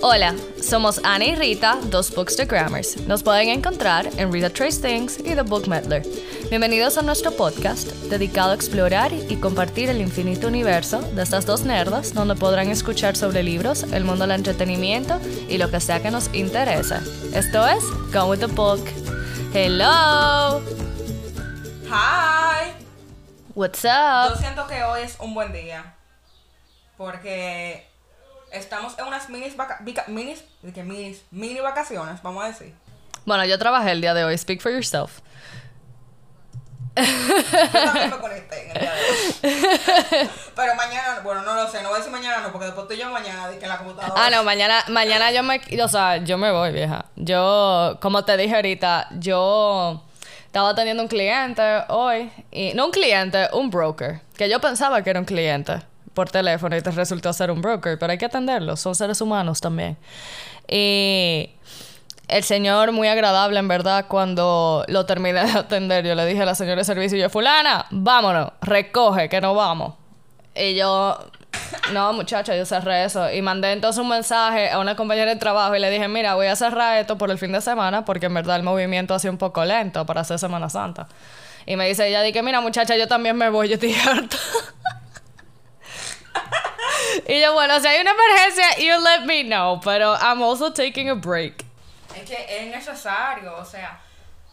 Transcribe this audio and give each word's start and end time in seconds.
Hola, 0.00 0.36
somos 0.62 1.00
Ana 1.02 1.24
y 1.24 1.34
Rita, 1.34 1.76
dos 1.86 2.14
Bookstagrammers. 2.14 2.98
Nos 3.08 3.24
pueden 3.24 3.48
encontrar 3.48 4.08
en 4.16 4.32
Rita 4.32 4.48
Trace 4.48 4.80
Things 4.80 5.18
y 5.18 5.34
The 5.34 5.42
Book 5.42 5.66
Meddler. 5.66 6.02
Bienvenidos 6.50 6.98
a 6.98 7.02
nuestro 7.02 7.32
podcast 7.32 7.88
dedicado 8.08 8.52
a 8.52 8.54
explorar 8.54 9.12
y 9.12 9.36
compartir 9.36 9.88
el 9.90 10.00
infinito 10.00 10.46
universo 10.46 11.00
de 11.00 11.22
estas 11.22 11.46
dos 11.46 11.62
nerdas, 11.62 12.14
donde 12.14 12.36
podrán 12.36 12.70
escuchar 12.70 13.16
sobre 13.16 13.42
libros, 13.42 13.82
el 13.82 14.04
mundo 14.04 14.24
del 14.24 14.36
entretenimiento 14.36 15.18
y 15.48 15.58
lo 15.58 15.68
que 15.68 15.80
sea 15.80 16.00
que 16.00 16.12
nos 16.12 16.32
interese. 16.32 16.96
Esto 17.34 17.66
es 17.66 17.82
Go 18.12 18.26
with 18.26 18.38
the 18.38 18.46
Book. 18.46 18.84
Hello. 19.52 20.60
Hi. 21.90 22.72
What's 23.56 23.82
Yo 23.82 23.90
up? 23.90 24.38
siento 24.38 24.64
que 24.68 24.80
hoy 24.84 25.00
es 25.02 25.16
un 25.18 25.34
buen 25.34 25.52
día. 25.52 25.96
Porque 26.96 27.87
estamos 28.52 28.98
en 28.98 29.06
unas 29.06 29.28
minis, 29.28 29.56
vaca 29.56 29.78
minis, 30.08 30.44
¿de 30.62 30.72
qué 30.72 30.82
minis? 30.82 31.22
Mini 31.30 31.60
vacaciones, 31.60 32.22
vamos 32.22 32.44
a 32.44 32.48
decir. 32.48 32.74
Bueno, 33.24 33.44
yo 33.44 33.58
trabajé 33.58 33.92
el 33.92 34.00
día 34.00 34.14
de 34.14 34.24
hoy. 34.24 34.36
Speak 34.38 34.60
for 34.60 34.72
yourself. 34.72 35.20
Yo 36.96 37.04
también 37.04 38.10
me 38.10 38.18
conecté 38.18 38.64
en 38.64 38.70
el 38.70 38.80
día 38.80 38.92
de 38.92 39.00
hoy. 39.00 40.30
Pero 40.56 40.74
mañana, 40.74 41.20
bueno, 41.22 41.42
no 41.42 41.54
lo 41.54 41.68
sé, 41.68 41.82
no 41.82 41.90
voy 41.90 41.96
a 41.96 41.98
decir 41.98 42.12
mañana 42.12 42.40
no, 42.40 42.50
porque 42.50 42.66
después 42.66 42.84
estoy 42.84 42.98
yo 42.98 43.10
mañana 43.10 43.48
que 43.50 43.62
en 43.62 43.68
la 43.68 43.78
computadora. 43.78 44.14
Ah, 44.16 44.30
no, 44.30 44.42
mañana, 44.44 44.82
mañana 44.88 45.30
yo 45.30 45.42
me, 45.42 45.60
o 45.82 45.88
sea, 45.88 46.16
yo 46.18 46.38
me 46.38 46.50
voy, 46.50 46.72
vieja. 46.72 47.04
Yo, 47.16 47.98
como 48.00 48.24
te 48.24 48.36
dije 48.36 48.54
ahorita, 48.54 49.08
yo 49.18 50.02
estaba 50.46 50.74
teniendo 50.74 51.02
un 51.02 51.08
cliente 51.08 51.62
hoy, 51.88 52.32
y 52.50 52.72
no 52.74 52.86
un 52.86 52.92
cliente, 52.92 53.48
un 53.52 53.70
broker, 53.70 54.20
que 54.36 54.48
yo 54.48 54.60
pensaba 54.60 55.02
que 55.02 55.10
era 55.10 55.20
un 55.20 55.26
cliente 55.26 55.82
por 56.18 56.30
teléfono 56.30 56.76
y 56.76 56.82
te 56.82 56.90
resultó 56.90 57.32
ser 57.32 57.48
un 57.48 57.62
broker, 57.62 57.96
pero 57.96 58.10
hay 58.10 58.18
que 58.18 58.24
atenderlo, 58.24 58.76
son 58.76 58.92
seres 58.96 59.20
humanos 59.20 59.60
también. 59.60 59.96
Y 60.66 61.48
el 62.26 62.42
señor 62.42 62.90
muy 62.90 63.06
agradable, 63.06 63.60
en 63.60 63.68
verdad, 63.68 64.06
cuando 64.08 64.84
lo 64.88 65.06
terminé 65.06 65.44
de 65.46 65.52
atender, 65.52 66.04
yo 66.04 66.16
le 66.16 66.26
dije 66.26 66.42
a 66.42 66.44
la 66.44 66.56
señora 66.56 66.78
de 66.78 66.84
servicio, 66.84 67.16
yo, 67.16 67.30
fulana, 67.30 67.86
vámonos, 67.92 68.50
recoge, 68.62 69.28
que 69.28 69.40
no 69.40 69.54
vamos. 69.54 69.94
Y 70.56 70.74
yo, 70.74 71.16
no, 71.92 72.12
muchacha, 72.12 72.56
yo 72.56 72.66
cerré 72.66 73.04
eso. 73.04 73.30
Y 73.30 73.40
mandé 73.40 73.70
entonces 73.70 74.02
un 74.02 74.08
mensaje 74.08 74.72
a 74.72 74.80
una 74.80 74.96
compañera 74.96 75.32
de 75.32 75.38
trabajo 75.38 75.76
y 75.76 75.78
le 75.78 75.88
dije, 75.88 76.08
mira, 76.08 76.34
voy 76.34 76.48
a 76.48 76.56
cerrar 76.56 76.98
esto 76.98 77.16
por 77.16 77.30
el 77.30 77.38
fin 77.38 77.52
de 77.52 77.60
semana 77.60 78.04
porque 78.04 78.26
en 78.26 78.34
verdad 78.34 78.56
el 78.56 78.64
movimiento 78.64 79.14
ha 79.14 79.20
sido 79.20 79.30
un 79.30 79.38
poco 79.38 79.64
lento 79.64 80.04
para 80.04 80.22
hacer 80.22 80.40
Semana 80.40 80.68
Santa. 80.68 81.06
Y 81.64 81.76
me 81.76 81.86
dice 81.86 82.08
ella, 82.08 82.22
di 82.22 82.32
que 82.32 82.42
mira, 82.42 82.60
muchacha, 82.60 82.96
yo 82.96 83.06
también 83.06 83.36
me 83.36 83.50
voy, 83.50 83.68
yo 83.68 83.74
estoy 83.74 83.94
harta. 84.06 84.36
Y 87.26 87.40
yo, 87.40 87.52
bueno, 87.54 87.80
si 87.80 87.86
hay 87.86 88.00
una 88.00 88.12
emergencia, 88.12 88.76
you 88.78 89.02
let 89.02 89.24
me 89.24 89.44
know, 89.44 89.80
pero 89.80 90.14
I'm 90.16 90.42
also 90.42 90.72
taking 90.72 91.08
a 91.10 91.14
break. 91.14 91.64
Es 92.14 92.28
que 92.28 92.46
es 92.48 92.66
necesario, 92.68 93.56
o 93.56 93.64
sea, 93.64 94.00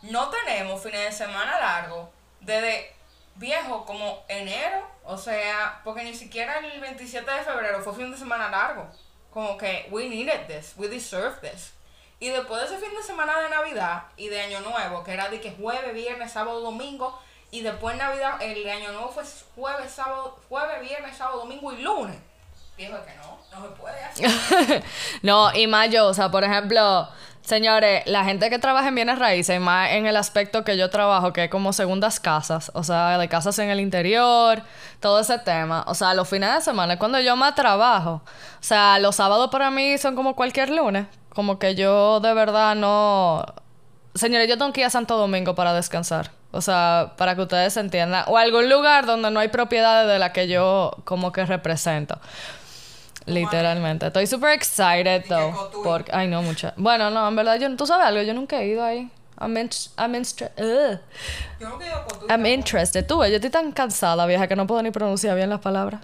no 0.03 0.29
tenemos 0.29 0.81
fines 0.81 1.05
de 1.05 1.11
semana 1.11 1.59
largos 1.59 2.09
desde 2.41 2.93
viejo 3.35 3.85
como 3.85 4.23
enero, 4.27 4.87
o 5.03 5.17
sea, 5.17 5.81
porque 5.83 6.03
ni 6.03 6.13
siquiera 6.13 6.59
el 6.59 6.79
27 6.79 7.29
de 7.29 7.43
febrero 7.43 7.81
fue 7.81 7.95
fin 7.95 8.11
de 8.11 8.17
semana 8.17 8.49
largo. 8.49 8.87
Como 9.31 9.57
que 9.57 9.87
we 9.91 10.07
needed 10.07 10.47
this, 10.47 10.73
we 10.77 10.87
deserve 10.87 11.35
this. 11.41 11.73
Y 12.19 12.29
después 12.29 12.61
de 12.61 12.67
ese 12.67 12.85
fin 12.85 12.95
de 12.95 13.03
semana 13.03 13.39
de 13.39 13.49
Navidad 13.49 14.03
y 14.15 14.29
de 14.29 14.41
Año 14.41 14.61
Nuevo, 14.61 15.03
que 15.03 15.11
era 15.11 15.27
de 15.29 15.41
que 15.41 15.51
jueves, 15.51 15.93
viernes, 15.93 16.31
sábado, 16.31 16.61
domingo, 16.61 17.19
y 17.51 17.61
después 17.61 17.97
Navidad, 17.97 18.41
el 18.41 18.67
Año 18.69 18.93
Nuevo 18.93 19.09
fue 19.09 19.23
jueves, 19.55 19.91
sábado, 19.91 20.39
jueves, 20.47 20.81
viernes, 20.81 21.17
sábado, 21.17 21.39
domingo 21.39 21.73
y 21.73 21.81
lunes. 21.81 22.17
No, 25.21 25.53
y 25.53 25.67
más 25.67 25.89
yo, 25.89 26.07
o 26.07 26.13
sea, 26.13 26.29
por 26.29 26.43
ejemplo, 26.43 27.07
señores, 27.41 28.03
la 28.05 28.23
gente 28.23 28.49
que 28.49 28.59
trabaja 28.59 28.89
en 28.89 28.95
bienes 28.95 29.19
raíces, 29.19 29.59
más 29.59 29.91
en 29.91 30.05
el 30.07 30.17
aspecto 30.17 30.63
que 30.63 30.77
yo 30.77 30.89
trabajo, 30.89 31.33
que 31.33 31.45
es 31.45 31.49
como 31.49 31.73
segundas 31.73 32.19
casas, 32.19 32.71
o 32.73 32.83
sea, 32.83 33.17
de 33.17 33.29
casas 33.29 33.57
en 33.59 33.69
el 33.69 33.79
interior, 33.79 34.61
todo 34.99 35.19
ese 35.19 35.39
tema, 35.39 35.83
o 35.87 35.95
sea, 35.95 36.13
los 36.13 36.27
fines 36.27 36.53
de 36.53 36.61
semana 36.61 36.93
es 36.93 36.99
cuando 36.99 37.19
yo 37.19 37.35
más 37.35 37.55
trabajo. 37.55 38.21
O 38.59 38.63
sea, 38.63 38.99
los 38.99 39.15
sábados 39.15 39.49
para 39.51 39.71
mí 39.71 39.97
son 39.97 40.15
como 40.15 40.35
cualquier 40.35 40.69
lunes, 40.69 41.07
como 41.29 41.59
que 41.59 41.75
yo 41.75 42.19
de 42.19 42.33
verdad 42.33 42.75
no... 42.75 43.45
Señores, 44.15 44.47
yo 44.47 44.57
tengo 44.57 44.71
que 44.71 44.79
ir 44.79 44.87
a 44.87 44.89
Santo 44.89 45.17
Domingo 45.17 45.55
para 45.55 45.73
descansar. 45.73 46.31
O 46.51 46.61
sea, 46.61 47.15
para 47.17 47.35
que 47.35 47.41
ustedes 47.41 47.75
entiendan. 47.75 48.23
O 48.27 48.37
algún 48.37 48.69
lugar 48.69 49.05
donde 49.05 49.29
no 49.29 49.41
hay 49.41 49.49
propiedades 49.49 50.07
de 50.07 50.19
la 50.19 50.31
que 50.31 50.47
yo 50.47 50.95
como 51.03 51.33
que 51.33 51.45
represento. 51.45 52.17
Literalmente. 53.25 54.07
Estoy 54.07 54.27
super 54.27 54.51
excited, 54.51 55.25
though. 55.27 55.71
Porque, 55.83 56.11
ay, 56.13 56.27
no, 56.27 56.41
mucha. 56.41 56.73
Bueno, 56.77 57.09
no, 57.09 57.27
en 57.27 57.35
verdad, 57.35 57.59
yo, 57.59 57.75
tú 57.75 57.85
sabes 57.87 58.05
algo, 58.05 58.21
yo 58.21 58.33
nunca 58.33 58.61
he 58.61 58.67
ido 58.67 58.83
ahí. 58.83 59.09
I'm, 59.39 59.57
in- 59.57 59.69
I'm. 59.97 60.13
Yo 60.13 61.77
quiero 61.77 62.05
con 62.07 62.19
tu 62.19 62.27
I'm 62.29 62.45
interested. 62.45 63.05
Tú, 63.05 63.17
yo 63.25 63.35
estoy 63.35 63.49
tan 63.49 63.71
cansada, 63.71 64.25
vieja, 64.25 64.47
que 64.47 64.55
no 64.55 64.65
puedo 64.67 64.81
ni 64.81 64.91
pronunciar 64.91 65.35
bien 65.35 65.49
las 65.49 65.59
palabras. 65.59 66.01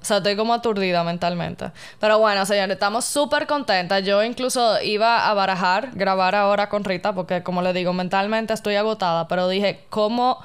O 0.00 0.04
sea, 0.04 0.18
estoy 0.18 0.36
como 0.36 0.54
aturdida 0.54 1.02
mentalmente. 1.04 1.72
Pero 1.98 2.18
bueno, 2.20 2.46
señores, 2.46 2.74
estamos 2.74 3.04
súper 3.04 3.46
contentas. 3.46 4.02
Yo 4.04 4.22
incluso 4.22 4.80
iba 4.80 5.28
a 5.28 5.34
barajar, 5.34 5.90
grabar 5.92 6.34
ahora 6.36 6.68
con 6.68 6.84
Rita, 6.84 7.12
porque 7.14 7.42
como 7.42 7.60
le 7.62 7.72
digo, 7.72 7.92
mentalmente 7.92 8.54
estoy 8.54 8.76
agotada. 8.76 9.26
Pero 9.28 9.48
dije, 9.48 9.84
¿cómo 9.90 10.38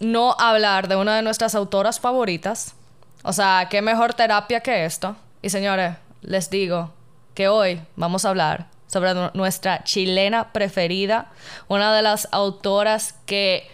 no 0.00 0.34
hablar 0.38 0.88
de 0.88 0.96
una 0.96 1.14
de 1.16 1.22
nuestras 1.22 1.54
autoras 1.54 2.00
favoritas? 2.00 2.74
O 3.22 3.32
sea, 3.32 3.66
¿qué 3.70 3.82
mejor 3.82 4.14
terapia 4.14 4.60
que 4.60 4.84
esto? 4.84 5.16
Y 5.42 5.50
señores, 5.50 5.96
les 6.22 6.50
digo 6.50 6.92
que 7.34 7.48
hoy 7.48 7.80
vamos 7.96 8.24
a 8.24 8.30
hablar 8.30 8.66
sobre 8.86 9.14
nu- 9.14 9.30
nuestra 9.34 9.84
chilena 9.84 10.52
preferida, 10.52 11.30
una 11.68 11.94
de 11.94 12.02
las 12.02 12.28
autoras 12.32 13.14
que 13.26 13.68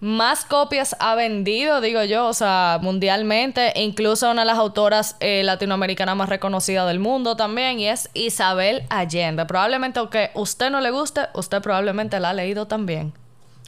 más 0.00 0.44
copias 0.44 0.94
ha 1.00 1.14
vendido, 1.14 1.80
digo 1.80 2.02
yo, 2.04 2.26
o 2.26 2.32
sea, 2.34 2.78
mundialmente, 2.82 3.72
e 3.78 3.82
incluso 3.82 4.30
una 4.30 4.42
de 4.42 4.46
las 4.46 4.58
autoras 4.58 5.16
eh, 5.20 5.42
latinoamericanas 5.42 6.14
más 6.16 6.28
reconocidas 6.28 6.86
del 6.86 6.98
mundo 7.00 7.34
también, 7.36 7.80
y 7.80 7.88
es 7.88 8.08
Isabel 8.14 8.84
Allende. 8.90 9.46
Probablemente, 9.46 9.98
aunque 9.98 10.30
usted 10.34 10.70
no 10.70 10.80
le 10.80 10.90
guste, 10.90 11.22
usted 11.34 11.60
probablemente 11.62 12.20
la 12.20 12.30
ha 12.30 12.34
leído 12.34 12.66
también. 12.66 13.14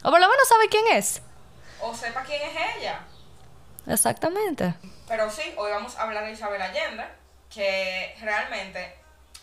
O 0.03 0.11
por 0.11 0.19
lo 0.19 0.27
menos 0.27 0.47
sabe 0.47 0.69
quién 0.69 0.85
es. 0.95 1.21
O 1.81 1.93
sepa 1.95 2.21
quién 2.23 2.41
es 2.43 2.77
ella. 2.79 2.99
Exactamente. 3.87 4.75
Pero 5.09 5.29
sí, 5.31 5.41
hoy 5.57 5.71
vamos 5.71 5.97
a 5.97 6.03
hablar 6.03 6.23
de 6.23 6.33
Isabel 6.33 6.61
Allende, 6.61 7.03
que 7.51 8.15
realmente 8.21 8.95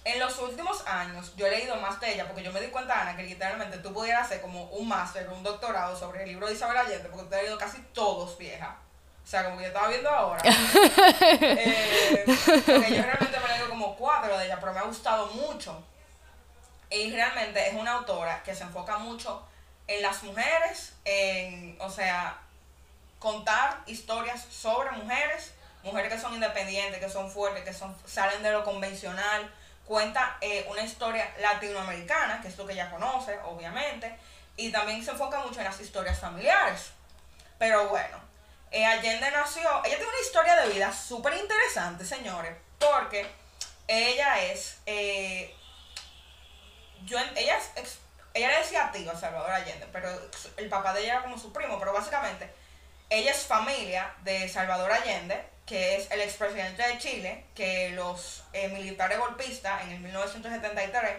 en 0.04 0.20
los 0.20 0.38
últimos 0.38 0.86
años 0.86 1.34
yo 1.34 1.48
he 1.48 1.50
leído 1.50 1.74
más 1.76 1.98
de 1.98 2.14
ella, 2.14 2.24
porque 2.24 2.44
yo 2.44 2.52
me 2.52 2.60
di 2.60 2.68
cuenta, 2.68 3.00
Ana, 3.00 3.16
que 3.16 3.24
literalmente 3.24 3.78
tú 3.78 3.92
pudieras 3.92 4.26
hacer 4.26 4.40
como 4.40 4.66
un 4.66 4.86
máster, 4.86 5.28
un 5.28 5.42
doctorado 5.42 5.96
sobre 5.96 6.22
el 6.22 6.28
libro 6.28 6.46
de 6.46 6.54
Isabel 6.54 6.76
Allende, 6.76 7.08
porque 7.08 7.28
tú 7.28 7.34
has 7.34 7.42
leído 7.42 7.58
casi 7.58 7.82
todos, 7.92 8.38
vieja. 8.38 8.76
O 9.24 9.26
sea, 9.26 9.44
como 9.44 9.56
que 9.56 9.64
yo 9.64 9.68
estaba 9.68 9.88
viendo 9.88 10.08
ahora. 10.08 10.40
Eh, 11.28 12.24
porque 12.24 12.94
yo 12.94 13.02
realmente 13.02 13.40
me 13.40 13.46
he 13.46 13.48
leído 13.48 13.68
como 13.68 13.96
cuatro 13.96 14.38
de 14.38 14.46
ella, 14.46 14.60
pero 14.60 14.72
me 14.72 14.78
ha 14.78 14.84
gustado 14.84 15.26
mucho. 15.26 15.84
Y 16.90 17.10
realmente 17.10 17.68
es 17.68 17.74
una 17.74 17.94
autora 17.94 18.40
que 18.44 18.54
se 18.54 18.62
enfoca 18.62 18.98
mucho 18.98 19.44
en 19.88 20.00
las 20.00 20.22
mujeres, 20.22 20.92
en, 21.04 21.76
o 21.80 21.90
sea, 21.90 22.38
contar 23.26 23.82
historias 23.86 24.40
sobre 24.52 24.92
mujeres, 24.92 25.52
mujeres 25.82 26.12
que 26.12 26.20
son 26.20 26.32
independientes, 26.34 27.00
que 27.00 27.08
son 27.08 27.28
fuertes, 27.28 27.64
que 27.64 27.72
son, 27.72 27.92
salen 28.06 28.40
de 28.40 28.52
lo 28.52 28.62
convencional. 28.62 29.52
Cuenta 29.84 30.38
eh, 30.40 30.64
una 30.70 30.82
historia 30.82 31.28
latinoamericana, 31.40 32.40
que 32.40 32.46
es 32.46 32.56
lo 32.56 32.64
que 32.64 32.74
ella 32.74 32.88
conoce, 32.88 33.36
obviamente, 33.40 34.16
y 34.56 34.70
también 34.70 35.04
se 35.04 35.10
enfoca 35.10 35.40
mucho 35.40 35.58
en 35.58 35.64
las 35.64 35.80
historias 35.80 36.20
familiares. 36.20 36.92
Pero 37.58 37.88
bueno, 37.88 38.16
eh, 38.70 38.86
Allende 38.86 39.28
nació, 39.32 39.68
ella 39.84 39.96
tiene 39.96 40.06
una 40.06 40.20
historia 40.20 40.54
de 40.60 40.68
vida 40.68 40.92
súper 40.92 41.34
interesante, 41.34 42.04
señores, 42.04 42.54
porque 42.78 43.28
ella 43.88 44.40
es, 44.40 44.78
eh, 44.86 45.52
yo, 47.04 47.18
ella 47.34 47.58
es, 47.74 47.98
ella 48.34 48.48
le 48.50 48.58
decía 48.58 48.92
Salvador 49.18 49.50
Allende, 49.50 49.88
pero 49.92 50.08
el 50.58 50.68
papá 50.68 50.92
de 50.92 51.00
ella 51.00 51.14
era 51.14 51.22
como 51.22 51.36
su 51.36 51.52
primo, 51.52 51.76
pero 51.80 51.92
básicamente 51.92 52.65
ella 53.10 53.30
es 53.30 53.44
familia 53.44 54.14
de 54.24 54.48
Salvador 54.48 54.92
Allende, 54.92 55.42
que 55.64 55.96
es 55.96 56.10
el 56.10 56.20
expresidente 56.20 56.86
de 56.86 56.98
Chile, 56.98 57.44
que 57.54 57.90
los 57.90 58.44
eh, 58.52 58.68
militares 58.68 59.18
golpistas 59.18 59.82
en 59.82 59.90
el 59.90 60.00
1973 60.00 61.12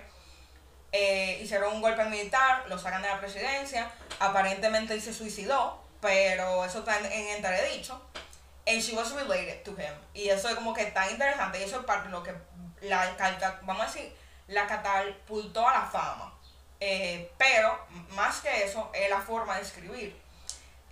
eh, 0.94 1.40
hicieron 1.42 1.76
un 1.76 1.82
golpe 1.82 2.06
militar, 2.06 2.64
lo 2.68 2.78
sacan 2.80 3.02
de 3.02 3.10
la 3.10 3.20
presidencia, 3.20 3.92
aparentemente 4.20 4.94
él 4.94 5.02
se 5.02 5.14
suicidó, 5.14 5.84
pero 6.02 6.64
eso 6.64 6.80
está 6.80 6.98
en, 7.00 7.06
en 7.06 7.28
entredicho. 7.36 8.02
And 8.66 8.82
she 8.82 8.94
was 8.96 9.14
related 9.14 9.64
to 9.64 9.72
him. 9.72 9.94
Y 10.14 10.28
eso 10.28 10.50
es 10.50 10.56
como 10.56 10.74
que 10.74 10.86
tan 10.88 11.10
interesante, 11.10 11.60
y 11.60 11.64
eso 11.64 11.80
es 11.80 11.86
parte 11.86 12.08
de 12.08 12.12
lo 12.12 12.24
que 12.24 12.34
la, 12.82 13.16
vamos 13.64 13.84
a 13.84 13.86
decir, 13.86 14.14
la 14.48 14.68
catapultó 14.68 15.68
a 15.68 15.74
la 15.74 15.86
fama. 15.86 16.34
Eh, 16.80 17.32
pero, 17.38 17.80
más 18.10 18.42
que 18.42 18.64
eso, 18.64 18.92
es 18.94 19.10
la 19.10 19.22
forma 19.22 19.56
de 19.56 19.62
escribir. 19.64 20.27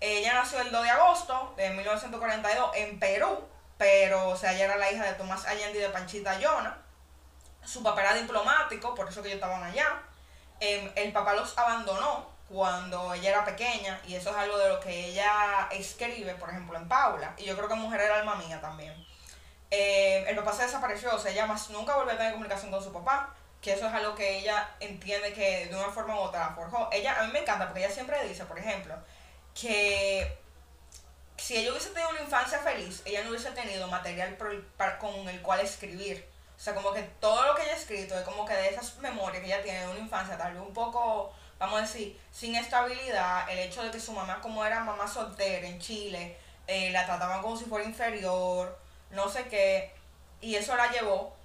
Ella 0.02 0.34
nació 0.34 0.62
el 0.62 0.72
2 0.72 0.84
de 0.84 0.90
agosto 0.90 1.54
de 1.58 1.70
1942 1.70 2.72
en 2.76 3.00
Perú, 3.00 3.48
pero, 3.78 4.30
o 4.30 4.36
sea, 4.36 4.54
ella 4.54 4.66
era 4.66 4.78
la 4.78 4.92
hija 4.92 5.06
de 5.06 5.14
Tomás 5.14 5.46
Allende 5.46 5.80
y 5.80 5.82
de 5.82 5.90
Panchita 5.90 6.40
Yona. 6.40 6.78
Su 7.64 7.82
papá 7.82 8.02
era 8.02 8.14
diplomático, 8.14 8.94
por 8.94 9.10
eso 9.10 9.22
que 9.22 9.30
ellos 9.30 9.42
estaban 9.42 9.64
allá. 9.64 10.02
Em, 10.60 10.92
el 10.96 11.12
papá 11.12 11.34
los 11.34 11.58
abandonó 11.58 12.30
cuando 12.50 13.14
ella 13.14 13.30
era 13.32 13.46
pequeña, 13.46 14.00
y 14.06 14.16
eso 14.16 14.30
es 14.30 14.36
algo 14.38 14.58
de 14.58 14.70
lo 14.70 14.80
que 14.80 15.08
ella 15.08 15.68
escribe, 15.72 16.36
por 16.36 16.50
ejemplo, 16.50 16.78
en 16.78 16.88
Paula. 16.88 17.34
Y 17.38 17.46
yo 17.46 17.56
creo 17.56 17.68
que 17.68 17.76
Mujer 17.76 18.02
era 18.02 18.20
alma 18.20 18.36
mía 18.36 18.62
también. 18.62 18.94
Em, 19.72 20.28
el 20.28 20.36
papá 20.36 20.54
se 20.54 20.64
desapareció, 20.64 21.14
o 21.16 21.20
sea, 21.20 21.32
ella 21.32 21.48
más 21.48 21.70
nunca 21.70 21.96
volvió 21.96 22.14
a 22.14 22.18
tener 22.18 22.34
comunicación 22.34 22.72
con 22.72 22.84
su 22.84 22.94
papá, 22.94 23.34
que 23.62 23.74
eso 23.74 23.88
es 23.88 23.94
algo 23.94 24.14
que 24.14 24.40
ella 24.40 24.70
entiende 24.80 25.34
que 25.34 25.66
de 25.68 25.76
una 25.76 25.90
forma 25.90 26.16
u 26.16 26.20
otra 26.20 26.42
la 26.42 26.56
forjó. 26.56 26.88
Ella, 26.92 27.20
a 27.20 27.24
mí 27.24 27.34
me 27.34 27.40
encanta 27.40 27.66
porque 27.66 27.84
ella 27.84 27.94
siempre 27.94 28.24
dice, 28.28 28.46
por 28.46 28.60
ejemplo, 28.60 28.96
que 29.60 30.38
si 31.38 31.58
ella 31.58 31.72
hubiese 31.72 31.90
tenido 31.90 32.10
una 32.10 32.22
infancia 32.22 32.60
feliz, 32.60 33.02
ella 33.06 33.24
no 33.24 33.30
hubiese 33.30 33.52
tenido 33.52 33.88
material 33.88 34.38
con 35.00 35.28
el 35.30 35.42
cual 35.42 35.62
escribir. 35.62 36.28
O 36.58 36.60
sea, 36.60 36.74
como 36.74 36.94
que 36.94 37.04
todo 37.20 37.46
lo 37.46 37.56
que 37.56 37.64
ella 37.64 37.74
ha 37.74 37.78
escrito 37.78 38.18
es 38.18 38.24
como 38.24 38.46
que 38.46 38.54
de 38.54 38.70
esas 38.70 38.98
memorias 38.98 39.42
que 39.42 39.48
ella 39.48 39.64
tiene 39.64 39.82
de 39.82 39.92
una 39.92 40.00
infancia, 40.00 40.38
tal 40.38 40.54
vez 40.54 40.62
un 40.62 40.74
poco, 40.74 41.34
vamos 41.60 41.80
a 41.80 41.82
decir, 41.82 42.20
sin 42.32 42.56
estabilidad, 42.56 43.50
el 43.50 43.60
hecho 43.60 43.84
de 43.84 43.92
que 43.92 44.00
su 44.00 44.14
mamá, 44.14 44.40
como 44.42 44.66
era 44.66 44.84
mamá 44.84 45.08
soltera 45.08 45.68
en 45.68 45.80
Chile, 45.80 46.38
eh, 46.68 46.92
la 46.92 47.06
trataban 47.06 47.42
como 47.42 47.58
si 47.58 47.66
fuera 47.66 47.86
inferior, 47.86 48.80
no 49.12 49.30
sé 49.30 49.48
qué, 49.48 49.94
y 50.42 50.56
eso 50.56 50.76
la 50.76 50.92
llevó 50.92 51.36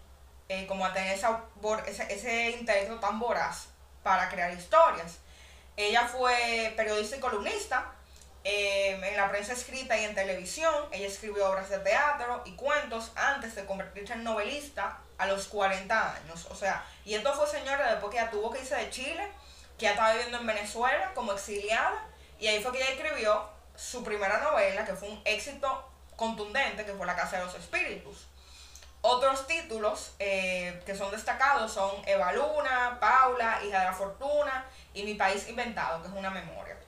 eh, 0.48 0.66
como 0.66 0.86
a 0.86 0.92
tener 0.92 1.14
esa, 1.14 1.44
ese, 1.86 2.12
ese 2.12 2.50
intelecto 2.50 2.98
tan 3.00 3.18
voraz 3.18 3.66
para 4.02 4.28
crear 4.28 4.52
historias. 4.52 5.18
Ella 5.76 6.06
fue 6.06 6.72
periodista 6.76 7.16
y 7.16 7.20
columnista, 7.20 7.92
Em, 8.42 9.04
en 9.04 9.16
la 9.18 9.28
prensa 9.28 9.52
escrita 9.52 9.98
y 9.98 10.04
en 10.04 10.14
televisión. 10.14 10.74
Ella 10.92 11.06
escribió 11.06 11.50
obras 11.50 11.68
de 11.68 11.78
teatro 11.80 12.42
y 12.46 12.52
cuentos 12.52 13.12
antes 13.14 13.54
de 13.54 13.66
convertirse 13.66 14.14
en 14.14 14.24
novelista 14.24 14.98
a 15.18 15.26
los 15.26 15.46
40 15.48 16.14
años. 16.14 16.46
O 16.50 16.54
sea, 16.54 16.84
y 17.04 17.14
esto 17.14 17.34
fue 17.34 17.46
señora 17.46 17.90
después 17.90 18.10
que 18.10 18.18
ella 18.18 18.30
tuvo 18.30 18.50
que 18.50 18.60
irse 18.60 18.74
de 18.74 18.88
Chile, 18.88 19.28
que 19.78 19.84
ya 19.84 19.90
estaba 19.90 20.12
viviendo 20.12 20.38
en 20.38 20.46
Venezuela 20.46 21.12
como 21.14 21.32
exiliada. 21.32 22.06
Y 22.38 22.46
ahí 22.46 22.62
fue 22.62 22.72
que 22.72 22.78
ella 22.78 22.92
escribió 22.92 23.46
su 23.76 24.02
primera 24.02 24.38
novela, 24.38 24.86
que 24.86 24.94
fue 24.94 25.10
un 25.10 25.20
éxito 25.26 25.86
contundente, 26.16 26.86
que 26.86 26.94
fue 26.94 27.06
La 27.06 27.16
Casa 27.16 27.38
de 27.38 27.44
los 27.44 27.54
Espíritus. 27.54 28.26
Otros 29.02 29.46
títulos 29.46 30.12
eh, 30.18 30.82
que 30.86 30.94
son 30.94 31.10
destacados 31.10 31.72
son 31.72 31.90
Eva 32.06 32.32
Luna, 32.32 32.98
Paula, 33.00 33.60
Hija 33.64 33.80
de 33.80 33.84
la 33.86 33.92
Fortuna 33.92 34.66
y 34.94 35.02
Mi 35.02 35.14
País 35.14 35.46
Inventado, 35.48 36.02
que 36.02 36.08
es 36.08 36.14
una 36.14 36.30
memoria. 36.30 36.79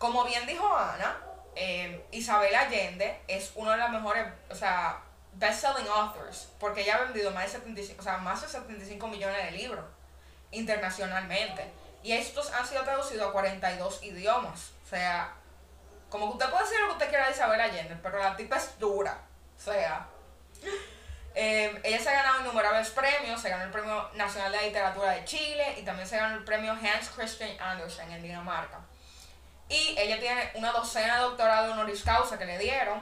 Como 0.00 0.24
bien 0.24 0.46
dijo 0.46 0.66
Ana, 0.74 1.14
eh, 1.54 2.06
Isabel 2.10 2.54
Allende 2.54 3.20
es 3.28 3.52
uno 3.54 3.72
de 3.72 3.76
los 3.76 3.90
mejores, 3.90 4.26
o 4.48 4.54
sea, 4.54 4.98
best-selling 5.34 5.86
authors, 5.88 6.48
porque 6.58 6.80
ella 6.80 6.96
ha 6.96 7.00
vendido 7.02 7.30
más 7.32 7.44
de 7.44 7.58
75, 7.58 8.00
o 8.00 8.02
sea, 8.02 8.16
más 8.16 8.40
de 8.40 8.48
75 8.48 9.08
millones 9.08 9.44
de 9.44 9.50
libros 9.50 9.84
internacionalmente. 10.52 11.70
Y 12.02 12.12
estos 12.12 12.50
han 12.50 12.66
sido 12.66 12.82
traducidos 12.82 13.28
a 13.28 13.32
42 13.32 14.02
idiomas. 14.02 14.70
O 14.86 14.88
sea, 14.88 15.34
como 16.08 16.28
que 16.28 16.38
usted 16.38 16.50
puede 16.50 16.64
decir 16.64 16.80
lo 16.80 16.86
que 16.86 16.92
usted 16.92 17.08
quiera 17.10 17.26
de 17.26 17.32
Isabel 17.32 17.60
Allende, 17.60 17.98
pero 18.02 18.18
la 18.20 18.34
tipa 18.34 18.56
es 18.56 18.78
dura. 18.78 19.20
O 19.58 19.60
sea, 19.60 20.06
eh, 21.34 21.78
ella 21.84 21.98
se 21.98 22.08
ha 22.08 22.22
ganado 22.22 22.40
innumerables 22.40 22.88
premios, 22.88 23.38
se 23.38 23.50
ganó 23.50 23.64
el 23.64 23.70
Premio 23.70 24.08
Nacional 24.14 24.50
de 24.50 24.62
Literatura 24.62 25.10
de 25.10 25.26
Chile 25.26 25.74
y 25.78 25.82
también 25.82 26.08
se 26.08 26.16
ganó 26.16 26.36
el 26.36 26.44
Premio 26.44 26.72
Hans 26.72 27.10
Christian 27.10 27.60
Andersen 27.60 28.10
en 28.12 28.22
Dinamarca. 28.22 28.80
Y 29.70 29.94
ella 29.96 30.18
tiene 30.18 30.50
una 30.54 30.72
docena 30.72 31.14
de 31.16 31.22
doctorado 31.22 31.72
honoris 31.72 32.02
causa 32.02 32.36
que 32.36 32.44
le 32.44 32.58
dieron. 32.58 33.00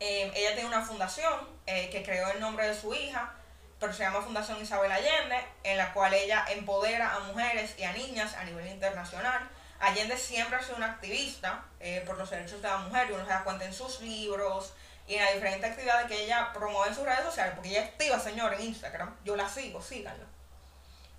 Eh, 0.00 0.30
ella 0.34 0.54
tiene 0.54 0.68
una 0.68 0.82
fundación 0.82 1.32
eh, 1.66 1.88
que 1.90 2.02
creó 2.02 2.28
en 2.28 2.40
nombre 2.40 2.66
de 2.66 2.74
su 2.78 2.92
hija, 2.92 3.32
pero 3.78 3.92
se 3.92 4.02
llama 4.02 4.20
Fundación 4.20 4.60
Isabel 4.60 4.90
Allende, 4.90 5.38
en 5.62 5.78
la 5.78 5.92
cual 5.92 6.12
ella 6.12 6.44
empodera 6.48 7.14
a 7.14 7.20
mujeres 7.20 7.78
y 7.78 7.84
a 7.84 7.92
niñas 7.92 8.34
a 8.34 8.42
nivel 8.42 8.66
internacional. 8.66 9.48
Allende 9.78 10.16
siempre 10.16 10.56
ha 10.56 10.62
sido 10.62 10.76
una 10.76 10.86
activista 10.86 11.64
eh, 11.78 12.02
por 12.04 12.18
los 12.18 12.30
derechos 12.30 12.60
de 12.60 12.68
la 12.68 12.78
mujer 12.78 13.08
y 13.08 13.12
uno 13.12 13.24
se 13.24 13.30
da 13.30 13.44
cuenta 13.44 13.64
en 13.64 13.72
sus 13.72 14.00
libros 14.00 14.72
y 15.06 15.14
en 15.14 15.24
las 15.24 15.34
diferentes 15.34 15.70
actividades 15.70 16.06
que 16.08 16.24
ella 16.24 16.50
promueve 16.52 16.88
en 16.88 16.94
sus 16.96 17.04
redes 17.04 17.24
sociales, 17.24 17.52
porque 17.54 17.68
ella 17.68 17.82
es 17.82 17.90
activa, 17.90 18.18
señor, 18.18 18.54
en 18.54 18.62
Instagram. 18.62 19.14
Yo 19.24 19.36
la 19.36 19.48
sigo, 19.48 19.80
síganla. 19.80 20.26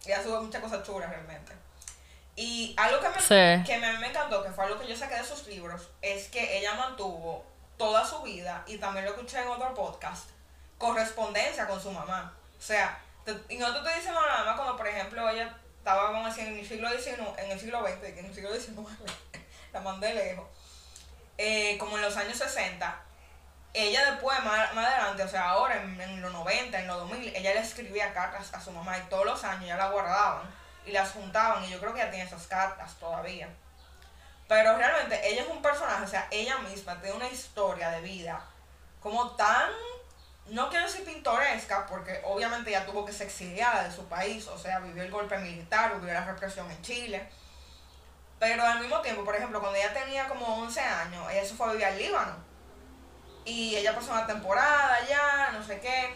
Ella 0.06 0.22
sube 0.22 0.42
muchas 0.42 0.62
cosas 0.62 0.84
chulas 0.84 1.10
realmente. 1.10 1.54
Y 2.36 2.76
algo 2.78 3.00
que, 3.00 3.08
me, 3.08 3.64
que 3.64 3.78
me, 3.78 3.98
me 3.98 4.08
encantó, 4.08 4.44
que 4.44 4.52
fue 4.52 4.66
algo 4.66 4.78
que 4.78 4.88
yo 4.88 4.98
saqué 4.98 5.16
de 5.16 5.24
sus 5.24 5.48
libros, 5.48 5.90
es 6.02 6.28
que 6.28 6.58
ella 6.58 6.74
mantuvo 6.74 7.46
toda 7.78 8.06
su 8.06 8.22
vida, 8.24 8.64
y 8.68 8.78
también 8.78 9.06
lo 9.06 9.12
escuché 9.12 9.42
en 9.42 9.48
otro 9.48 9.74
podcast, 9.74 10.30
correspondencia 10.78 11.66
con 11.66 11.82
su 11.82 11.92
mamá. 11.92 12.34
O 12.58 12.62
sea, 12.62 13.00
y 13.48 13.58
no 13.58 13.72
te 13.72 13.78
estoy 13.78 13.96
diciendo 13.96 14.20
nada 14.22 14.44
más 14.44 14.56
cuando, 14.56 14.76
por 14.76 14.88
ejemplo, 14.88 15.30
ella 15.30 15.58
estaba, 15.78 16.12
vamos 16.12 16.26
a 16.26 16.30
decir, 16.30 16.52
en 16.52 16.60
el 16.60 16.68
siglo 16.68 16.90
XIX, 16.90 17.20
en 17.38 17.52
el 17.52 17.60
siglo 17.60 17.82
XX, 17.82 18.04
en 18.04 18.26
el 18.26 18.36
siglo 18.36 18.54
XIX 18.54 19.12
la 19.74 19.80
mandé 19.80 20.14
lejos, 20.14 20.46
eh, 21.38 21.78
como 21.78 21.96
en 21.96 22.02
los 22.02 22.18
años 22.18 22.38
60, 22.38 23.02
ella 23.74 24.12
después, 24.12 24.38
más, 24.44 24.74
más 24.74 24.88
adelante, 24.88 25.24
o 25.24 25.28
sea, 25.30 25.50
ahora 25.52 25.82
en, 25.82 26.00
en, 26.02 26.22
los 26.22 26.34
90, 26.34 26.82
en 26.82 26.88
los 26.88 26.98
2000, 26.98 27.36
ella 27.36 27.54
le 27.54 27.60
escribía 27.62 28.14
cartas 28.14 28.54
a 28.54 28.60
su 28.60 28.72
mamá 28.72 28.98
y 28.98 29.02
todos 29.10 29.26
los 29.26 29.42
años 29.46 29.68
ya 29.68 29.78
la 29.78 29.90
guardaban 29.90 30.64
y 30.86 30.92
las 30.92 31.12
juntaban 31.12 31.64
y 31.64 31.70
yo 31.70 31.80
creo 31.80 31.94
que 31.94 32.02
ella 32.02 32.12
tiene 32.12 32.26
esas 32.26 32.48
cartas 32.48 32.96
todavía. 33.00 33.50
Pero 34.48 34.78
realmente 34.78 35.20
ella 35.28 35.42
es 35.42 35.48
un 35.48 35.62
personaje, 35.62 36.04
o 36.04 36.08
sea, 36.08 36.28
ella 36.30 36.58
misma 36.60 37.00
tiene 37.02 37.16
una 37.16 37.30
historia 37.30 37.90
de 37.90 38.02
vida 38.02 38.40
como 39.02 39.32
tan, 39.32 39.70
no 40.48 40.70
quiero 40.70 40.86
decir 40.86 41.04
pintoresca, 41.06 41.86
porque 41.88 42.22
obviamente 42.24 42.70
ella 42.70 42.86
tuvo 42.86 43.06
que 43.06 43.14
ser 43.14 43.28
exiliada 43.28 43.84
de 43.84 43.92
su 43.92 44.06
país, 44.08 44.48
o 44.48 44.58
sea, 44.58 44.80
vivió 44.80 45.04
el 45.04 45.12
golpe 45.12 45.38
militar, 45.38 45.96
vivió 46.00 46.14
la 46.14 46.26
represión 46.26 46.70
en 46.70 46.82
Chile. 46.82 47.30
Pero 48.40 48.64
al 48.64 48.80
mismo 48.80 49.00
tiempo, 49.02 49.24
por 49.24 49.36
ejemplo, 49.36 49.60
cuando 49.60 49.78
ella 49.78 49.94
tenía 49.94 50.28
como 50.28 50.46
11 50.64 50.80
años, 50.80 51.32
ella 51.32 51.46
se 51.46 51.54
fue 51.54 51.68
a 51.68 51.72
vivir 51.72 51.86
al 51.86 51.98
Líbano. 51.98 52.36
Y 53.46 53.76
ella 53.76 53.96
pasó 53.96 54.12
una 54.12 54.26
temporada 54.26 54.96
allá, 54.96 55.52
no 55.52 55.64
sé 55.64 55.80
qué. 55.80 56.16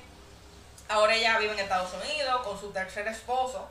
Ahora 0.87 1.13
ella 1.13 1.37
vive 1.37 1.53
en 1.53 1.59
Estados 1.59 1.93
Unidos 1.93 2.41
con 2.43 2.59
su 2.59 2.71
tercer 2.71 3.07
esposo 3.07 3.69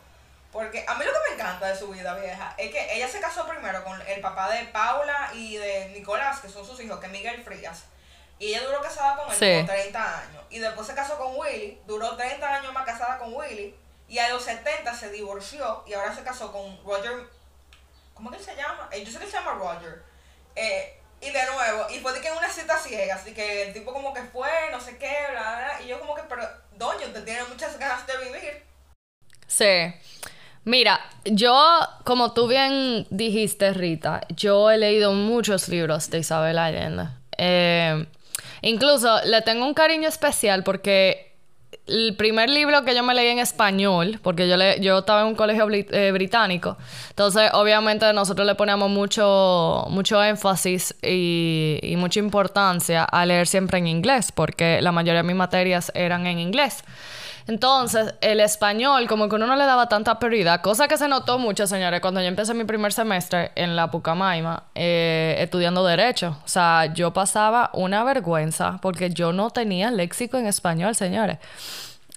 porque 0.53 0.85
a 0.87 0.95
mí 0.95 1.05
lo 1.05 1.12
que 1.12 1.29
me 1.29 1.35
encanta 1.35 1.69
de 1.69 1.77
su 1.77 1.89
vida 1.89 2.15
vieja 2.15 2.55
es 2.56 2.71
que 2.71 2.95
ella 2.95 3.06
se 3.06 3.21
casó 3.21 3.47
primero 3.47 3.85
con 3.85 4.00
el 4.06 4.21
papá 4.21 4.50
de 4.50 4.65
Paula 4.67 5.31
y 5.35 5.56
de 5.56 5.91
Nicolás, 5.91 6.41
que 6.41 6.49
son 6.49 6.65
sus 6.65 6.81
hijos, 6.81 6.99
que 7.00 7.06
es 7.06 7.12
Miguel 7.12 7.43
Frías. 7.43 7.85
Y 8.39 8.49
ella 8.49 8.65
duró 8.65 8.81
casada 8.81 9.17
con 9.17 9.27
él 9.31 9.67
por 9.67 9.75
30 9.75 10.21
años. 10.21 10.43
Y 10.49 10.59
después 10.59 10.87
se 10.87 10.95
casó 10.95 11.19
con 11.19 11.37
Willy, 11.37 11.81
duró 11.87 12.17
30 12.17 12.55
años 12.55 12.73
más 12.73 12.87
casada 12.87 13.19
con 13.19 13.35
Willy. 13.35 13.75
Y 14.09 14.19
a 14.19 14.28
los 14.31 14.43
70 14.43 14.95
se 14.95 15.11
divorció 15.11 15.85
y 15.87 15.93
ahora 15.93 16.14
se 16.14 16.23
casó 16.23 16.50
con 16.50 16.83
Roger. 16.85 17.28
¿Cómo 18.14 18.31
que 18.31 18.38
se 18.38 18.57
llama? 18.57 18.88
Eh, 18.90 19.05
yo 19.05 19.12
sé 19.12 19.19
que 19.19 19.26
se 19.26 19.33
llama 19.33 19.52
Roger. 19.52 20.02
Eh, 20.55 20.99
y 21.21 21.31
de 21.31 21.47
nuevo, 21.47 21.90
y 21.90 21.99
fue 21.99 22.12
de 22.12 22.21
que 22.21 22.28
en 22.28 22.37
una 22.37 22.49
cita 22.49 22.78
ciega, 22.78 23.17
así 23.17 23.35
que 23.35 23.64
el 23.64 23.73
tipo 23.73 23.93
como 23.93 24.14
que 24.14 24.23
fue, 24.23 24.50
no 24.71 24.81
sé 24.81 24.97
qué, 24.99 25.26
bla, 25.33 25.75
bla, 25.76 25.83
y 25.83 25.88
yo 25.88 25.99
como 25.99 26.14
que, 26.14 26.23
pero, 26.23 26.49
doño, 26.73 27.09
usted 27.09 27.25
tiene 27.25 27.43
muchas 27.45 27.76
ganas 27.76 28.07
de 28.07 28.17
vivir. 28.19 28.64
Sí. 29.49 29.93
Mira, 30.68 31.00
yo, 31.25 31.56
como 32.04 32.34
tú 32.34 32.46
bien 32.46 33.06
dijiste, 33.08 33.72
Rita, 33.72 34.20
yo 34.37 34.70
he 34.70 34.76
leído 34.76 35.14
muchos 35.14 35.66
libros 35.70 36.10
de 36.10 36.18
Isabel 36.18 36.58
Allende. 36.58 37.04
Eh, 37.38 38.04
incluso 38.60 39.18
le 39.25 39.40
tengo 39.40 39.64
un 39.64 39.72
cariño 39.72 40.10
especial 40.10 40.64
porque 40.64 41.32
el 41.87 42.14
primer 42.16 42.50
libro 42.50 42.84
que 42.84 42.94
yo 42.94 43.02
me 43.02 43.14
leí 43.14 43.28
en 43.28 43.38
español, 43.38 44.20
porque 44.22 44.46
yo, 44.46 44.58
le, 44.58 44.78
yo 44.80 44.98
estaba 44.98 45.22
en 45.22 45.28
un 45.28 45.37
colegio 45.37 45.66
eh, 45.70 46.12
británico, 46.12 46.76
entonces 47.08 47.50
obviamente 47.54 48.12
nosotros 48.12 48.46
le 48.46 48.54
poníamos 48.54 48.90
mucho, 48.90 49.87
mucho 49.88 50.22
énfasis 50.22 50.94
y, 51.02 51.78
y 51.80 51.96
mucha 51.96 52.20
importancia 52.20 53.04
a 53.04 53.25
leer 53.25 53.46
siempre 53.46 53.78
en 53.78 53.87
inglés, 53.87 54.32
porque 54.32 54.82
la 54.82 54.92
mayoría 54.92 55.22
de 55.22 55.28
mis 55.28 55.37
materias 55.37 55.90
eran 55.94 56.26
en 56.26 56.38
inglés. 56.38 56.84
Entonces, 57.49 58.14
el 58.21 58.40
español, 58.40 59.09
como 59.09 59.26
que 59.26 59.37
uno 59.37 59.47
no 59.47 59.57
le 59.57 59.64
daba 59.64 59.88
tanta 59.88 60.19
prioridad, 60.19 60.61
cosa 60.61 60.87
que 60.87 60.99
se 60.99 61.09
notó 61.09 61.38
mucho, 61.38 61.67
señores, 61.67 62.02
cuando 62.02 62.21
yo 62.21 62.26
empecé 62.26 62.52
mi 62.52 62.64
primer 62.64 62.93
semestre 62.93 63.52
en 63.55 63.75
la 63.75 63.90
Pucamaima, 63.90 64.64
eh, 64.75 65.35
estudiando 65.38 65.83
Derecho. 65.83 66.37
O 66.45 66.49
sea, 66.49 66.93
yo 66.93 67.14
pasaba 67.14 67.71
una 67.73 68.05
vergüenza 68.05 68.78
porque 68.83 69.09
yo 69.09 69.33
no 69.33 69.49
tenía 69.49 69.90
léxico 69.90 70.37
en 70.37 70.47
español, 70.47 70.95
señores. 70.95 71.38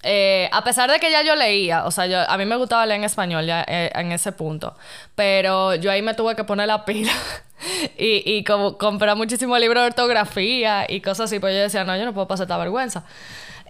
Eh, 0.03 0.49
a 0.51 0.65
pesar 0.65 0.91
de 0.91 0.99
que 0.99 1.09
ya 1.09 1.21
yo 1.21 1.35
leía, 1.35 1.85
o 1.85 1.91
sea, 1.91 2.07
yo, 2.07 2.29
a 2.29 2.37
mí 2.37 2.43
me 2.43 2.57
gustaba 2.57 2.85
leer 2.85 2.99
en 2.99 3.05
español 3.05 3.45
ya 3.45 3.63
eh, 3.67 3.89
en 3.95 4.11
ese 4.11 4.33
punto, 4.33 4.75
pero 5.15 5.75
yo 5.75 5.91
ahí 5.91 6.01
me 6.01 6.13
tuve 6.13 6.35
que 6.35 6.43
poner 6.43 6.67
la 6.67 6.83
pila 6.83 7.13
y, 7.97 8.23
y 8.25 8.43
como 8.43 8.77
comprar 8.77 9.15
muchísimos 9.15 9.57
libros 9.61 9.83
de 9.83 9.87
ortografía 9.87 10.85
y 10.89 10.99
cosas 10.99 11.25
así, 11.25 11.39
pues 11.39 11.53
yo 11.53 11.61
decía, 11.61 11.85
no, 11.85 11.95
yo 11.95 12.03
no 12.03 12.13
puedo 12.13 12.27
pasar 12.27 12.45
esta 12.45 12.57
vergüenza. 12.57 13.05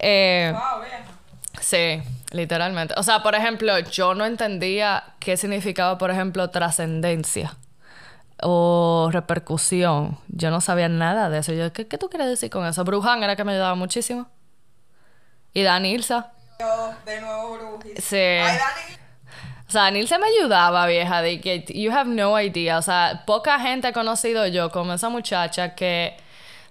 Eh, 0.03 0.53
Sí, 1.59 2.01
literalmente. 2.31 2.93
O 2.97 3.03
sea, 3.03 3.21
por 3.23 3.35
ejemplo, 3.35 3.77
yo 3.79 4.13
no 4.15 4.25
entendía 4.25 5.03
qué 5.19 5.37
significaba, 5.37 5.97
por 5.97 6.11
ejemplo, 6.11 6.49
trascendencia. 6.49 7.57
o 8.43 9.09
repercusión. 9.11 10.17
Yo 10.27 10.49
no 10.51 10.61
sabía 10.61 10.89
nada 10.89 11.29
de 11.29 11.39
eso. 11.39 11.53
Yo, 11.53 11.71
¿qué, 11.73 11.87
qué 11.87 11.97
tú 11.97 12.09
quieres 12.09 12.27
decir 12.27 12.49
con 12.49 12.65
eso? 12.65 12.83
Brujan 12.83 13.23
era 13.23 13.35
que 13.35 13.43
me 13.43 13.51
ayudaba 13.53 13.75
muchísimo. 13.75 14.27
Y 15.53 15.63
Danilza. 15.63 16.31
Yo, 16.59 16.93
de 17.05 17.21
nuevo, 17.21 17.53
Brujis. 17.57 18.03
Sí. 18.03 18.15
Ay, 18.17 18.57
Dani. 18.57 18.97
O 19.67 19.71
sea, 19.71 19.89
Nilce 19.91 20.17
me 20.19 20.27
ayudaba, 20.27 20.85
vieja, 20.87 21.21
de 21.21 21.39
que 21.39 21.65
you 21.73 21.91
have 21.91 22.09
no 22.09 22.39
idea. 22.39 22.77
O 22.77 22.81
sea, 22.81 23.23
poca 23.25 23.59
gente 23.59 23.87
he 23.89 23.93
conocido 23.93 24.45
yo 24.47 24.69
como 24.71 24.93
esa 24.93 25.09
muchacha 25.09 25.75
que, 25.75 26.17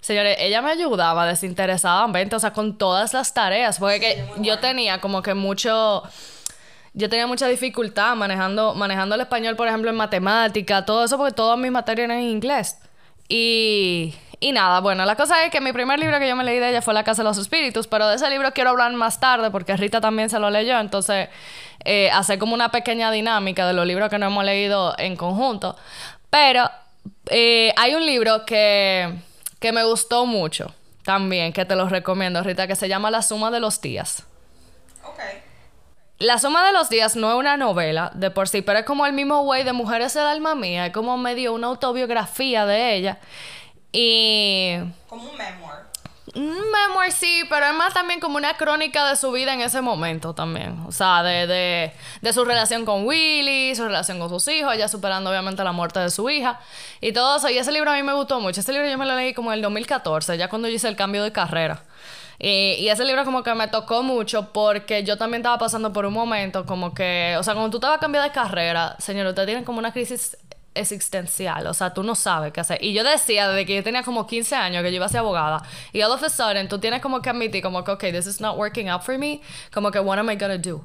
señores, 0.00 0.36
ella 0.40 0.62
me 0.62 0.70
ayudaba 0.70 1.26
desinteresadamente, 1.26 2.36
o 2.36 2.40
sea, 2.40 2.52
con 2.52 2.78
todas 2.78 3.12
las 3.12 3.32
tareas. 3.34 3.78
Porque 3.78 4.00
que 4.00 4.24
yo 4.38 4.58
tenía 4.58 5.00
como 5.00 5.22
que 5.22 5.34
mucho. 5.34 6.02
Yo 6.92 7.08
tenía 7.08 7.28
mucha 7.28 7.46
dificultad 7.46 8.16
manejando, 8.16 8.74
manejando 8.74 9.14
el 9.14 9.20
español, 9.20 9.54
por 9.54 9.68
ejemplo, 9.68 9.90
en 9.90 9.96
matemática, 9.96 10.84
todo 10.84 11.04
eso, 11.04 11.16
porque 11.16 11.32
todas 11.32 11.56
mis 11.56 11.70
materias 11.70 12.06
eran 12.06 12.18
en 12.18 12.24
inglés. 12.24 12.78
Y, 13.28 14.12
y 14.40 14.50
nada, 14.50 14.80
bueno, 14.80 15.04
la 15.04 15.14
cosa 15.14 15.44
es 15.44 15.52
que 15.52 15.60
mi 15.60 15.72
primer 15.72 16.00
libro 16.00 16.18
que 16.18 16.26
yo 16.26 16.34
me 16.34 16.42
leí 16.42 16.58
de 16.58 16.70
ella 16.70 16.82
fue 16.82 16.92
La 16.92 17.04
Casa 17.04 17.22
de 17.22 17.28
los 17.28 17.38
Espíritus, 17.38 17.86
pero 17.86 18.08
de 18.08 18.16
ese 18.16 18.28
libro 18.28 18.50
quiero 18.52 18.70
hablar 18.70 18.90
más 18.94 19.20
tarde 19.20 19.52
porque 19.52 19.76
Rita 19.76 20.00
también 20.00 20.30
se 20.30 20.40
lo 20.40 20.50
leyó, 20.50 20.80
entonces 20.80 21.28
eh, 21.84 22.10
hacer 22.10 22.38
como 22.38 22.54
una 22.54 22.70
pequeña 22.70 23.12
dinámica 23.12 23.66
de 23.66 23.74
los 23.74 23.86
libros 23.86 24.08
que 24.08 24.18
no 24.18 24.26
hemos 24.26 24.44
leído 24.44 24.94
en 24.98 25.14
conjunto. 25.14 25.76
Pero 26.30 26.70
eh, 27.26 27.72
hay 27.76 27.94
un 27.94 28.04
libro 28.04 28.44
que, 28.46 29.14
que 29.60 29.72
me 29.72 29.84
gustó 29.84 30.26
mucho 30.26 30.74
también, 31.04 31.52
que 31.52 31.64
te 31.64 31.76
lo 31.76 31.88
recomiendo, 31.88 32.42
Rita, 32.42 32.66
que 32.66 32.76
se 32.76 32.88
llama 32.88 33.10
La 33.10 33.22
Suma 33.22 33.50
de 33.50 33.60
los 33.60 33.80
Días. 33.80 34.24
La 36.18 36.38
suma 36.38 36.66
de 36.66 36.74
los 36.74 36.90
días 36.90 37.16
no 37.16 37.30
es 37.30 37.38
una 37.38 37.56
novela 37.56 38.10
de 38.14 38.30
por 38.30 38.46
sí, 38.46 38.60
pero 38.60 38.80
es 38.80 38.84
como 38.84 39.06
el 39.06 39.14
mismo 39.14 39.42
güey 39.42 39.64
de 39.64 39.72
Mujeres 39.72 40.12
del 40.12 40.26
Alma 40.26 40.54
Mía, 40.54 40.86
es 40.86 40.92
como 40.92 41.16
medio 41.16 41.54
una 41.54 41.68
autobiografía 41.68 42.66
de 42.66 42.94
ella. 42.94 43.18
Y 43.90 44.76
Como 45.08 45.30
un 45.30 45.36
memoir. 45.38 45.89
Un 46.34 46.48
memoir 46.48 47.12
sí, 47.12 47.42
pero 47.48 47.66
es 47.66 47.74
más 47.74 47.94
también 47.94 48.20
como 48.20 48.36
una 48.36 48.54
crónica 48.54 49.08
de 49.08 49.16
su 49.16 49.32
vida 49.32 49.52
en 49.52 49.60
ese 49.60 49.80
momento 49.80 50.34
también. 50.34 50.78
O 50.86 50.92
sea, 50.92 51.22
de, 51.22 51.46
de, 51.46 51.92
de 52.20 52.32
su 52.32 52.44
relación 52.44 52.84
con 52.84 53.04
Willy, 53.06 53.74
su 53.74 53.84
relación 53.84 54.18
con 54.18 54.28
sus 54.28 54.46
hijos, 54.48 54.74
ella 54.74 54.88
superando 54.88 55.30
obviamente 55.30 55.64
la 55.64 55.72
muerte 55.72 56.00
de 56.00 56.10
su 56.10 56.28
hija 56.30 56.60
y 57.00 57.12
todo 57.12 57.36
eso. 57.36 57.48
Y 57.48 57.58
ese 57.58 57.72
libro 57.72 57.90
a 57.90 57.94
mí 57.94 58.02
me 58.02 58.12
gustó 58.12 58.40
mucho. 58.40 58.60
Ese 58.60 58.72
libro 58.72 58.88
yo 58.88 58.98
me 58.98 59.06
lo 59.06 59.16
leí 59.16 59.34
como 59.34 59.50
en 59.52 59.56
el 59.56 59.62
2014, 59.62 60.36
ya 60.38 60.48
cuando 60.48 60.68
yo 60.68 60.74
hice 60.74 60.88
el 60.88 60.96
cambio 60.96 61.22
de 61.22 61.32
carrera. 61.32 61.82
Y, 62.38 62.76
y 62.78 62.88
ese 62.88 63.04
libro 63.04 63.24
como 63.24 63.42
que 63.42 63.54
me 63.54 63.68
tocó 63.68 64.02
mucho 64.02 64.50
porque 64.52 65.04
yo 65.04 65.18
también 65.18 65.40
estaba 65.40 65.58
pasando 65.58 65.92
por 65.92 66.06
un 66.06 66.14
momento 66.14 66.64
como 66.64 66.94
que, 66.94 67.36
o 67.38 67.42
sea, 67.42 67.54
cuando 67.54 67.70
tú 67.70 67.80
te 67.80 67.86
vas 67.86 67.96
a 67.98 68.00
cambiar 68.00 68.24
de 68.24 68.30
carrera, 68.30 68.96
señor, 68.98 69.26
usted 69.26 69.44
tiene 69.44 69.64
como 69.64 69.78
una 69.78 69.92
crisis 69.92 70.38
existencial, 70.74 71.66
o 71.66 71.74
sea, 71.74 71.92
tú 71.92 72.02
no 72.02 72.14
sabes 72.14 72.52
qué 72.52 72.60
hacer. 72.60 72.82
Y 72.82 72.92
yo 72.92 73.04
decía 73.04 73.48
desde 73.48 73.66
que 73.66 73.74
yo 73.76 73.82
tenía 73.82 74.02
como 74.02 74.26
15 74.26 74.54
años 74.54 74.82
que 74.82 74.90
yo 74.90 74.96
iba 74.96 75.06
a 75.06 75.18
abogada, 75.18 75.62
y 75.92 76.02
all 76.02 76.12
of 76.12 76.22
a 76.22 76.28
sudden 76.28 76.68
tú 76.68 76.78
tienes 76.78 77.02
como 77.02 77.20
que 77.20 77.30
admitir 77.30 77.62
como 77.62 77.82
que, 77.84 77.90
ok, 77.90 78.00
this 78.12 78.26
is 78.26 78.40
not 78.40 78.56
working 78.56 78.88
out 78.88 79.02
for 79.02 79.18
me, 79.18 79.40
como 79.72 79.90
que, 79.90 79.98
what 80.00 80.18
am 80.18 80.30
I 80.30 80.36
gonna 80.36 80.58
do? 80.58 80.84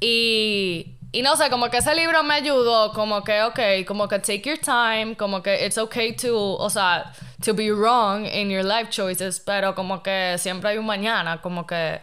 Y, 0.00 0.94
y 1.10 1.22
no 1.22 1.36
sé, 1.36 1.50
como 1.50 1.68
que 1.70 1.78
ese 1.78 1.94
libro 1.94 2.22
me 2.22 2.34
ayudó, 2.34 2.92
como 2.92 3.22
que, 3.24 3.42
ok, 3.42 3.86
como 3.86 4.06
que 4.08 4.18
take 4.18 4.42
your 4.42 4.58
time, 4.58 5.16
como 5.16 5.42
que 5.42 5.66
it's 5.66 5.78
okay 5.78 6.14
to, 6.14 6.56
o 6.56 6.70
sea, 6.70 7.12
to 7.44 7.54
be 7.54 7.70
wrong 7.72 8.26
in 8.26 8.50
your 8.50 8.64
life 8.64 8.90
choices, 8.90 9.40
pero 9.40 9.74
como 9.74 10.02
que 10.02 10.36
siempre 10.38 10.70
hay 10.70 10.78
un 10.78 10.86
mañana, 10.86 11.40
como 11.40 11.66
que 11.66 12.00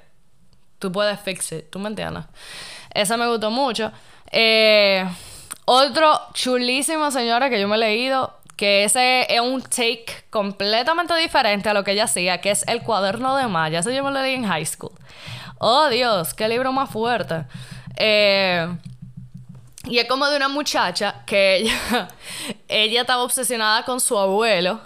tú 0.80 0.92
puedes 0.92 1.20
fix 1.20 1.52
it, 1.52 1.70
¿tú 1.70 1.80
me 1.80 1.90
entiendes? 1.90 2.26
Ese 2.94 3.16
me 3.18 3.28
gustó 3.28 3.52
mucho. 3.52 3.92
Eh, 4.32 5.06
otro 5.66 6.20
chulísimo, 6.34 7.12
señora, 7.12 7.50
que 7.50 7.60
yo 7.60 7.68
me 7.68 7.76
he 7.76 7.80
leído, 7.80 8.34
que 8.56 8.84
ese 8.86 9.26
es 9.34 9.42
un 9.42 9.62
take 9.62 10.06
completamente 10.30 11.14
diferente 11.16 11.70
a 11.70 11.74
lo 11.74 11.84
que 11.84 11.92
ella 11.92 12.06
hacía, 12.06 12.40
que 12.42 12.52
es 12.52 12.66
El 12.68 12.82
cuaderno 12.84 13.36
de 13.36 13.48
Maya. 13.48 13.80
Ese 13.80 13.94
yo 13.96 14.04
me 14.04 14.12
lo 14.12 14.22
leí 14.22 14.36
en 14.36 14.46
high 14.48 14.66
school. 14.66 14.92
Oh, 15.58 15.88
Dios, 15.90 16.34
qué 16.34 16.48
libro 16.48 16.72
más 16.72 16.90
fuerte. 16.90 17.46
Eh, 17.98 18.68
y 19.86 20.00
es 20.00 20.08
como 20.08 20.28
de 20.28 20.38
una 20.38 20.48
muchacha 20.50 21.24
que 21.26 21.58
ella, 21.58 22.08
ella 22.68 23.02
estaba 23.02 23.24
obsesionada 23.24 23.84
con 23.84 24.00
su 24.00 24.18
abuelo. 24.18 24.80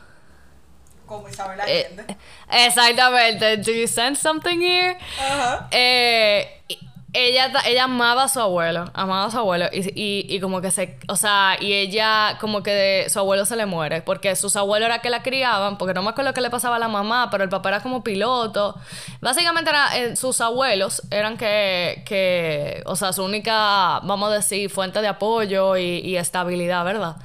Como 1.05 1.27
Isabel 1.27 1.59
Eh, 1.67 1.88
Allende. 1.91 2.17
exactamente. 2.51 3.57
Do 3.57 3.71
you 3.71 3.88
sense 3.88 4.21
something 4.21 4.59
here? 4.62 4.98
Ajá. 5.19 5.67
Eh, 5.71 6.62
y- 6.67 6.79
ella, 7.13 7.51
ella 7.66 7.86
amaba 7.86 8.24
a 8.25 8.28
su 8.28 8.39
abuelo, 8.39 8.86
amaba 8.94 9.25
a 9.25 9.32
su 9.32 9.38
abuelo 9.39 9.66
y, 9.72 9.80
y, 10.00 10.25
y 10.30 10.39
como 10.39 10.62
que 10.62 10.70
se, 10.70 11.00
o 11.08 11.16
sea, 11.16 11.58
y 11.60 11.74
ella 11.74 12.38
como 12.39 12.62
que 12.62 12.72
de- 12.72 13.10
su 13.10 13.18
abuelo 13.18 13.46
se 13.46 13.56
le 13.56 13.66
muere 13.66 14.01
porque 14.04 14.36
sus 14.36 14.56
abuelos 14.56 14.86
era 14.86 15.00
que 15.01 15.10
la 15.10 15.24
criaban, 15.24 15.80
porque 15.80 15.96
no 15.96 16.04
me 16.04 16.10
acuerdo 16.10 16.34
qué 16.36 16.42
le 16.42 16.51
pasaba 16.51 16.75
a 16.75 16.80
la 16.80 16.88
mamá, 16.88 17.30
pero 17.32 17.44
el 17.44 17.50
papá 17.50 17.70
era 17.70 17.80
como 17.82 18.04
piloto. 18.04 18.75
Básicamente 19.22 19.72
era, 19.72 19.98
eh, 19.98 20.16
sus 20.16 20.39
abuelos 20.39 21.01
eran 21.10 21.36
que, 21.38 22.04
que, 22.06 22.84
o 22.86 22.96
sea, 22.96 23.12
su 23.12 23.24
única, 23.24 24.00
vamos 24.04 24.30
a 24.32 24.36
decir, 24.36 24.70
fuente 24.70 25.01
de 25.01 25.08
apoyo 25.08 25.78
y, 25.78 26.01
y 26.06 26.16
estabilidad, 26.18 26.86
¿verdad? 26.86 27.16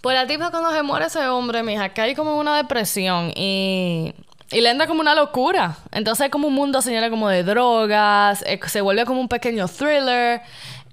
Pues 0.00 0.16
la 0.16 0.26
tipa 0.26 0.50
cuando 0.50 0.72
se 0.72 0.82
muere 0.82 1.06
ese 1.06 1.26
hombre, 1.28 1.62
mija, 1.62 1.90
cae 1.90 2.14
como 2.16 2.32
en 2.32 2.38
una 2.38 2.56
depresión 2.56 3.32
y, 3.36 4.14
y 4.52 4.60
le 4.60 4.70
entra 4.70 4.86
como 4.86 5.00
una 5.00 5.14
locura. 5.14 5.76
Entonces 5.92 6.26
es 6.26 6.30
como 6.30 6.48
un 6.48 6.54
mundo, 6.54 6.82
señora, 6.82 7.10
como 7.10 7.28
de 7.28 7.44
drogas, 7.44 8.42
eh, 8.46 8.58
se 8.66 8.80
vuelve 8.80 9.04
como 9.04 9.20
un 9.20 9.28
pequeño 9.28 9.68
thriller. 9.68 10.42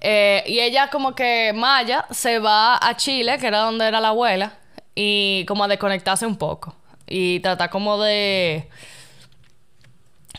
eh, 0.00 0.44
y 0.46 0.60
ella 0.60 0.90
como 0.90 1.14
que, 1.14 1.52
Maya, 1.54 2.06
se 2.10 2.38
va 2.38 2.78
a 2.80 2.96
Chile, 2.96 3.38
que 3.38 3.48
era 3.48 3.60
donde 3.60 3.86
era 3.86 4.00
la 4.00 4.08
abuela, 4.08 4.52
y 4.94 5.44
como 5.46 5.64
a 5.64 5.68
desconectarse 5.68 6.24
un 6.26 6.36
poco. 6.36 6.74
Y 7.06 7.40
trata 7.40 7.68
como 7.68 8.00
de 8.00 8.68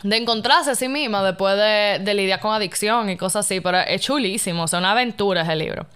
de 0.02 0.16
encontrarse 0.16 0.70
a 0.70 0.74
sí 0.74 0.88
misma 0.88 1.22
después 1.22 1.56
de, 1.56 2.00
de 2.02 2.14
lidiar 2.14 2.40
con 2.40 2.52
adicción 2.52 3.10
y 3.10 3.16
cosas 3.16 3.44
así, 3.46 3.60
pero 3.60 3.78
es 3.78 4.00
chulísimo, 4.00 4.62
o 4.62 4.68
sea, 4.68 4.78
una 4.78 4.92
aventura 4.92 5.42
ese 5.42 5.56
libro. 5.56 5.86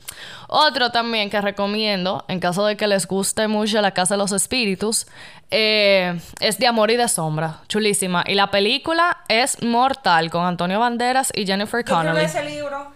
Otro 0.49 0.91
también 0.91 1.31
que 1.31 1.41
recomiendo, 1.41 2.25
en 2.29 2.39
caso 2.39 2.67
de 2.67 2.77
que 2.77 2.87
les 2.87 3.07
guste 3.07 3.49
mucho 3.49 3.81
La 3.81 3.93
Casa 3.93 4.15
de 4.15 4.19
los 4.19 4.33
Espíritus, 4.33 5.07
eh, 5.51 6.21
es 6.41 6.59
De 6.59 6.67
Amor 6.67 6.91
y 6.91 6.97
de 6.97 7.09
Sombra, 7.09 7.61
chulísima. 7.67 8.25
Y 8.27 8.35
la 8.35 8.51
película 8.51 9.25
es 9.29 9.63
Mortal, 9.63 10.31
con 10.31 10.45
Antonio 10.45 10.79
Banderas 10.79 11.33
y 11.35 11.47
Jennifer 11.47 11.85
Connelly. 11.85 12.25
ese 12.25 12.45
libro. 12.45 12.93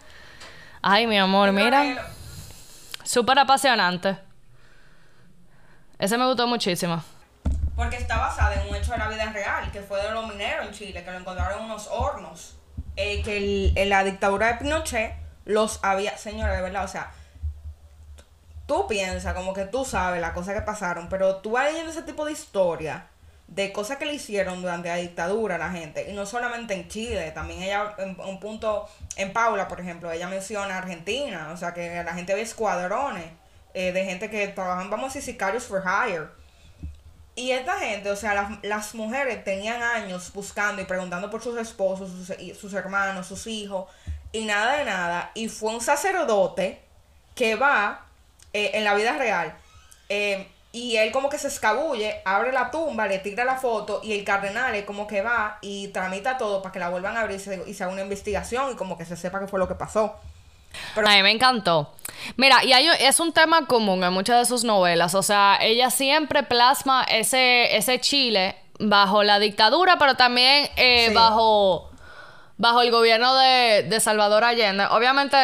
Ay, 0.82 1.06
mi 1.06 1.18
amor, 1.18 1.52
mira, 1.52 2.06
súper 3.02 3.38
apasionante. 3.38 4.18
Ese 5.98 6.16
me 6.16 6.26
gustó 6.26 6.46
muchísimo. 6.46 7.02
Porque 7.78 7.97
está 7.97 8.18
basada 8.18 8.61
en 8.61 8.68
un 8.68 8.75
hecho 8.75 8.90
de 8.90 8.99
la 8.99 9.08
vida 9.08 9.25
real, 9.32 9.70
que 9.70 9.80
fue 9.80 10.02
de 10.02 10.11
los 10.11 10.26
mineros 10.26 10.66
en 10.66 10.73
Chile, 10.73 11.04
que 11.04 11.11
lo 11.12 11.18
encontraron 11.18 11.61
en 11.61 11.64
unos 11.66 11.87
hornos. 11.87 12.56
Eh, 12.97 13.23
que 13.23 13.37
el- 13.37 13.73
en 13.76 13.88
la 13.88 14.02
dictadura 14.02 14.49
de 14.49 14.54
Pinochet 14.54 15.14
los 15.44 15.78
había. 15.82 16.18
Señora, 16.18 16.54
de 16.54 16.62
verdad, 16.62 16.85
o 16.85 16.88
sea. 16.88 17.12
Tú 18.66 18.88
piensas 18.88 19.32
como 19.32 19.54
que 19.54 19.64
tú 19.64 19.85
sabes 19.85 20.20
las 20.20 20.32
cosas 20.32 20.54
que 20.56 20.62
pasaron, 20.62 21.08
pero 21.08 21.37
tú 21.37 21.52
vas 21.52 21.66
leyendo 21.66 21.92
ese 21.92 22.02
tipo 22.02 22.25
de 22.26 22.32
historia 22.32 23.06
de 23.47 23.73
cosas 23.73 23.97
que 23.97 24.06
le 24.06 24.12
hicieron 24.14 24.61
durante 24.61 24.88
la 24.88 24.97
dictadura 24.97 25.54
a 25.54 25.58
la 25.58 25.70
gente, 25.70 26.11
y 26.11 26.14
no 26.14 26.26
solamente 26.26 26.75
en 26.75 26.88
Chile, 26.88 27.30
también 27.30 27.62
ella, 27.62 27.94
en 27.99 28.18
un 28.20 28.40
punto, 28.40 28.87
en 29.16 29.32
Paula, 29.32 29.68
por 29.68 29.80
ejemplo, 29.80 30.11
ella 30.11 30.26
menciona 30.28 30.76
Argentina, 30.76 31.50
o 31.54 31.56
sea 31.56 31.73
que 31.73 32.02
la 32.04 32.12
gente 32.12 32.35
ve 32.35 32.42
escuadrones 32.42 33.25
eh, 33.73 33.92
de 33.92 34.04
gente 34.04 34.28
que 34.28 34.49
trabajan, 34.49 34.90
vamos 34.90 35.14
a 35.16 35.20
sicarios 35.23 35.64
for 35.64 35.82
hire. 35.82 36.26
Y 37.38 37.52
esta 37.52 37.78
gente, 37.78 38.11
o 38.11 38.16
sea, 38.16 38.35
las, 38.35 38.50
las 38.64 38.95
mujeres 38.97 39.45
tenían 39.45 39.80
años 39.80 40.33
buscando 40.35 40.83
y 40.83 40.87
preguntando 40.87 41.30
por 41.30 41.40
sus 41.40 41.57
esposos, 41.57 42.11
sus, 42.11 42.59
sus 42.59 42.75
hermanos, 42.75 43.28
sus 43.28 43.47
hijos, 43.47 43.88
y 44.33 44.45
nada 44.45 44.76
de 44.76 44.85
nada. 44.85 45.30
Y 45.35 45.49
fue 45.49 45.73
un 45.73 45.80
sacerdote 45.80 46.83
que 47.37 47.54
va 47.54 48.07
eh, 48.52 48.73
en 48.75 48.83
la 48.83 48.95
vida 48.95 49.16
real. 49.16 49.57
eh, 50.09 50.49
y 50.73 50.97
él 50.97 51.12
como 51.12 51.30
que 51.30 51.38
se 51.38 51.49
escabulle, 51.49 52.21
abre 52.25 52.52
la 52.52 52.71
tumba, 52.71 53.07
le 53.07 53.18
tira 53.21 53.45
la 53.45 53.57
foto 53.57 54.00
y 54.04 54.12
el 54.12 54.25
cardenal 54.25 54.75
es 54.75 54.85
como 54.85 55.07
que 55.07 55.23
va 55.23 55.59
y 55.62 55.88
tramita 55.88 56.37
todo 56.38 56.61
para 56.61 56.73
que 56.73 56.78
la 56.78 56.90
vuelvan 56.90 57.16
a 57.16 57.21
abrir 57.23 57.37
y 57.37 57.40
se, 57.40 57.62
y 57.66 57.73
se 57.73 57.85
haga 57.85 57.92
una 57.92 58.02
investigación 58.02 58.73
y 58.73 58.76
como 58.76 58.99
que 58.99 59.07
se 59.07 59.16
sepa 59.16 59.40
qué 59.40 59.47
fue 59.47 59.59
lo 59.59 59.68
que 59.68 59.76
pasó. 59.76 60.16
Pero- 60.94 61.08
a 61.08 61.12
mí 61.12 61.23
me 61.23 61.30
encantó. 61.30 61.94
Mira, 62.37 62.64
y 62.64 62.73
hay, 62.73 62.88
es 63.00 63.20
un 63.20 63.32
tema 63.32 63.66
común 63.66 64.02
en 64.02 64.12
muchas 64.12 64.38
de 64.40 64.44
sus 64.44 64.64
novelas. 64.64 65.14
O 65.14 65.23
sea, 65.23 65.58
ella 65.61 65.90
siempre 65.90 66.42
plasma 66.42 67.04
ese, 67.08 67.76
ese 67.76 68.00
Chile 68.00 68.56
bajo 68.80 69.23
la 69.23 69.38
dictadura, 69.38 69.99
pero 69.99 70.14
también 70.14 70.68
eh, 70.76 71.06
Sí. 71.08 71.14
bajo, 71.14 71.90
bajo 72.56 72.80
el 72.82 72.90
gobierno 72.90 73.35
de, 73.37 73.85
de 73.88 74.00
Salvador 74.00 74.44
Allende. 74.44 74.87
Obviamente, 74.90 75.37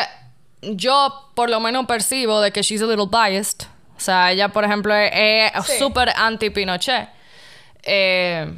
yo 0.62 1.30
por 1.34 1.50
lo 1.50 1.60
menos 1.60 1.86
percibo 1.86 2.40
de 2.40 2.50
que 2.52 2.62
she's 2.62 2.82
a 2.82 2.86
little 2.86 3.06
biased. 3.10 3.66
O 3.96 4.00
sea, 4.00 4.32
ella, 4.32 4.48
por 4.48 4.64
ejemplo, 4.64 4.94
es, 4.94 5.52
Sí. 5.66 5.78
súper 5.78 6.10
anti-Pinochet. 6.16 7.08
Eh, 7.84 8.52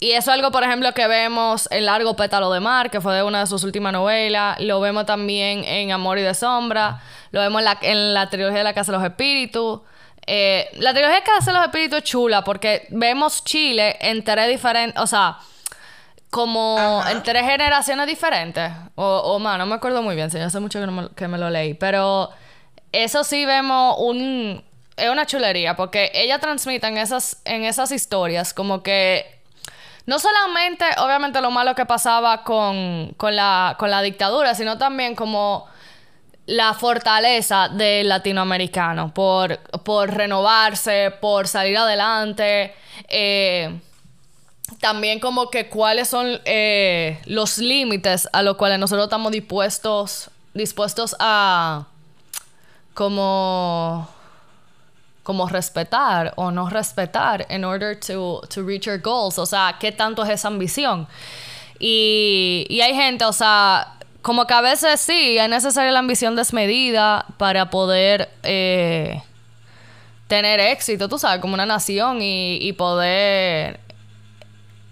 y 0.00 0.12
eso 0.12 0.30
es 0.30 0.34
algo, 0.34 0.50
por 0.50 0.64
ejemplo, 0.64 0.94
que 0.94 1.06
vemos 1.06 1.68
en 1.70 1.84
Largo 1.84 2.16
Pétalo 2.16 2.50
de 2.50 2.60
Mar, 2.60 2.90
que 2.90 3.02
fue 3.02 3.14
de 3.14 3.22
una 3.22 3.40
de 3.40 3.46
sus 3.46 3.64
últimas 3.64 3.92
novelas. 3.92 4.58
Lo 4.58 4.80
vemos 4.80 5.04
también 5.04 5.62
en 5.64 5.92
Amor 5.92 6.18
y 6.18 6.22
de 6.22 6.32
Sombra. 6.32 7.02
lo 7.32 7.40
vemos 7.40 7.60
en 7.60 7.64
la, 7.66 7.78
en 7.82 8.14
la 8.14 8.30
trilogía 8.30 8.58
de 8.58 8.64
la 8.64 8.72
Casa 8.72 8.92
de 8.92 8.98
los 8.98 9.06
Espíritus. 9.06 9.80
Eh, 10.26 10.70
la 10.78 10.92
trilogía 10.92 11.16
de 11.16 11.20
la 11.20 11.26
Casa 11.26 11.52
de 11.52 11.58
los 11.58 11.66
Espíritus 11.66 11.98
es 11.98 12.04
chula 12.04 12.42
porque 12.42 12.86
vemos 12.88 13.44
Chile 13.44 13.98
en 14.00 14.24
tres 14.24 14.48
diferentes, 14.48 14.98
o 15.02 15.06
sea, 15.06 15.36
como 16.30 17.02
en 17.10 17.22
tres 17.22 17.44
generaciones 17.44 18.06
diferentes. 18.06 18.72
O, 18.94 19.04
o 19.04 19.38
más, 19.38 19.58
no 19.58 19.66
me 19.66 19.74
acuerdo 19.74 20.00
muy 20.00 20.14
bien, 20.14 20.30
si 20.30 20.38
hace 20.38 20.60
mucho 20.60 20.80
que, 20.80 20.86
me, 20.86 21.10
que 21.10 21.28
me 21.28 21.36
lo 21.36 21.50
leí. 21.50 21.74
Pero 21.74 22.30
eso 22.90 23.22
sí 23.22 23.44
vemos 23.44 23.96
un... 23.98 24.64
Es 24.96 25.08
una 25.08 25.24
chulería 25.24 25.76
porque 25.76 26.10
ella 26.14 26.38
transmite 26.38 26.86
en 26.86 26.98
esas, 26.98 27.40
en 27.44 27.64
esas 27.64 27.90
historias 27.90 28.52
como 28.52 28.82
que 28.82 29.39
no 30.10 30.18
solamente, 30.18 30.84
obviamente, 30.98 31.40
lo 31.40 31.52
malo 31.52 31.76
que 31.76 31.86
pasaba 31.86 32.42
con, 32.42 33.14
con, 33.16 33.36
la, 33.36 33.76
con 33.78 33.92
la 33.92 34.02
dictadura, 34.02 34.56
sino 34.56 34.76
también 34.76 35.14
como 35.14 35.68
la 36.46 36.74
fortaleza 36.74 37.68
del 37.68 38.08
latinoamericano 38.08 39.14
por, 39.14 39.58
por 39.84 40.12
renovarse, 40.12 41.12
por 41.20 41.46
salir 41.46 41.78
adelante. 41.78 42.74
Eh, 43.08 43.78
también 44.80 45.20
como 45.20 45.48
que 45.48 45.68
cuáles 45.68 46.08
son 46.08 46.40
eh, 46.44 47.20
los 47.26 47.58
límites 47.58 48.28
a 48.32 48.42
los 48.42 48.56
cuales 48.56 48.80
nosotros 48.80 49.04
estamos 49.04 49.30
dispuestos, 49.30 50.28
dispuestos 50.54 51.14
a 51.20 51.86
como 52.94 54.08
como 55.22 55.48
respetar 55.48 56.32
o 56.36 56.50
no 56.50 56.68
respetar 56.68 57.46
in 57.50 57.64
order 57.64 57.98
to, 57.98 58.40
to 58.52 58.62
reach 58.62 58.86
your 58.86 58.98
goals. 58.98 59.38
O 59.38 59.46
sea, 59.46 59.76
¿qué 59.78 59.92
tanto 59.92 60.22
es 60.24 60.30
esa 60.30 60.48
ambición? 60.48 61.06
Y, 61.78 62.66
y 62.68 62.80
hay 62.80 62.94
gente, 62.94 63.24
o 63.24 63.32
sea, 63.32 63.94
como 64.22 64.46
que 64.46 64.54
a 64.54 64.60
veces 64.60 65.00
sí, 65.00 65.38
es 65.38 65.48
necesaria 65.48 65.92
la 65.92 66.00
ambición 66.00 66.36
desmedida 66.36 67.26
para 67.38 67.70
poder 67.70 68.28
eh, 68.42 69.22
tener 70.26 70.60
éxito, 70.60 71.08
tú 71.08 71.18
sabes, 71.18 71.40
como 71.40 71.54
una 71.54 71.66
nación 71.66 72.20
y, 72.20 72.58
y 72.60 72.72
poder 72.74 73.80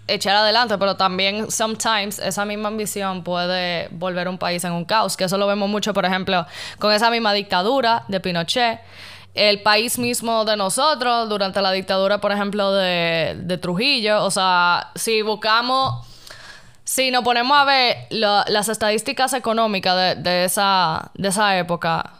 echar 0.07 0.35
adelante, 0.35 0.77
pero 0.77 0.95
también 0.95 1.51
sometimes 1.51 2.19
esa 2.19 2.43
misma 2.45 2.69
ambición 2.69 3.23
puede 3.23 3.87
volver 3.91 4.27
un 4.27 4.37
país 4.37 4.63
en 4.63 4.71
un 4.71 4.85
caos, 4.85 5.15
que 5.15 5.25
eso 5.25 5.37
lo 5.37 5.47
vemos 5.47 5.69
mucho, 5.69 5.93
por 5.93 6.05
ejemplo, 6.05 6.45
con 6.79 6.91
esa 6.91 7.11
misma 7.11 7.33
dictadura 7.33 8.03
de 8.07 8.19
Pinochet 8.19 8.79
el 9.33 9.61
país 9.61 9.97
mismo 9.97 10.45
de 10.45 10.57
nosotros 10.57 11.29
durante 11.29 11.61
la 11.61 11.71
dictadura, 11.71 12.19
por 12.19 12.31
ejemplo, 12.31 12.73
de, 12.73 13.59
Trujillo. 13.61 14.23
O 14.23 14.31
sea, 14.31 14.91
si 14.95 15.21
buscamos, 15.21 16.07
si 16.83 17.11
nos 17.11 17.23
ponemos 17.23 17.57
a 17.57 17.65
ver 17.65 17.97
las 18.09 18.69
estadísticas 18.69 19.33
económicas 19.33 20.23
de, 20.23 20.43
esa, 20.43 21.11
de 21.13 21.29
esa 21.29 21.57
época, 21.57 22.13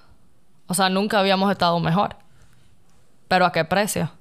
o 0.68 0.74
sea, 0.74 0.90
nunca 0.90 1.20
habíamos 1.20 1.52
estado 1.52 1.80
mejor. 1.80 2.16
Pero 3.28 3.46
¿a 3.46 3.52
qué 3.52 3.66
precio? 3.66 4.12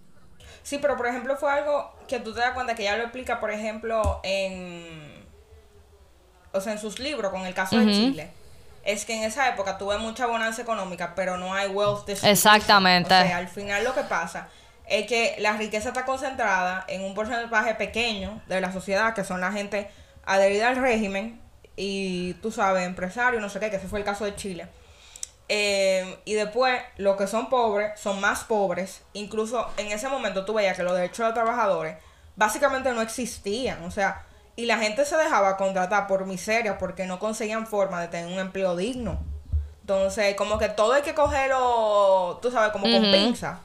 Sí, 0.63 0.79
pero 0.81 0.97
por 0.97 1.07
ejemplo 1.07 1.37
fue 1.37 1.51
algo 1.51 1.95
que 2.07 2.21
tú 2.21 2.35
te 2.35 2.41
das 2.41 2.53
cuenta 2.53 2.75
que 2.75 2.85
ya 2.85 2.97
lo 2.97 3.05
explica, 3.05 3.41
por 3.41 3.51
ejemplo, 3.51 4.21
en... 4.23 5.27
O 6.53 6.61
sea, 6.61 6.73
en 6.73 6.79
sus 6.79 6.99
libros 6.99 7.31
con 7.31 7.47
el 7.47 7.55
caso 7.55 7.79
de 7.79 7.87
Chile 7.87 8.38
es 8.89 9.05
que 9.05 9.15
en 9.15 9.23
esa 9.23 9.51
época 9.51 9.77
tuve 9.77 9.99
mucha 9.99 10.25
bonanza 10.27 10.63
económica, 10.63 11.13
pero 11.15 11.37
no 11.37 11.53
hay 11.53 11.69
wealth 11.69 12.07
distribution. 12.07 12.31
Exactamente. 12.31 13.15
O 13.15 13.23
sea, 13.23 13.37
al 13.37 13.49
final 13.49 13.85
lo 13.85 13.95
que 13.95 14.01
pasa 14.01 14.49
es 14.87 15.07
que 15.07 15.37
la 15.41 15.53
riqueza 15.59 15.89
está 15.89 16.07
concentrada 16.07 16.87
en 16.89 17.03
un 17.05 17.15
porcentaje 17.15 17.75
pequeño 17.75 18.41
de 18.47 18.63
la 18.63 18.73
sociedad, 18.73 19.13
que 19.13 19.25
son 19.25 19.43
la 19.43 19.53
gente 19.53 19.91
adherida 20.25 20.69
al 20.69 20.77
régimen 20.77 21.39
y, 21.77 22.33
tú 22.41 22.51
sabes, 22.51 22.87
empresarios, 22.87 23.43
no 23.43 23.51
sé 23.51 23.61
qué, 23.61 23.69
que 23.69 23.77
ese 23.77 23.89
fue 23.89 23.99
el 23.99 24.07
caso 24.07 24.25
de 24.25 24.35
Chile. 24.37 24.67
Eh, 25.51 26.19
y 26.25 26.33
después, 26.33 26.81
los 26.97 27.19
que 27.19 27.27
son 27.27 27.51
pobres 27.51 28.01
son 28.01 28.23
más 28.23 28.45
pobres. 28.45 29.03
Incluso 29.13 29.69
en 29.77 29.93
ese 29.93 30.09
momento 30.09 30.47
tú 30.47 30.55
veías 30.55 30.79
que 30.79 30.83
los 30.83 30.95
derechos 30.95 31.19
de 31.19 31.25
los 31.25 31.35
trabajadores 31.35 31.99
básicamente 32.37 32.91
no 32.93 33.03
existían. 33.03 33.85
O 33.85 33.91
sea, 33.91 34.25
y 34.59 34.67
la 34.67 34.77
gente 34.79 35.05
se 35.05 35.17
dejaba 35.17 35.57
contratar 35.57 36.09
por 36.09 36.27
miseria 36.27 36.79
porque 36.79 37.07
no 37.07 37.21
conseguían 37.21 37.65
forma 37.69 38.01
de 38.01 38.09
tener 38.09 38.27
un 38.27 38.41
empleo 38.41 38.75
digno. 38.75 39.21
Entonces, 39.83 40.35
como 40.35 40.59
que 40.59 40.69
todo 40.69 40.95
hay 40.95 41.03
que 41.03 41.15
cogerlo, 41.15 42.41
tú 42.43 42.51
sabes, 42.51 42.73
como 42.73 42.83
con 42.93 43.03
pinza. 43.03 43.61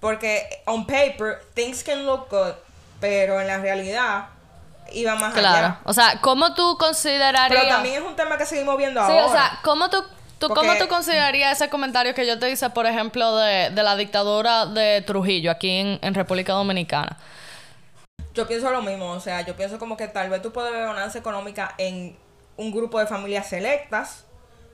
Porque 0.00 0.62
on 0.64 0.86
paper, 0.86 1.42
things 1.52 1.84
can 1.84 2.06
look 2.06 2.28
good, 2.30 2.54
pero 3.00 3.38
en 3.38 3.48
la 3.48 3.58
realidad 3.58 4.28
iba 4.94 5.14
más 5.16 5.34
claro. 5.34 5.58
allá. 5.58 5.80
O 5.84 5.92
sea, 5.92 6.18
¿cómo 6.22 6.54
tú 6.54 6.78
considerarías...? 6.78 7.60
Pero 7.60 7.74
también 7.74 7.96
es 7.96 8.08
un 8.08 8.16
tema 8.16 8.38
que 8.38 8.46
seguimos 8.46 8.78
viendo 8.78 8.98
ahora. 8.98 9.14
Sí, 9.14 9.28
o 9.28 9.30
sea, 9.30 9.58
¿cómo 9.62 9.90
tú, 9.90 10.02
tú 10.38 10.48
¿cómo 10.48 10.74
tú 10.76 10.88
considerarías 10.88 11.60
ese 11.60 11.68
comentario 11.68 12.14
que 12.14 12.26
yo 12.26 12.38
te 12.38 12.50
hice, 12.50 12.70
por 12.70 12.86
ejemplo, 12.86 13.36
de, 13.36 13.68
de 13.68 13.82
la 13.82 13.94
dictadura 13.94 14.64
de 14.64 15.02
Trujillo 15.02 15.50
aquí 15.50 15.68
en, 15.68 15.98
en 16.00 16.14
República 16.14 16.54
Dominicana? 16.54 17.18
Yo 18.40 18.48
pienso 18.48 18.70
lo 18.70 18.80
mismo, 18.80 19.10
o 19.10 19.20
sea, 19.20 19.42
yo 19.42 19.54
pienso 19.54 19.78
como 19.78 19.98
que 19.98 20.08
tal 20.08 20.30
vez 20.30 20.40
tú 20.40 20.50
puedes 20.50 20.72
ver 20.72 20.86
ganancia 20.86 21.18
económica 21.18 21.74
en 21.76 22.16
un 22.56 22.72
grupo 22.72 22.98
de 22.98 23.06
familias 23.06 23.46
selectas 23.46 24.24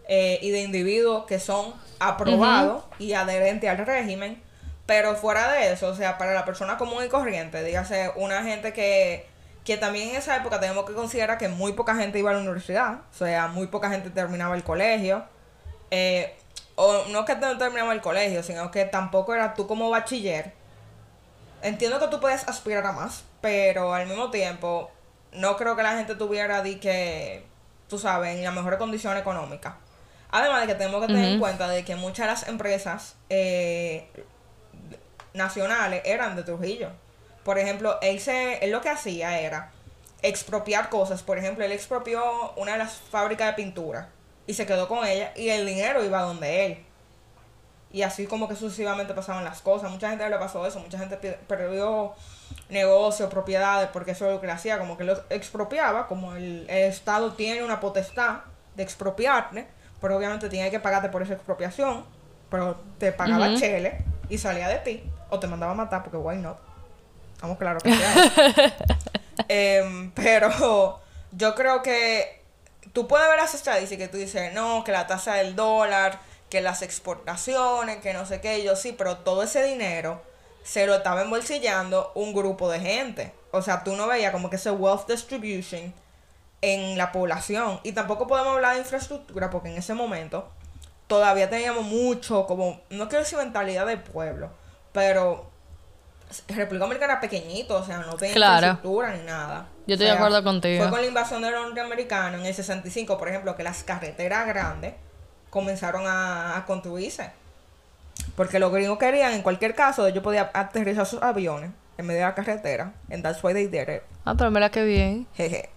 eh, 0.07 0.39
y 0.41 0.51
de 0.51 0.63
individuos 0.63 1.27
que 1.27 1.41
son 1.41 1.75
aprobados 1.99 2.85
y 3.01 3.15
adherentes 3.15 3.69
al 3.69 3.85
régimen, 3.85 4.41
pero 4.87 5.17
fuera 5.17 5.51
de 5.51 5.73
eso, 5.73 5.89
o 5.89 5.97
sea, 5.97 6.17
para 6.17 6.33
la 6.33 6.45
persona 6.45 6.79
común 6.79 7.03
y 7.05 7.09
corriente, 7.09 7.65
dígase 7.65 8.13
una 8.15 8.45
gente 8.45 8.73
que, 8.73 9.27
que 9.65 9.77
también 9.77 10.11
en 10.11 10.15
esa 10.15 10.37
época 10.37 10.61
tenemos 10.61 10.85
que 10.87 10.93
considerar 10.93 11.37
que 11.37 11.49
muy 11.49 11.73
poca 11.73 11.97
gente 11.97 12.21
iba 12.21 12.31
a 12.31 12.35
la 12.35 12.39
universidad, 12.39 13.01
o 13.11 13.19
sea, 13.19 13.49
muy 13.49 13.67
poca 13.67 13.91
gente 13.91 14.11
terminaba 14.11 14.55
el 14.55 14.63
colegio, 14.63 15.25
eh, 15.91 16.37
o 16.77 17.07
no 17.09 17.25
que 17.25 17.35
no 17.35 17.59
terminaba 17.59 17.93
el 17.93 18.01
colegio, 18.01 18.45
sino 18.45 18.71
que 18.71 18.85
tampoco 18.85 19.35
era 19.35 19.55
tú 19.55 19.67
como 19.67 19.91
bachiller. 19.91 20.53
Entiendo 21.63 21.99
que 21.99 22.07
tú 22.07 22.21
puedes 22.21 22.47
aspirar 22.47 22.87
a 22.87 22.93
más, 22.93 23.25
pero 23.41 23.95
al 23.95 24.07
mismo 24.07 24.31
tiempo 24.31 24.91
no 25.33 25.57
creo 25.57 25.77
que 25.77 25.83
la 25.83 25.97
gente 25.97 26.15
tuviera 26.15 26.63
de 26.63 26.81
que, 26.81 27.45
tú 27.89 27.99
sabes, 27.99 28.37
en 28.37 28.45
la 28.45 28.51
mejor 28.51 28.79
condición 28.79 29.17
económica. 29.17 29.79
Además 30.31 30.63
de 30.63 30.67
que 30.67 30.75
tenemos 30.75 31.01
que 31.01 31.09
tener 31.09 31.33
en 31.33 31.41
cuenta 31.41 31.69
de 31.69 31.85
que 31.85 31.95
muchas 31.97 32.27
de 32.27 32.33
las 32.33 32.49
empresas 32.49 33.17
eh, 33.31 34.09
nacionales 35.35 36.03
eran 36.05 36.37
de 36.37 36.43
Trujillo. 36.43 36.91
Por 37.45 37.59
ejemplo, 37.59 37.99
él, 38.03 38.19
se, 38.19 38.65
él 38.65 38.73
lo 38.73 38.81
que 38.81 38.89
hacía 38.89 39.39
era 39.39 39.71
expropiar 40.23 40.89
cosas. 40.89 41.23
Por 41.23 41.39
ejemplo, 41.39 41.65
él 41.65 41.73
expropió 41.73 42.53
una 42.57 42.73
de 42.73 42.79
las 42.79 42.97
fábricas 42.97 43.49
de 43.49 43.63
pintura 43.63 44.09
y 44.47 44.55
se 44.55 44.67
quedó 44.67 44.89
con 44.89 45.07
ella 45.07 45.33
y 45.37 45.51
el 45.51 45.67
dinero 45.67 46.05
iba 46.05 46.23
donde 46.23 46.67
él. 46.67 46.86
Y 47.97 48.03
así 48.03 48.27
como 48.27 48.47
que 48.47 48.55
sucesivamente 48.55 49.15
pasaban 49.15 49.43
las 49.43 49.63
cosas. 49.63 49.91
Mucha 49.91 50.11
gente 50.11 50.29
le 50.29 50.37
pasó 50.37 50.67
eso, 50.67 50.81
mucha 50.81 50.99
gente 50.99 51.17
perdió 51.49 52.13
negocios, 52.69 53.31
propiedades, 53.31 53.89
porque 53.91 54.11
eso 54.11 54.27
es 54.27 54.35
lo 54.35 54.41
que 54.43 54.47
le 54.47 54.53
hacía, 54.53 54.79
como 54.79 54.99
que 54.99 55.05
lo 55.05 55.19
expropiaba, 55.31 56.07
como 56.07 56.35
el, 56.35 56.69
Estado 56.69 57.33
tiene 57.33 57.65
una 57.65 57.81
potestad 57.81 58.41
de 58.75 58.83
expropiarte, 58.83 59.67
pero 59.99 60.15
obviamente 60.15 60.51
tiene 60.51 60.71
que 60.71 60.79
pagarte 60.79 61.09
por 61.09 61.23
esa 61.23 61.33
expropiación, 61.33 62.05
pero 62.51 62.77
te 62.99 63.13
pagaba 63.13 63.55
chele 63.55 64.05
y 64.29 64.37
salía 64.37 64.69
de 64.69 64.81
ti, 64.81 65.03
o 65.31 65.41
te 65.41 65.47
mandaba 65.47 65.73
a 65.73 65.77
matar, 65.77 66.03
porque 66.03 66.19
why 66.19 66.37
not. 66.37 66.59
Vamos 67.41 67.57
claro 67.57 67.81
que 67.81 67.95
em, 69.49 70.11
pero 70.11 71.01
yo 71.33 71.55
creo 71.55 71.83
que 71.83 72.43
tú 72.93 73.09
puedes 73.09 73.27
ver 73.27 73.39
las 73.39 73.55
estadísticas 73.55 74.09
y 74.09 74.11
tú 74.11 74.19
dices, 74.19 74.53
no, 74.53 74.85
que 74.85 74.93
la 74.93 75.07
tasa 75.07 75.37
del 75.37 75.57
dólar, 75.57 76.21
que 76.49 76.61
las 76.61 76.83
exportaciones, 76.83 77.99
que 77.99 78.13
no 78.13 78.27
sé 78.27 78.41
qué, 78.41 78.63
yo 78.63 78.77
sí, 78.77 78.93
pero 78.93 79.19
todo 79.19 79.43
ese 79.43 79.63
dinero 79.65 80.21
se 80.63 80.87
lo 80.87 80.97
estaba 80.97 81.23
embolsillando 81.23 82.13
un 82.15 82.35
grupo 82.35 82.71
de 82.71 82.81
gente. 82.81 83.33
O 83.53 83.63
sea, 83.63 83.85
tú 83.85 83.97
no 83.97 84.07
veías 84.07 84.33
como 84.33 84.51
que 84.51 84.57
ese 84.57 84.71
wealth 84.71 85.09
distribution 85.09 85.95
en 86.61 86.99
la 86.99 87.13
población. 87.13 87.81
Y 87.83 87.93
tampoco 87.93 88.27
podemos 88.27 88.55
hablar 88.55 88.75
de 88.75 88.81
infraestructura 88.81 89.51
porque 89.51 89.69
en 89.69 89.77
ese 89.77 89.95
momento 89.95 90.49
todavía 91.07 91.49
teníamos 91.49 91.85
mucho, 91.85 92.47
como, 92.47 92.81
no 92.91 93.09
quiero 93.09 93.25
decir 93.25 93.39
mentalidad 93.39 93.87
de 93.87 93.97
pueblo, 93.97 94.51
pero 94.93 95.51
República 96.49 96.85
Dominicana 96.85 97.13
era 97.15 97.21
pequeñito, 97.21 97.77
o 97.77 97.85
sea, 97.85 97.99
no 97.99 98.15
tenía 98.15 98.35
infraestructura 98.35 99.17
ni 99.17 99.25
nada. 99.25 99.69
Yo 99.87 99.95
estoy 99.95 100.09
de 100.09 100.15
acuerdo 100.15 100.43
contigo. 100.43 100.83
Fue 100.83 100.91
con 100.91 101.01
la 101.01 101.07
invasión 101.07 101.43
de 101.43 101.51
los 101.53 101.63
norteamericanos 101.67 102.41
en 102.41 102.47
el 102.47 102.55
65, 102.55 103.17
por 103.17 103.29
ejemplo, 103.29 103.55
que 103.55 103.63
las 103.63 103.85
carreteras 103.85 104.47
grandes 104.49 104.95
comenzaron 105.57 106.07
a, 106.07 106.59
a 106.59 106.67
construirse. 106.67 107.31
Porque 108.37 108.59
los 108.59 108.71
gringos 108.71 108.99
querían, 108.99 109.33
en 109.33 109.41
cualquier 109.41 109.75
caso, 109.75 110.07
ellos 110.07 110.23
podían 110.23 110.51
aterrizar 110.53 111.07
sus 111.07 111.23
aviones 111.23 111.71
en 111.97 112.07
medio 112.07 112.21
de 112.21 112.27
la 112.27 112.35
carretera. 112.35 112.93
And 113.11 113.23
that's 113.23 113.43
why 113.43 113.55
they 113.55 113.67
did 113.67 113.89
it. 113.89 114.03
Ah, 114.27 114.35
pero 114.37 114.51
mira 114.51 114.71
qué 114.71 114.85
bien. 114.85 115.27
Jeje. 115.35 115.71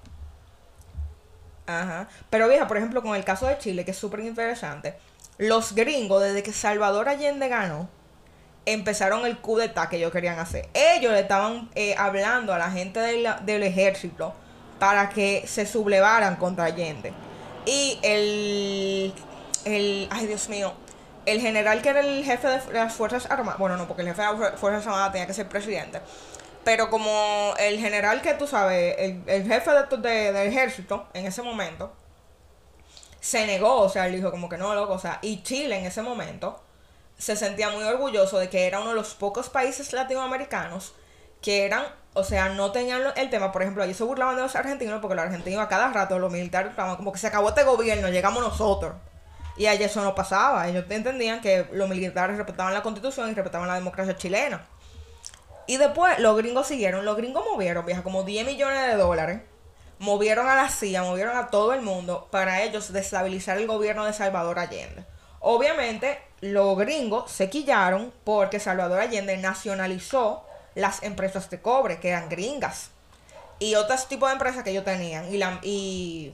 Ajá. 1.65 2.09
Pero 2.29 2.49
vieja, 2.49 2.67
por 2.67 2.75
ejemplo, 2.75 3.01
con 3.01 3.15
el 3.15 3.23
caso 3.23 3.47
de 3.47 3.57
Chile, 3.57 3.85
que 3.85 3.91
es 3.91 3.97
súper 3.97 4.19
interesante, 4.19 4.97
los 5.37 5.73
gringos, 5.73 6.21
desde 6.21 6.43
que 6.43 6.51
Salvador 6.51 7.07
Allende 7.07 7.47
ganó, 7.47 7.87
empezaron 8.65 9.25
el 9.25 9.37
coup 9.37 9.59
d'etat 9.59 9.89
que 9.89 9.95
ellos 9.95 10.11
querían 10.11 10.39
hacer. 10.39 10.67
Ellos 10.73 11.13
le 11.13 11.21
estaban 11.21 11.69
eh, 11.75 11.95
hablando 11.97 12.53
a 12.53 12.57
la 12.57 12.69
gente 12.69 12.99
del 12.99 13.63
ejército 13.63 14.33
para 14.77 15.07
que 15.07 15.47
se 15.47 15.65
sublevaran 15.65 16.35
contra 16.35 16.65
Allende. 16.65 17.13
Y 17.65 17.99
el, 18.01 19.13
el, 19.65 20.07
ay 20.11 20.27
Dios 20.27 20.49
mío, 20.49 20.73
el 21.25 21.41
general 21.41 21.81
que 21.81 21.89
era 21.89 21.99
el 21.99 22.23
jefe 22.23 22.47
de 22.47 22.73
las 22.73 22.93
Fuerzas 22.93 23.29
Armadas, 23.29 23.59
bueno, 23.59 23.77
no, 23.77 23.87
porque 23.87 24.01
el 24.01 24.09
jefe 24.09 24.21
de 24.21 24.27
las 24.27 24.59
Fuerzas 24.59 24.87
Armadas 24.87 25.11
tenía 25.11 25.27
que 25.27 25.33
ser 25.33 25.47
presidente, 25.47 26.01
pero 26.63 26.89
como 26.89 27.53
el 27.57 27.79
general 27.79 28.21
que 28.21 28.33
tú 28.33 28.47
sabes, 28.47 28.95
el, 28.97 29.43
jefe 29.45 29.71
de, 29.71 30.31
del 30.31 30.47
ejército 30.47 31.07
en 31.13 31.25
ese 31.25 31.41
momento, 31.41 31.93
se 33.19 33.45
negó, 33.45 33.81
o 33.81 33.89
sea, 33.89 34.07
él 34.07 34.15
dijo 34.15 34.31
como 34.31 34.49
que 34.49 34.57
no, 34.57 34.73
loco, 34.75 34.93
o 34.93 34.99
sea, 34.99 35.19
y 35.21 35.43
Chile 35.43 35.77
en 35.77 35.85
ese 35.85 36.01
momento 36.01 36.61
se 37.17 37.35
sentía 37.35 37.69
muy 37.69 37.83
orgulloso 37.83 38.39
de 38.39 38.49
que 38.49 38.65
era 38.65 38.79
uno 38.79 38.89
de 38.89 38.95
los 38.95 39.13
pocos 39.13 39.49
países 39.49 39.91
latinoamericanos 39.91 40.93
que 41.41 41.65
eran, 41.65 41.83
o 42.13 42.23
sea, 42.23 42.49
no 42.49 42.71
tenían 42.71 43.01
el 43.15 43.29
tema, 43.29 43.51
por 43.51 43.61
ejemplo, 43.61 43.83
allí 43.83 43.93
se 43.93 44.03
burlaban 44.03 44.35
de 44.35 44.41
los 44.41 44.55
argentinos 44.55 45.01
porque 45.01 45.15
los 45.15 45.25
argentinos 45.25 45.61
a 45.61 45.67
cada 45.67 45.91
rato, 45.91 46.17
los 46.17 46.31
militares, 46.31 46.73
como 46.75 47.11
que 47.11 47.19
se 47.19 47.27
acabó 47.27 47.49
este 47.49 47.63
gobierno, 47.63 48.09
llegamos 48.09 48.41
nosotros. 48.41 48.93
Y 49.59 49.67
allí 49.67 49.83
eso 49.83 50.01
no 50.01 50.15
pasaba. 50.15 50.69
Ellos 50.69 50.85
entendían 50.89 51.41
que 51.41 51.67
los 51.73 51.89
militares 51.89 52.37
respetaban 52.37 52.73
la 52.73 52.81
constitución 52.81 53.29
y 53.29 53.33
respetaban 53.33 53.67
la 53.67 53.75
democracia 53.75 54.15
chilena. 54.15 54.65
Y 55.67 55.75
después 55.75 56.17
los 56.19 56.37
gringos 56.37 56.65
siguieron. 56.65 57.03
Los 57.03 57.17
gringos 57.17 57.43
movieron, 57.45 57.85
vieja, 57.85 58.01
como 58.01 58.23
10 58.23 58.45
millones 58.45 58.87
de 58.87 58.95
dólares. 58.95 59.41
Movieron 59.99 60.47
a 60.47 60.55
la 60.55 60.69
CIA, 60.69 61.03
movieron 61.03 61.35
a 61.35 61.47
todo 61.47 61.73
el 61.73 61.81
mundo 61.81 62.29
para 62.31 62.63
ellos 62.63 62.93
destabilizar 62.93 63.57
el 63.57 63.67
gobierno 63.67 64.05
de 64.05 64.13
Salvador 64.13 64.59
Allende. 64.59 65.03
Obviamente, 65.41 66.21
los 66.39 66.77
gringos 66.77 67.29
se 67.29 67.49
quillaron 67.49 68.13
porque 68.23 68.61
Salvador 68.61 69.01
Allende 69.01 69.35
nacionalizó 69.35 70.45
las 70.73 71.03
empresas 71.03 71.49
de 71.49 71.61
cobre, 71.61 71.99
que 71.99 72.07
eran 72.07 72.29
gringas. 72.29 72.91
Y 73.59 73.75
otros 73.75 74.07
tipos 74.07 74.29
de 74.29 74.33
empresas 74.33 74.63
que 74.63 74.69
ellos 74.69 74.85
tenían. 74.85 75.27
Y 75.63 76.31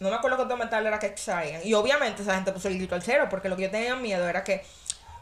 no 0.00 0.08
me 0.08 0.16
acuerdo 0.16 0.36
cuánto 0.36 0.56
metal 0.56 0.86
era 0.86 0.98
que 0.98 1.06
extraían. 1.06 1.60
Y 1.64 1.74
obviamente 1.74 2.22
esa 2.22 2.34
gente 2.34 2.52
puso 2.52 2.68
el 2.68 2.76
grito 2.76 2.94
al 2.94 3.02
cero, 3.02 3.26
porque 3.30 3.48
lo 3.48 3.56
que 3.56 3.64
yo 3.64 3.70
tenía 3.70 3.94
miedo 3.96 4.28
era 4.28 4.42
que, 4.42 4.64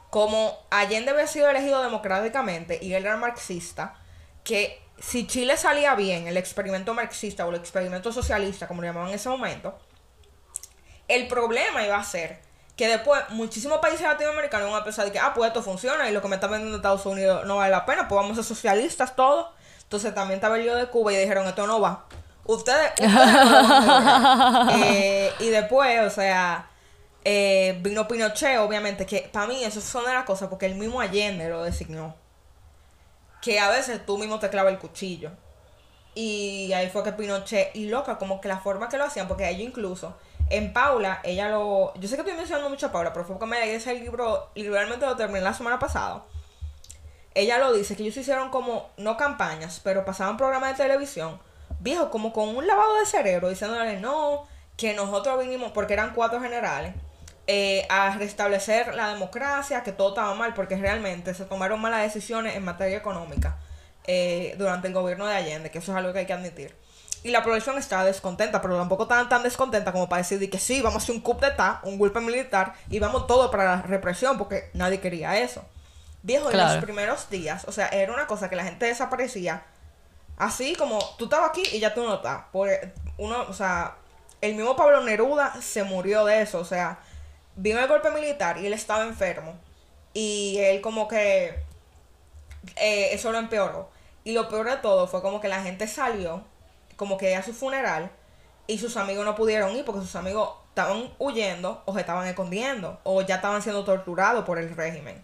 como 0.08 0.56
Allende 0.70 1.10
había 1.10 1.26
sido 1.26 1.50
elegido 1.50 1.82
democráticamente 1.82 2.78
y 2.80 2.94
él 2.94 3.04
era 3.04 3.16
marxista, 3.16 3.96
que 4.44 4.80
si 5.00 5.26
Chile 5.26 5.56
salía 5.56 5.94
bien, 5.94 6.28
el 6.28 6.36
experimento 6.36 6.94
marxista 6.94 7.44
o 7.44 7.50
el 7.50 7.56
experimento 7.56 8.12
socialista, 8.12 8.68
como 8.68 8.80
lo 8.80 8.86
llamaban 8.86 9.08
en 9.08 9.16
ese 9.16 9.28
momento, 9.28 9.78
el 11.08 11.26
problema 11.26 11.84
iba 11.84 11.96
a 11.96 12.04
ser 12.04 12.40
que 12.76 12.86
después 12.86 13.20
muchísimos 13.30 13.78
países 13.78 14.02
latinoamericanos 14.02 14.70
van 14.70 14.80
a 14.80 14.84
pensar 14.84 15.10
que, 15.10 15.18
ah, 15.18 15.32
pues 15.34 15.48
esto 15.48 15.62
funciona 15.62 16.08
y 16.08 16.12
lo 16.12 16.22
que 16.22 16.28
me 16.28 16.36
está 16.36 16.46
vendiendo 16.46 16.76
Estados 16.76 17.04
Unidos 17.06 17.44
no 17.44 17.56
vale 17.56 17.72
la 17.72 17.84
pena, 17.84 18.06
pues 18.06 18.16
vamos 18.16 18.38
a 18.38 18.42
ser 18.42 18.44
socialistas 18.44 19.16
todos. 19.16 19.48
Entonces 19.82 20.14
también 20.14 20.36
estaba 20.36 20.56
el 20.56 20.62
lío 20.62 20.76
de 20.76 20.86
Cuba 20.86 21.12
y 21.12 21.16
dijeron, 21.16 21.48
esto 21.48 21.66
no 21.66 21.80
va. 21.80 22.06
Ustedes, 22.48 22.92
eh, 24.72 25.30
y 25.38 25.50
después, 25.50 26.00
o 26.06 26.08
sea, 26.08 26.70
eh, 27.22 27.78
vino 27.82 28.08
Pinochet, 28.08 28.56
obviamente, 28.56 29.04
que 29.04 29.28
para 29.30 29.46
mí 29.46 29.62
eso 29.62 29.82
son 29.82 30.06
de 30.06 30.14
las 30.14 30.24
cosas, 30.24 30.48
porque 30.48 30.64
el 30.64 30.74
mismo 30.74 30.98
Allende 30.98 31.46
lo 31.50 31.62
designó. 31.62 32.16
Que 33.42 33.60
a 33.60 33.68
veces 33.68 34.06
tú 34.06 34.16
mismo 34.16 34.38
te 34.38 34.48
clava 34.48 34.70
el 34.70 34.78
cuchillo. 34.78 35.30
Y 36.14 36.72
ahí 36.72 36.88
fue 36.88 37.04
que 37.04 37.12
Pinochet, 37.12 37.76
y 37.76 37.90
loca, 37.90 38.16
como 38.16 38.40
que 38.40 38.48
la 38.48 38.60
forma 38.60 38.88
que 38.88 38.96
lo 38.96 39.04
hacían, 39.04 39.28
porque 39.28 39.46
ellos 39.46 39.68
incluso, 39.68 40.16
en 40.48 40.72
Paula, 40.72 41.20
ella 41.24 41.50
lo. 41.50 41.92
Yo 41.96 42.08
sé 42.08 42.14
que 42.14 42.22
estoy 42.22 42.34
mencionando 42.34 42.70
mucho 42.70 42.86
a 42.86 42.92
Paula, 42.92 43.12
pero 43.12 43.26
fue 43.26 43.38
que 43.38 43.44
me 43.44 43.60
leí 43.60 43.72
ese 43.72 43.92
libro, 43.92 44.48
literalmente 44.54 45.04
lo 45.04 45.16
terminé 45.16 45.42
la 45.42 45.52
semana 45.52 45.78
pasada. 45.78 46.24
Ella 47.34 47.58
lo 47.58 47.74
dice, 47.74 47.94
que 47.94 48.04
ellos 48.04 48.16
hicieron 48.16 48.48
como, 48.48 48.88
no 48.96 49.18
campañas, 49.18 49.82
pero 49.84 50.06
pasaban 50.06 50.38
programas 50.38 50.78
de 50.78 50.84
televisión 50.84 51.46
viejo, 51.80 52.10
como 52.10 52.32
con 52.32 52.56
un 52.56 52.66
lavado 52.66 52.98
de 52.98 53.06
cerebro, 53.06 53.48
diciéndole 53.48 54.00
no, 54.00 54.46
que 54.76 54.94
nosotros 54.94 55.38
vinimos, 55.40 55.72
porque 55.72 55.94
eran 55.94 56.14
cuatro 56.14 56.40
generales, 56.40 56.94
eh, 57.46 57.86
a 57.88 58.16
restablecer 58.16 58.94
la 58.94 59.08
democracia, 59.08 59.82
que 59.82 59.92
todo 59.92 60.10
estaba 60.10 60.34
mal, 60.34 60.54
porque 60.54 60.76
realmente 60.76 61.34
se 61.34 61.44
tomaron 61.44 61.80
malas 61.80 62.02
decisiones 62.02 62.56
en 62.56 62.64
materia 62.64 62.98
económica 62.98 63.56
eh, 64.04 64.54
durante 64.58 64.88
el 64.88 64.94
gobierno 64.94 65.26
de 65.26 65.34
Allende, 65.34 65.70
que 65.70 65.78
eso 65.78 65.92
es 65.92 65.98
algo 65.98 66.12
que 66.12 66.20
hay 66.20 66.26
que 66.26 66.32
admitir. 66.32 66.76
Y 67.24 67.30
la 67.30 67.42
población 67.42 67.78
estaba 67.78 68.04
descontenta, 68.04 68.60
pero 68.62 68.76
tampoco 68.76 69.06
tan, 69.06 69.28
tan 69.28 69.42
descontenta 69.42 69.92
como 69.92 70.08
para 70.08 70.22
decir 70.22 70.48
que 70.50 70.58
sí, 70.58 70.82
vamos 70.82 71.02
a 71.02 71.04
hacer 71.04 71.14
un 71.14 71.20
coup 71.20 71.40
d'etat, 71.40 71.84
un 71.84 71.98
golpe 71.98 72.20
militar, 72.20 72.74
y 72.90 72.98
vamos 73.00 73.26
todo 73.26 73.50
para 73.50 73.64
la 73.64 73.82
represión, 73.82 74.38
porque 74.38 74.70
nadie 74.74 75.00
quería 75.00 75.38
eso. 75.38 75.64
Viejo, 76.22 76.50
en 76.50 76.58
los 76.58 76.76
primeros 76.84 77.30
días, 77.30 77.64
o 77.66 77.72
sea, 77.72 77.88
era 77.88 78.12
una 78.12 78.26
cosa 78.26 78.50
que 78.50 78.56
la 78.56 78.64
gente 78.64 78.86
desaparecía 78.86 79.62
Así 80.38 80.74
como 80.76 80.98
tú 81.18 81.24
estabas 81.24 81.50
aquí 81.50 81.62
y 81.72 81.80
ya 81.80 81.92
tú 81.92 82.02
no 82.04 82.14
estás. 82.14 82.44
Por 82.52 82.70
uno, 83.18 83.42
o 83.48 83.52
sea, 83.52 83.96
el 84.40 84.54
mismo 84.54 84.76
Pablo 84.76 85.02
Neruda 85.02 85.60
se 85.60 85.82
murió 85.82 86.24
de 86.24 86.42
eso. 86.42 86.60
O 86.60 86.64
sea, 86.64 87.00
vino 87.56 87.80
el 87.80 87.88
golpe 87.88 88.10
militar 88.10 88.58
y 88.58 88.66
él 88.66 88.72
estaba 88.72 89.04
enfermo. 89.04 89.54
Y 90.14 90.58
él 90.58 90.80
como 90.80 91.08
que 91.08 91.58
eh, 92.76 93.08
eso 93.12 93.32
lo 93.32 93.38
empeoró. 93.38 93.90
Y 94.24 94.32
lo 94.32 94.48
peor 94.48 94.70
de 94.70 94.76
todo 94.76 95.08
fue 95.08 95.22
como 95.22 95.40
que 95.40 95.48
la 95.48 95.62
gente 95.62 95.88
salió, 95.88 96.44
como 96.96 97.18
que 97.18 97.34
a 97.34 97.42
su 97.42 97.52
funeral, 97.52 98.10
y 98.66 98.78
sus 98.78 98.96
amigos 98.96 99.24
no 99.24 99.34
pudieron 99.34 99.74
ir 99.74 99.84
porque 99.84 100.02
sus 100.02 100.14
amigos 100.14 100.50
estaban 100.68 101.10
huyendo 101.18 101.82
o 101.86 101.94
se 101.94 102.00
estaban 102.00 102.26
escondiendo 102.28 103.00
o 103.02 103.22
ya 103.22 103.36
estaban 103.36 103.62
siendo 103.62 103.84
torturados 103.84 104.44
por 104.44 104.58
el 104.58 104.74
régimen. 104.76 105.20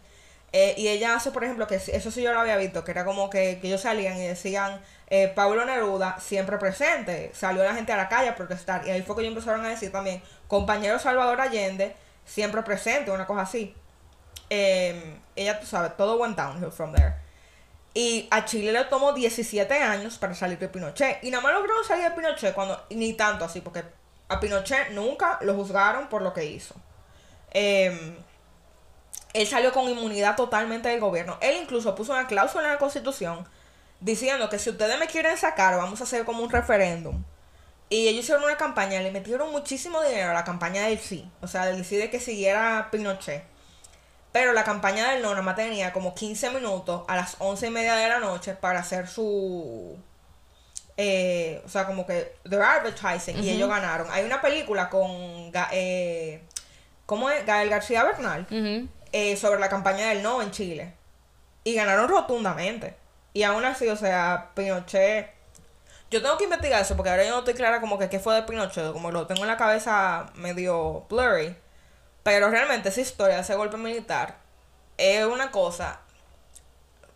Eh, 0.53 0.74
y 0.79 0.88
ella 0.88 1.14
hace, 1.14 1.31
por 1.31 1.44
ejemplo, 1.44 1.66
que 1.66 1.74
eso 1.74 2.11
sí 2.11 2.22
yo 2.22 2.33
lo 2.33 2.40
había 2.40 2.57
visto, 2.57 2.85
que 2.85 2.92
era 2.92 3.05
como 3.05 3.29
que, 3.29 3.59
que 3.61 3.66
ellos 3.66 3.83
salían 3.83 4.16
y 4.16 4.27
decían, 4.27 4.81
eh, 5.09 5.29
Pablo 5.29 5.64
Neruda 5.64 6.19
siempre 6.19 6.57
presente, 6.59 7.31
salió 7.35 7.62
la 7.62 7.75
gente 7.75 7.93
a 7.93 7.97
la 7.97 8.09
calle 8.09 8.31
a 8.31 8.35
protestar. 8.35 8.87
Y 8.87 8.90
ahí 8.90 9.03
fue 9.03 9.17
que 9.17 9.23
ellos 9.23 9.33
empezaron 9.33 9.64
a 9.64 9.69
decir 9.69 9.93
también, 9.93 10.23
compañero 10.49 10.99
Salvador 10.99 11.40
Allende, 11.40 11.95
siempre 12.25 12.62
presente, 12.62 13.11
una 13.11 13.27
cosa 13.27 13.43
así. 13.43 13.75
Em, 14.51 15.21
ella, 15.37 15.61
tú 15.61 15.67
sabes, 15.67 15.97
todo 15.97 16.17
went 16.17 16.37
downhill 16.37 16.71
from 16.71 16.93
there. 16.93 17.14
Y 17.93 18.27
a 18.31 18.45
Chile 18.45 18.73
le 18.73 18.85
tomó 18.85 19.12
17 19.12 19.75
años 19.75 20.19
para 20.19 20.35
salir 20.35 20.59
de 20.59 20.69
Pinochet. 20.69 21.23
Y 21.23 21.31
nada 21.31 21.43
más 21.43 21.55
logró 21.55 21.85
salir 21.85 22.05
de 22.05 22.11
Pinochet 22.11 22.55
cuando, 22.55 22.85
ni 22.90 23.12
tanto 23.12 23.45
así, 23.45 23.61
porque 23.61 23.85
a 24.29 24.40
Pinochet 24.40 24.90
nunca 24.90 25.38
lo 25.43 25.55
juzgaron 25.55 26.09
por 26.09 26.23
lo 26.23 26.33
que 26.33 26.45
hizo. 26.45 26.75
Eh, 27.53 28.17
él 29.33 29.47
salió 29.47 29.73
con 29.73 29.88
inmunidad 29.88 30.37
totalmente 30.37 30.88
del 30.88 31.01
gobierno. 31.01 31.38
Él 31.40 31.57
incluso 31.61 31.95
puso 31.95 32.12
una 32.12 32.27
cláusula 32.27 32.64
en 32.64 32.73
la 32.73 32.79
constitución 32.79 33.47
diciendo 34.00 34.48
que 34.48 34.59
si 34.59 34.70
ustedes 34.70 34.98
me 34.98 35.07
quieren 35.07 35.37
sacar, 35.37 35.76
vamos 35.76 36.00
a 36.00 36.04
hacer 36.04 36.24
como 36.24 36.42
un 36.42 36.50
referéndum. 36.50 37.22
Y 37.88 38.09
ellos 38.09 38.24
hicieron 38.24 38.44
una 38.44 38.57
campaña, 38.57 39.00
le 39.00 39.11
metieron 39.11 39.52
muchísimo 39.52 40.02
dinero 40.02 40.30
a 40.30 40.35
la 40.35 40.44
campaña 40.44 40.83
del 40.87 40.98
sí. 40.98 41.30
O 41.42 41.46
sea, 41.46 41.66
del 41.66 41.85
sí 41.85 41.96
de 41.96 42.11
que 42.11 42.18
siguiera 42.18 42.88
Pinochet. 42.90 43.44
Pero 44.33 44.52
la 44.52 44.64
campaña 44.64 45.12
del 45.12 45.22
no 45.22 45.30
nada 45.30 45.42
más 45.42 45.54
tenía 45.54 45.92
como 45.92 46.14
15 46.14 46.50
minutos 46.50 47.02
a 47.07 47.14
las 47.14 47.37
11 47.38 47.68
y 47.68 47.70
media 47.70 47.94
de 47.94 48.09
la 48.09 48.18
noche 48.18 48.54
para 48.54 48.80
hacer 48.80 49.07
su... 49.07 49.96
Eh, 50.96 51.62
o 51.64 51.68
sea, 51.68 51.87
como 51.87 52.04
que 52.07 52.35
their 52.48 52.62
advertising. 52.62 53.42
Y 53.44 53.50
ellos 53.50 53.68
ganaron. 53.68 54.09
Hay 54.11 54.24
una 54.24 54.40
película 54.40 54.90
con... 54.90 55.52
Eh, 55.70 56.42
¿Cómo 57.07 57.30
es? 57.30 57.46
Gael 57.46 57.68
García 57.68 58.02
Bernal. 58.02 58.46
Eh, 59.12 59.37
sobre 59.37 59.61
la 59.61 59.68
campaña 59.68 60.09
del 60.09 60.22
no 60.22 60.42
en 60.42 60.50
Chile. 60.50 60.94
Y 61.62 61.74
ganaron 61.74 62.09
rotundamente. 62.09 62.96
Y 63.35 63.42
aún 63.42 63.64
así, 63.64 63.88
o 63.88 63.97
sea, 63.97 64.53
Pinochet. 64.55 65.35
Yo 66.11 66.23
tengo 66.23 66.38
que 66.38 66.44
investigar 66.44 66.81
eso 66.81 66.97
porque 66.97 67.11
ahora 67.11 67.25
yo 67.25 67.33
no 67.33 67.40
estoy 67.40 67.55
clara 67.55 67.81
como 67.81 67.99
que 67.99 68.09
qué 68.09 68.20
fue 68.20 68.35
de 68.37 68.42
Pinochet, 68.42 68.92
como 68.92 69.11
lo 69.11 69.27
tengo 69.27 69.42
en 69.42 69.49
la 69.49 69.57
cabeza 69.57 70.31
medio 70.37 71.05
blurry. 71.11 71.57
Pero 72.23 72.49
realmente 72.49 72.88
esa 72.90 73.01
historia, 73.01 73.40
ese 73.40 73.57
golpe 73.57 73.77
militar, 73.77 74.37
es 74.97 75.25
una 75.27 75.51
cosa 75.51 76.01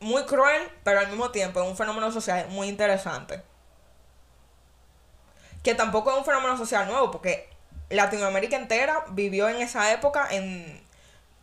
muy 0.01 0.25
cruel, 0.25 0.63
pero 0.83 1.01
al 1.01 1.09
mismo 1.09 1.31
tiempo 1.31 1.63
es 1.63 1.69
un 1.69 1.77
fenómeno 1.77 2.11
social 2.11 2.49
muy 2.49 2.69
interesante. 2.69 3.43
Que 5.63 5.75
tampoco 5.75 6.11
es 6.11 6.19
un 6.19 6.25
fenómeno 6.25 6.57
social 6.57 6.89
nuevo, 6.89 7.13
porque 7.13 7.49
Latinoamérica 7.91 8.57
entera 8.57 9.05
vivió 9.11 9.49
en 9.49 9.57
esa 9.57 9.93
época 9.93 10.29
en 10.31 10.83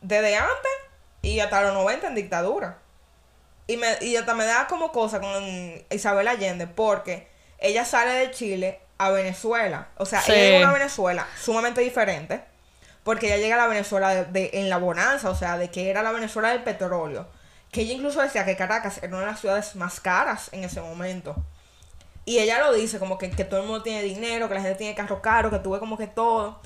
desde 0.01 0.35
antes 0.35 0.71
y 1.21 1.39
hasta 1.39 1.61
los 1.61 1.73
90 1.73 2.07
en 2.07 2.15
dictadura. 2.15 2.84
Y, 3.67 3.77
me, 3.77 3.87
y 4.01 4.15
hasta 4.15 4.33
me 4.33 4.45
da 4.45 4.67
como 4.67 4.91
cosa 4.91 5.19
con 5.19 5.43
Isabel 5.89 6.27
Allende, 6.27 6.67
porque 6.67 7.27
ella 7.57 7.83
sale 7.85 8.11
de 8.11 8.31
Chile 8.31 8.79
a 8.97 9.09
Venezuela. 9.09 9.89
O 9.97 10.05
sea, 10.05 10.21
ella 10.27 10.35
llega 10.35 10.57
a 10.57 10.69
una 10.69 10.77
Venezuela 10.77 11.27
sumamente 11.39 11.81
diferente, 11.81 12.43
porque 13.03 13.27
ella 13.27 13.37
llega 13.37 13.55
a 13.55 13.59
la 13.59 13.67
Venezuela 13.67 14.23
de, 14.23 14.51
en 14.53 14.69
la 14.69 14.77
bonanza, 14.77 15.29
o 15.29 15.35
sea, 15.35 15.57
de 15.57 15.69
que 15.69 15.89
era 15.89 16.03
la 16.03 16.11
Venezuela 16.11 16.49
del 16.49 16.63
petróleo. 16.63 17.27
Que 17.71 17.81
ella 17.81 17.93
incluso 17.93 18.21
decía 18.21 18.45
que 18.45 18.55
Caracas 18.55 18.99
era 18.99 19.09
una 19.09 19.21
de 19.21 19.31
las 19.31 19.39
ciudades 19.39 19.75
más 19.75 19.99
caras 19.99 20.49
en 20.51 20.63
ese 20.63 20.79
momento. 20.81 21.35
Y 22.25 22.39
ella 22.39 22.59
lo 22.59 22.73
dice, 22.73 22.99
como 22.99 23.17
que, 23.17 23.29
que 23.29 23.45
todo 23.45 23.61
el 23.61 23.67
mundo 23.67 23.83
tiene 23.83 24.01
dinero, 24.01 24.47
que 24.47 24.55
la 24.55 24.61
gente 24.61 24.77
tiene 24.77 24.95
carro 24.95 25.21
caro, 25.21 25.51
que 25.51 25.59
tuve 25.59 25.79
como 25.79 25.97
que 25.97 26.07
todo. 26.07 26.59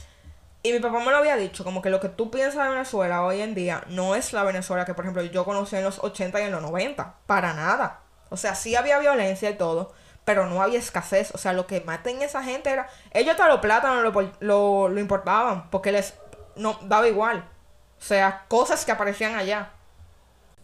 Y 0.62 0.74
mi 0.74 0.80
papá 0.80 1.00
me 1.00 1.12
lo 1.12 1.18
había 1.18 1.38
dicho, 1.38 1.64
como 1.64 1.82
que 1.82 1.90
lo 1.90 2.02
que 2.02 2.10
tú 2.10 2.32
piensas 2.32 2.66
de 2.66 2.72
Venezuela 2.72 3.24
hoy 3.24 3.40
en 3.40 3.56
día 3.56 3.84
no 3.88 4.16
es 4.16 4.34
la 4.34 4.44
Venezuela 4.44 4.84
que, 4.84 4.94
por 4.94 5.06
ejemplo, 5.06 5.24
yo 5.24 5.46
conocí 5.46 5.78
en 5.78 5.86
los 5.86 6.00
80 6.04 6.42
y 6.42 6.44
en 6.44 6.52
los 6.52 6.62
90. 6.62 7.16
Para 7.26 7.54
nada. 7.54 8.02
O 8.30 8.36
sea, 8.36 8.56
sí 8.56 8.76
había 8.76 9.00
violencia 9.00 9.50
y 9.50 9.56
todo, 9.56 9.94
pero 10.26 10.48
no 10.48 10.62
había 10.62 10.80
escasez. 10.80 11.34
O 11.34 11.38
sea, 11.38 11.54
lo 11.54 11.66
que 11.66 11.82
maten 11.82 12.22
esa 12.22 12.44
gente 12.44 12.72
era... 12.72 12.90
Ellos 13.12 13.32
hasta 13.32 13.48
los 13.48 13.62
plátanos 13.62 14.14
lo, 14.42 14.90
lo, 14.90 15.00
importaban, 15.00 15.70
porque 15.70 15.94
les 15.94 16.16
no 16.58 16.78
daba 16.84 17.08
igual. 17.08 17.50
O 17.98 18.02
sea, 18.04 18.44
cosas 18.50 18.84
que 18.84 18.92
aparecían 18.92 19.36
allá. 19.36 19.72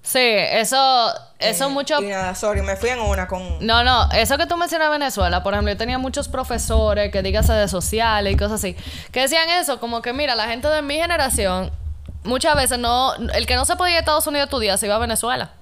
Sí, 0.06 0.20
eso, 0.22 1.12
eso 1.40 1.66
Eh, 1.66 1.70
mucho... 1.70 2.00
Y 2.00 2.08
nada, 2.10 2.36
sorry, 2.36 2.62
me 2.62 2.76
fui 2.76 2.90
en 2.90 3.00
una 3.00 3.28
con. 3.28 3.66
No, 3.66 3.84
no, 3.84 4.08
eso 4.12 4.38
que 4.38 4.46
tú 4.46 4.56
mencionas 4.56 4.92
Venezuela, 4.92 5.42
por 5.42 5.54
ejemplo, 5.54 5.74
yo 5.74 5.78
tenía 5.78 5.98
muchos 5.98 6.28
profesores 6.28 7.12
que 7.12 7.24
dígase 7.24 7.54
de 7.54 7.68
sociales 7.68 8.32
y 8.32 8.38
cosas 8.38 8.64
así, 8.64 8.76
que 9.12 9.22
decían 9.22 9.50
eso, 9.50 9.80
como 9.80 10.04
que 10.04 10.14
mira, 10.14 10.36
la 10.36 10.46
gente 10.48 10.68
de 10.68 10.84
mi 10.84 10.96
generación, 10.96 11.72
muchas 12.24 12.56
veces 12.56 12.78
no, 12.78 13.16
el 13.16 13.48
que 13.48 13.56
no 13.56 13.66
se 13.66 13.76
podía 13.78 13.94
ir 13.94 13.98
a 13.98 14.00
Estados 14.02 14.28
Unidos 14.28 14.44
a 14.44 14.46
estudiar 14.46 14.78
se 14.78 14.86
iba 14.86 14.96
a 14.96 15.00
Venezuela. 15.00 15.54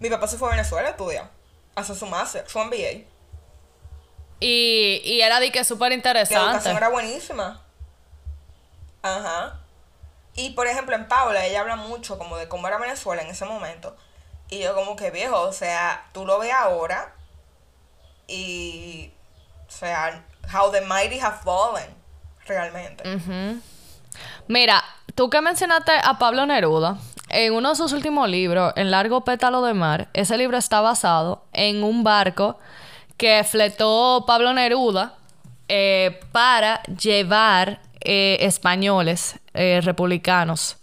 Mi 0.00 0.10
papá 0.10 0.26
se 0.26 0.36
fue 0.36 0.48
a 0.48 0.50
Venezuela 0.52 0.88
a 0.88 0.90
estudiar. 0.90 1.30
Hace 1.76 1.94
su 1.94 2.06
máster, 2.06 2.44
su 2.48 2.58
MBA. 2.58 3.04
Y, 4.40 5.00
y 5.04 5.20
era 5.20 5.38
de 5.38 5.52
que 5.52 5.62
súper 5.62 5.90
La 5.90 5.94
interesante. 5.96 6.44
educación 6.44 6.76
era 6.76 6.88
buenísima. 6.88 7.60
Ajá. 9.02 9.60
Y 10.38 10.50
por 10.50 10.68
ejemplo, 10.68 10.94
en 10.94 11.08
Paula, 11.08 11.44
ella 11.44 11.62
habla 11.62 11.74
mucho 11.74 12.16
como 12.16 12.36
de 12.36 12.46
cómo 12.46 12.68
era 12.68 12.78
Venezuela 12.78 13.22
en 13.22 13.28
ese 13.28 13.44
momento. 13.44 13.96
Y 14.48 14.60
yo 14.60 14.72
como 14.72 14.94
que 14.94 15.10
viejo, 15.10 15.40
o 15.40 15.52
sea, 15.52 16.06
tú 16.12 16.24
lo 16.24 16.38
ves 16.38 16.52
ahora 16.52 17.12
y, 18.28 19.10
o 19.66 19.70
sea, 19.70 20.24
how 20.54 20.70
the 20.70 20.80
mighty 20.82 21.18
have 21.18 21.38
fallen, 21.42 21.92
realmente. 22.46 23.02
Mira, 24.46 24.84
tú 25.16 25.28
que 25.28 25.40
mencionaste 25.40 25.90
a 26.04 26.20
Pablo 26.20 26.46
Neruda, 26.46 26.98
en 27.30 27.52
uno 27.52 27.70
de 27.70 27.74
sus 27.74 27.92
últimos 27.92 28.28
libros, 28.28 28.72
En 28.76 28.92
Largo 28.92 29.24
Pétalo 29.24 29.60
de 29.62 29.74
Mar, 29.74 30.08
ese 30.12 30.38
libro 30.38 30.56
está 30.56 30.80
basado 30.80 31.42
en 31.52 31.82
un 31.82 32.04
barco 32.04 32.60
que 33.16 33.42
fletó 33.42 34.22
Pablo 34.24 34.52
Neruda 34.52 35.14
eh, 35.66 36.20
para 36.30 36.80
llevar 36.84 37.80
eh, 38.00 38.38
españoles 38.40 39.36
eh, 39.54 39.80
republicanos 39.82 40.76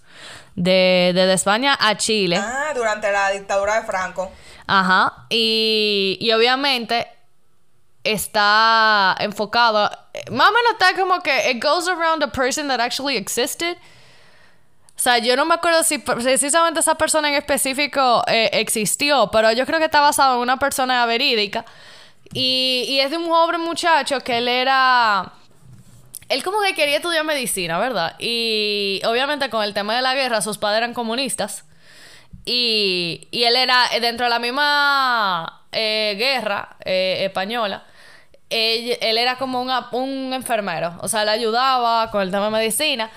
de, 0.55 1.11
desde 1.13 1.33
España 1.33 1.77
a 1.79 1.95
Chile. 1.97 2.37
Ah, 2.37 2.71
durante 2.75 3.11
la 3.11 3.31
dictadura 3.31 3.81
de 3.81 3.87
Franco. 3.87 4.31
Ajá. 4.67 5.25
Y, 5.29 6.17
y 6.19 6.31
obviamente 6.31 7.07
está 8.03 9.15
enfocado. 9.19 9.89
Más 10.31 10.49
o 10.49 10.51
menos 10.51 10.71
está 10.73 10.93
como 10.99 11.21
que 11.21 11.51
it 11.51 11.63
goes 11.63 11.87
around 11.87 12.23
a 12.23 12.31
person 12.31 12.67
that 12.67 12.79
actually 12.79 13.17
existed. 13.17 13.77
O 14.95 14.99
sea, 14.99 15.17
yo 15.17 15.35
no 15.35 15.43
me 15.45 15.55
acuerdo 15.55 15.83
si 15.83 15.97
precisamente 15.97 16.79
esa 16.79 16.95
persona 16.95 17.27
en 17.27 17.35
específico 17.35 18.23
eh, 18.27 18.49
existió, 18.53 19.29
pero 19.29 19.51
yo 19.51 19.65
creo 19.65 19.77
que 19.77 19.85
está 19.85 19.99
basado 19.99 20.35
en 20.35 20.41
una 20.41 20.57
persona 20.57 21.05
verídica. 21.05 21.65
Y, 22.33 22.85
y 22.87 22.99
es 23.01 23.11
de 23.11 23.17
un 23.17 23.29
joven 23.29 23.61
muchacho 23.61 24.21
que 24.21 24.37
él 24.37 24.47
era. 24.47 25.33
Él 26.29 26.43
como 26.43 26.59
que 26.61 26.73
quería 26.73 26.97
estudiar 26.97 27.23
medicina, 27.23 27.77
¿verdad? 27.77 28.15
Y 28.19 29.01
obviamente 29.05 29.49
con 29.49 29.63
el 29.63 29.73
tema 29.73 29.95
de 29.95 30.01
la 30.01 30.15
guerra, 30.15 30.41
sus 30.41 30.57
padres 30.57 30.77
eran 30.79 30.93
comunistas. 30.93 31.65
Y, 32.45 33.27
y 33.31 33.43
él 33.43 33.55
era 33.55 33.85
eh, 33.93 33.99
dentro 33.99 34.25
de 34.25 34.29
la 34.29 34.39
misma 34.39 35.63
eh, 35.71 36.15
guerra 36.17 36.77
eh, 36.85 37.25
española. 37.25 37.83
Él, 38.49 38.97
él 39.01 39.17
era 39.17 39.37
como 39.37 39.61
una- 39.61 39.87
un 39.91 40.31
enfermero. 40.33 40.95
O 41.01 41.07
sea, 41.07 41.25
le 41.25 41.31
ayudaba 41.31 42.09
con 42.11 42.21
el 42.21 42.31
tema 42.31 42.45
de 42.45 42.51
medicina. 42.51 43.09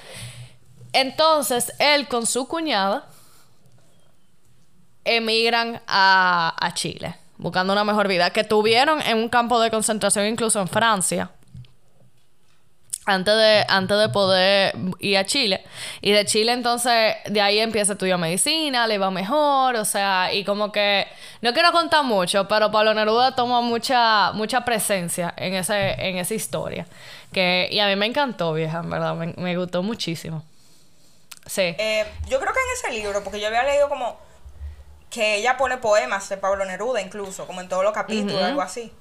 Entonces, 0.93 1.73
él 1.79 2.09
con 2.09 2.27
su 2.27 2.47
cuñada 2.49 3.07
emigran 5.05 5.81
a, 5.87 6.55
a 6.61 6.75
Chile, 6.75 7.15
buscando 7.39 7.73
una 7.73 7.85
mejor 7.85 8.09
vida, 8.09 8.31
que 8.31 8.45
tuvieron 8.45 9.01
en 9.03 9.17
un 9.19 9.29
campo 9.29 9.61
de 9.61 9.71
concentración 9.71 10.27
incluso 10.27 10.61
en 10.61 10.69
Francia 10.69 11.31
antes 13.09 13.35
de, 13.35 13.65
antes 13.69 13.99
de 13.99 14.09
poder 14.11 14.75
ir 15.01 15.17
a 15.17 15.25
Chile. 15.25 15.65
Y 16.01 16.13
de 16.13 16.25
Chile 16.25 16.53
entonces, 16.53 17.17
de 17.27 17.41
ahí 17.41 17.59
empieza 17.59 17.93
a 17.93 17.95
estudiar 17.95 18.19
medicina, 18.19 18.87
le 18.87 18.99
va 18.99 19.11
mejor, 19.11 19.77
o 19.77 19.85
sea, 19.85 20.33
y 20.33 20.45
como 20.45 20.71
que, 20.71 21.07
no 21.41 21.53
quiero 21.53 21.73
contar 21.73 22.05
mucho, 22.05 22.47
pero 22.47 22.71
Pablo 22.71 22.95
Neruda 22.95 23.35
toma 23.35 23.61
mucha, 23.61 24.33
mucha 24.33 24.65
presencia 24.65 25.33
en, 25.37 25.55
ese, 25.55 25.93
en 26.07 26.19
esa 26.19 26.35
historia. 26.35 26.87
Que, 27.33 27.69
y 27.71 27.81
a 27.81 27.87
mí 27.87 27.97
me 27.97 28.07
encantó, 28.07 28.53
vieja, 28.53 28.79
en 28.79 28.91
verdad, 28.91 29.15
me, 29.15 29.35
me 29.37 29.57
gustó 29.57 29.83
muchísimo. 29.83 30.45
Sí. 31.47 31.75
Eh, 31.79 32.07
yo 32.29 32.39
creo 32.39 32.53
que 32.53 32.61
en 32.61 32.93
ese 32.93 33.01
libro, 33.03 33.25
porque 33.25 33.41
yo 33.41 33.47
había 33.47 33.63
leído 33.63 33.89
como 33.89 34.19
que 35.11 35.37
ella 35.37 35.57
pone 35.57 35.79
poemas 35.79 36.29
de 36.29 36.37
Pablo 36.37 36.65
Neruda 36.65 37.01
incluso, 37.01 37.47
como 37.47 37.61
en 37.61 37.69
todos 37.69 37.83
los 37.83 37.93
capítulos, 37.93 38.43
algo 38.43 38.61
así. 38.61 38.93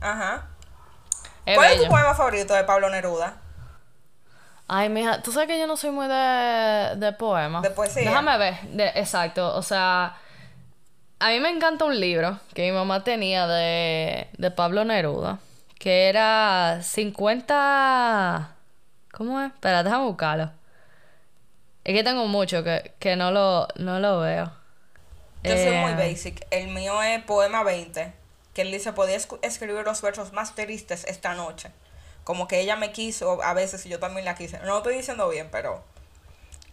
Ajá. 0.00 0.46
es 1.44 1.56
¿Cuál 1.56 1.72
es 1.72 1.82
tu 1.82 1.88
poema 1.88 2.14
favorito 2.14 2.54
de 2.54 2.64
Pablo 2.64 2.88
Neruda? 2.88 3.39
Ay, 4.72 4.88
mija, 4.88 5.20
tú 5.22 5.32
sabes 5.32 5.48
que 5.48 5.58
yo 5.58 5.66
no 5.66 5.76
soy 5.76 5.90
muy 5.90 6.06
de, 6.06 6.92
de 6.96 7.12
poemas. 7.12 7.62
De 7.62 7.70
poesía. 7.70 8.04
Déjame 8.04 8.38
ver, 8.38 8.60
de, 8.68 8.86
exacto. 8.94 9.56
O 9.56 9.62
sea, 9.62 10.16
a 11.18 11.28
mí 11.30 11.40
me 11.40 11.48
encanta 11.50 11.84
un 11.86 11.98
libro 11.98 12.38
que 12.54 12.62
mi 12.70 12.72
mamá 12.72 13.02
tenía 13.02 13.48
de, 13.48 14.28
de 14.38 14.50
Pablo 14.52 14.84
Neruda, 14.84 15.40
que 15.78 16.08
era 16.08 16.80
50... 16.82 18.56
¿Cómo 19.12 19.40
es? 19.40 19.52
Espera, 19.52 19.82
déjame 19.82 20.04
buscarlo. 20.04 20.52
Es 21.84 21.94
que 21.94 22.04
tengo 22.04 22.26
mucho 22.28 22.62
que, 22.62 22.92
que 23.00 23.16
no, 23.16 23.32
lo, 23.32 23.66
no 23.76 23.98
lo 23.98 24.20
veo. 24.20 24.52
Yo 25.42 25.56
soy 25.56 25.72
muy 25.72 25.92
Eh, 25.92 25.96
basic. 25.96 26.46
El 26.50 26.68
mío 26.68 27.02
es 27.02 27.22
poema 27.24 27.64
20, 27.64 28.12
que 28.54 28.62
él 28.62 28.70
dice, 28.70 28.92
podía 28.92 29.16
escribir 29.42 29.84
los 29.84 30.00
versos 30.02 30.32
más 30.32 30.54
tristes 30.54 31.04
esta 31.06 31.34
noche. 31.34 31.70
Como 32.24 32.46
que 32.48 32.60
ella 32.60 32.76
me 32.76 32.92
quiso 32.92 33.42
a 33.42 33.54
veces 33.54 33.84
y 33.86 33.88
yo 33.88 33.98
también 33.98 34.24
la 34.24 34.34
quise. 34.34 34.58
No 34.60 34.66
lo 34.66 34.78
estoy 34.78 34.96
diciendo 34.96 35.28
bien, 35.28 35.48
pero... 35.50 35.82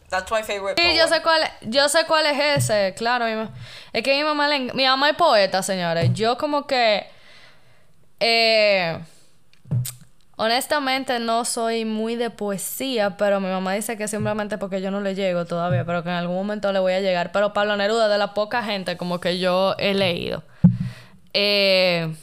That's 0.09 0.31
my 0.31 0.41
favorite 0.41 0.81
Sí, 0.81 0.97
yo 0.97 1.05
sé 1.07 1.21
cuál 1.21 1.41
yo 1.63 1.89
sé 1.89 2.05
cuál 2.07 2.25
es 2.27 2.63
ese, 2.63 2.93
claro. 2.95 3.25
mi 3.25 3.49
es 3.91 4.03
que 4.03 4.15
mi 4.15 4.23
mamá, 4.23 4.47
le 4.47 4.73
mi 4.73 4.85
mamá 4.85 5.09
es 5.09 5.17
poeta, 5.17 5.61
señores. 5.61 6.13
Yo 6.13 6.37
como 6.37 6.65
que, 6.65 7.05
eh, 8.21 8.97
honestamente 10.37 11.19
no 11.19 11.43
soy 11.43 11.83
muy 11.83 12.15
de 12.15 12.29
poesía, 12.29 13.17
pero 13.17 13.41
mi 13.41 13.49
mamá 13.49 13.73
dice 13.73 13.97
que 13.97 14.07
simplemente 14.07 14.57
porque 14.57 14.81
yo 14.81 14.91
no 14.91 15.01
le 15.01 15.13
llego 15.13 15.45
todavía, 15.45 15.83
pero 15.83 16.03
que 16.03 16.09
en 16.09 16.15
algún 16.15 16.37
momento 16.37 16.71
le 16.71 16.79
voy 16.79 16.93
a 16.93 17.01
llegar. 17.01 17.33
Pero 17.33 17.51
Pablo 17.51 17.75
Neruda 17.75 18.07
de 18.07 18.17
la 18.17 18.33
poca 18.33 18.63
gente 18.63 18.95
como 18.95 19.19
que 19.19 19.39
yo 19.39 19.75
he 19.77 19.93
leído. 19.93 20.43
Eh, 21.33 22.15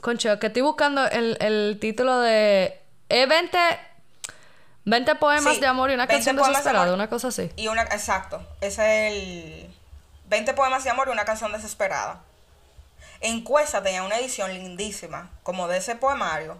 concho, 0.00 0.38
que 0.38 0.48
estoy 0.48 0.62
buscando 0.62 1.06
el, 1.06 1.36
el 1.40 1.78
título 1.80 2.18
de... 2.20 2.80
Eh, 3.08 3.26
20, 3.26 3.58
20 4.84 5.14
poemas 5.16 5.54
Sí, 5.54 5.60
de 5.60 5.66
amor 5.66 5.90
y 5.90 5.94
una 5.94 6.06
20 6.06 6.14
canción 6.14 6.36
de 6.36 6.42
desesperada, 6.48 6.94
una 6.94 7.08
cosa 7.08 7.28
así. 7.28 7.50
Y 7.56 7.68
una... 7.68 7.82
Exacto. 7.82 8.46
Es 8.60 8.78
el... 8.78 9.68
20 10.28 10.52
poemas 10.54 10.84
de 10.84 10.90
amor 10.90 11.08
y 11.08 11.12
una 11.12 11.24
canción 11.24 11.52
desesperada. 11.52 12.20
En 13.20 13.42
Cuesta 13.42 13.82
tenía 13.82 14.02
una 14.02 14.18
edición 14.18 14.52
lindísima, 14.52 15.30
como 15.42 15.68
de 15.68 15.78
ese 15.78 15.96
poemario. 15.96 16.58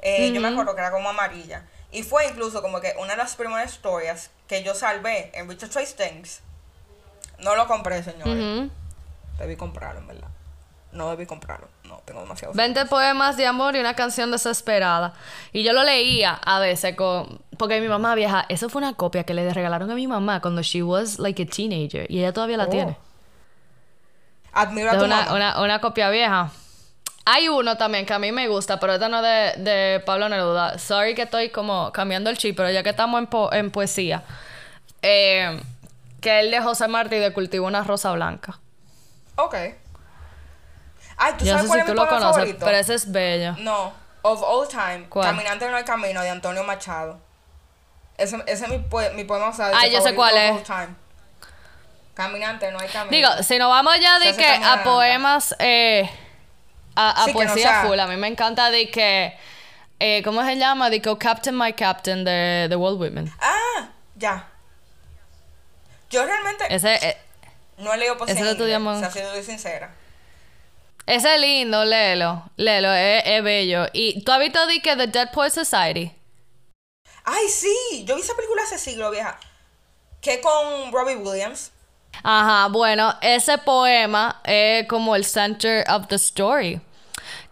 Eh, 0.00 0.32
Yo 0.32 0.40
me 0.40 0.48
acuerdo 0.48 0.74
que 0.74 0.80
era 0.80 0.90
como 0.90 1.08
amarilla. 1.08 1.64
Y 1.92 2.02
fue 2.02 2.26
incluso 2.26 2.62
como 2.62 2.80
que 2.80 2.94
una 2.98 3.10
de 3.10 3.16
las 3.18 3.36
primeras 3.36 3.72
historias 3.72 4.30
que 4.48 4.62
yo 4.64 4.74
salvé 4.74 5.30
en 5.34 5.48
Richard 5.48 5.70
Trace 5.70 5.94
Things. 5.94 6.40
No 7.38 7.54
lo 7.54 7.66
compré, 7.68 8.02
señor. 8.02 8.26
Ujú. 8.28 8.70
Debí 9.38 9.56
comprarlo, 9.56 10.00
en 10.00 10.06
verdad. 10.06 10.28
No 10.90 11.10
debí 11.10 11.26
comprarlo. 11.26 11.68
No, 11.92 11.98
tengo 12.06 12.22
demasiado. 12.22 12.54
20 12.54 12.86
poemas 12.86 13.36
de 13.36 13.46
amor 13.46 13.76
y 13.76 13.80
una 13.80 13.94
canción 13.94 14.30
desesperada. 14.30 15.12
Y 15.52 15.62
yo 15.62 15.72
lo 15.74 15.82
leía 15.84 16.32
a 16.32 16.58
veces 16.58 16.96
con... 16.96 17.40
Porque 17.58 17.80
mi 17.82 17.88
mamá 17.88 18.14
vieja, 18.14 18.46
eso 18.48 18.68
fue 18.70 18.80
una 18.80 18.94
copia 18.94 19.24
que 19.24 19.34
le 19.34 19.52
regalaron 19.52 19.90
a 19.90 19.94
mi 19.94 20.06
mamá 20.06 20.40
cuando 20.40 20.62
she 20.62 20.82
was 20.82 21.18
like 21.18 21.42
a 21.42 21.46
teenager. 21.46 22.10
Y 22.10 22.18
ella 22.20 22.32
todavía 22.32 22.56
la 22.56 22.64
Oh. 22.64 22.68
tiene. 22.70 22.96
Admiro 24.54 24.88
a 24.90 24.92
Es 24.94 24.98
tu 24.98 25.04
una, 25.04 25.16
mamá. 25.16 25.34
una, 25.34 25.60
una 25.62 25.80
copia 25.80 26.08
vieja. 26.10 26.50
Hay 27.24 27.48
uno 27.48 27.76
también 27.76 28.04
que 28.06 28.12
a 28.14 28.18
mí 28.18 28.32
me 28.32 28.48
gusta, 28.48 28.80
pero 28.80 28.94
este 28.94 29.08
no 29.08 29.24
es 29.24 29.56
de, 29.56 29.62
de 29.70 30.00
Pablo 30.00 30.28
Neruda. 30.28 30.78
Sorry 30.78 31.14
que 31.14 31.22
estoy 31.22 31.50
como 31.50 31.92
cambiando 31.92 32.30
el 32.30 32.38
chip, 32.38 32.56
pero 32.56 32.70
ya 32.70 32.82
que 32.82 32.90
estamos 32.90 33.18
en, 33.20 33.26
po- 33.26 33.52
en 33.52 33.70
poesía. 33.70 34.22
Eh, 35.02 35.60
que 36.20 36.40
el 36.40 36.50
de 36.50 36.60
José 36.60 36.88
Martí 36.88 37.16
de 37.16 37.32
Cultivo 37.32 37.66
una 37.66 37.84
rosa 37.84 38.12
blanca. 38.12 38.58
Ok. 39.36 39.54
Ay, 41.24 41.34
¿tú 41.38 41.44
Yo 41.44 41.52
no 41.52 41.58
sabes 41.58 41.62
sé 41.62 41.68
cuál 41.68 41.78
si 41.78 41.80
es 41.80 41.86
tú 41.86 41.92
mi 41.92 41.96
lo 41.98 42.02
poema 42.04 42.18
conoces, 42.18 42.34
favorito? 42.40 42.64
pero 42.66 42.76
ese 42.78 42.94
es 42.94 43.12
bello. 43.12 43.54
No, 43.58 43.92
of 44.22 44.42
all 44.42 44.66
time, 44.68 45.06
¿Cuál? 45.08 45.26
Caminante 45.28 45.68
no 45.68 45.76
hay 45.76 45.84
camino 45.84 46.20
de 46.22 46.30
Antonio 46.30 46.64
Machado. 46.64 47.20
Ese, 48.18 48.36
ese 48.46 48.64
es 48.64 48.68
mi, 48.70 48.78
poe- 48.78 49.12
mi 49.14 49.24
poema 49.24 49.48
o 49.48 49.52
sea, 49.52 49.70
Ah, 49.74 49.86
yo 49.86 50.00
sé 50.00 50.14
cuál 50.14 50.34
of 50.34 50.40
es. 50.40 50.50
all 50.52 50.62
time. 50.62 50.96
Caminante 52.14 52.70
no 52.70 52.78
hay 52.78 52.88
camino. 52.88 53.10
Digo, 53.10 53.42
si 53.42 53.58
nos 53.58 53.68
vamos 53.70 53.98
ya 54.00 54.18
de 54.18 54.36
que 54.36 54.46
a 54.46 54.82
poemas, 54.84 55.54
eh, 55.58 56.10
a, 56.94 57.22
a 57.22 57.24
Sí, 57.24 57.32
que 57.32 57.44
no 57.44 57.52
poesía 57.52 57.68
sea- 57.68 57.84
full, 57.86 57.98
a 57.98 58.06
mí 58.06 58.16
me 58.16 58.28
encanta 58.28 58.70
de 58.70 58.90
que, 58.90 59.34
eh, 59.98 60.22
¿cómo 60.24 60.44
se 60.44 60.56
llama? 60.56 60.90
De 60.90 61.00
que 61.00 61.08
oh, 61.08 61.18
Captain 61.18 61.56
My 61.56 61.72
Captain 61.72 62.24
de, 62.24 62.66
de 62.68 62.76
Walt 62.76 63.00
Whitman. 63.00 63.32
Ah, 63.40 63.88
ya. 64.16 64.48
Yo 66.10 66.26
realmente 66.26 66.66
Ese, 66.74 66.94
eh, 66.96 67.16
no 67.78 67.94
he 67.94 67.96
leído 67.96 68.18
poesía 68.18 68.34
ese 68.34 68.42
en 68.50 68.60
inglés, 68.60 68.78
o 68.86 68.98
sea, 68.98 69.10
si 69.10 69.20
soy 69.20 69.42
sincera. 69.42 69.94
Ese 71.06 71.34
es 71.34 71.40
lindo, 71.40 71.84
léelo, 71.84 72.44
léelo, 72.56 72.92
es, 72.92 73.22
es 73.26 73.42
bello. 73.42 73.86
Y 73.92 74.22
tú 74.22 74.32
has 74.32 74.38
visto 74.38 74.64
de 74.66 74.80
que 74.80 74.96
The 74.96 75.08
Dead 75.08 75.30
Poet 75.32 75.50
Society. 75.50 76.12
Ay, 77.24 77.48
sí, 77.48 78.04
yo 78.04 78.14
vi 78.16 78.22
esa 78.22 78.34
película 78.34 78.62
hace 78.62 78.78
siglo, 78.78 79.10
vieja. 79.10 79.38
Que 80.20 80.40
con 80.40 80.92
Robbie 80.92 81.16
Williams. 81.16 81.72
Ajá, 82.22 82.68
bueno, 82.68 83.14
ese 83.20 83.58
poema 83.58 84.40
es 84.44 84.86
como 84.86 85.16
el 85.16 85.24
center 85.24 85.84
of 85.90 86.06
the 86.08 86.16
story. 86.16 86.80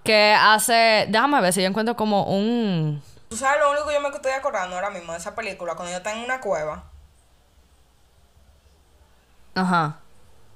Que 0.04 0.34
hace. 0.38 1.06
Déjame 1.08 1.40
ver 1.40 1.52
si 1.52 1.62
yo 1.62 1.66
encuentro 1.66 1.96
como 1.96 2.24
un. 2.24 3.02
Tú 3.28 3.36
sabes 3.36 3.60
lo 3.60 3.70
único 3.70 3.86
que 3.86 3.94
yo 3.94 4.00
me 4.00 4.08
estoy 4.08 4.32
acordando 4.32 4.76
ahora 4.76 4.90
mismo 4.90 5.12
de 5.12 5.18
esa 5.18 5.34
película, 5.34 5.74
cuando 5.74 5.90
yo 5.90 5.98
estaba 5.98 6.16
en 6.16 6.24
una 6.24 6.40
cueva. 6.40 6.84
Ajá. 9.54 10.00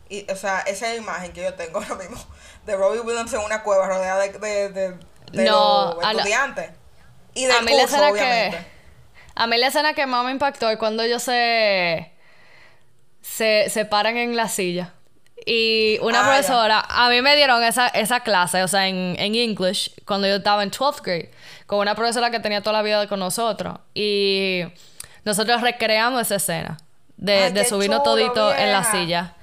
Y, 0.09 0.31
o 0.31 0.37
sea, 0.37 0.61
esa 0.61 0.89
es 0.89 0.97
la 0.97 1.03
imagen 1.03 1.33
que 1.33 1.43
yo 1.43 1.55
tengo 1.55 1.81
ahora 1.81 1.95
mismo 1.97 2.25
de 2.67 2.77
Robbie 2.77 3.01
Williams 3.01 3.33
en 3.33 3.41
una 3.41 3.63
cueva 3.63 3.87
rodeada 3.89 4.21
de, 4.23 4.33
de, 4.39 4.69
de, 4.71 4.91
de 5.33 5.45
No, 5.45 5.95
los 5.97 6.05
a 6.05 6.13
la- 6.13 6.19
estudiantes. 6.23 6.71
Y 7.35 7.45
a 7.47 7.49
del 7.49 7.65
mí 7.65 7.73
la 7.75 7.83
escena 7.83 8.11
obviamente. 8.11 8.57
que. 8.59 8.75
A 9.37 9.49
mí 9.49 9.59
la 9.59 9.67
escena 9.67 9.95
que 9.95 10.07
más 10.07 10.25
me 10.25 10.31
impactó 10.31 10.71
es 10.71 10.79
cuando 10.79 11.03
ellos 11.03 11.21
se. 11.23 12.13
se, 13.21 13.69
se 13.69 13.85
paran 13.85 14.17
en 14.17 14.37
la 14.37 14.49
silla. 14.49 14.93
Y 15.47 15.99
una 16.01 16.21
Ah, 16.21 16.23
profesora, 16.25 16.85
a 16.89 17.09
mí 17.11 17.21
me 17.21 17.35
dieron 17.37 17.63
esa, 17.65 17.89
esa 17.89 18.21
clase, 18.21 18.63
o 18.63 18.69
sea, 18.69 18.87
en, 18.89 19.17
en 19.19 19.35
English, 19.35 19.93
cuando 20.07 20.27
yo 20.29 20.37
estaba 20.37 20.63
en 20.63 20.71
12th 20.71 21.03
grade, 21.03 21.31
con 21.67 21.81
una 21.81 21.95
profesora 21.97 22.31
que 22.31 22.39
tenía 22.41 22.63
toda 22.63 22.75
la 22.75 22.83
vida 22.83 23.09
con 23.09 23.19
nosotros. 23.19 23.79
Y 23.93 24.63
nosotros 25.25 25.61
recreamos 25.61 26.23
esa 26.23 26.37
escena 26.37 26.77
de, 27.17 27.37
Ay, 27.47 27.53
de 27.53 27.65
subirnos 27.65 28.05
chulo, 28.05 28.13
todito 28.15 28.55
en 28.55 28.73
la 28.73 28.85
silla. 28.85 29.35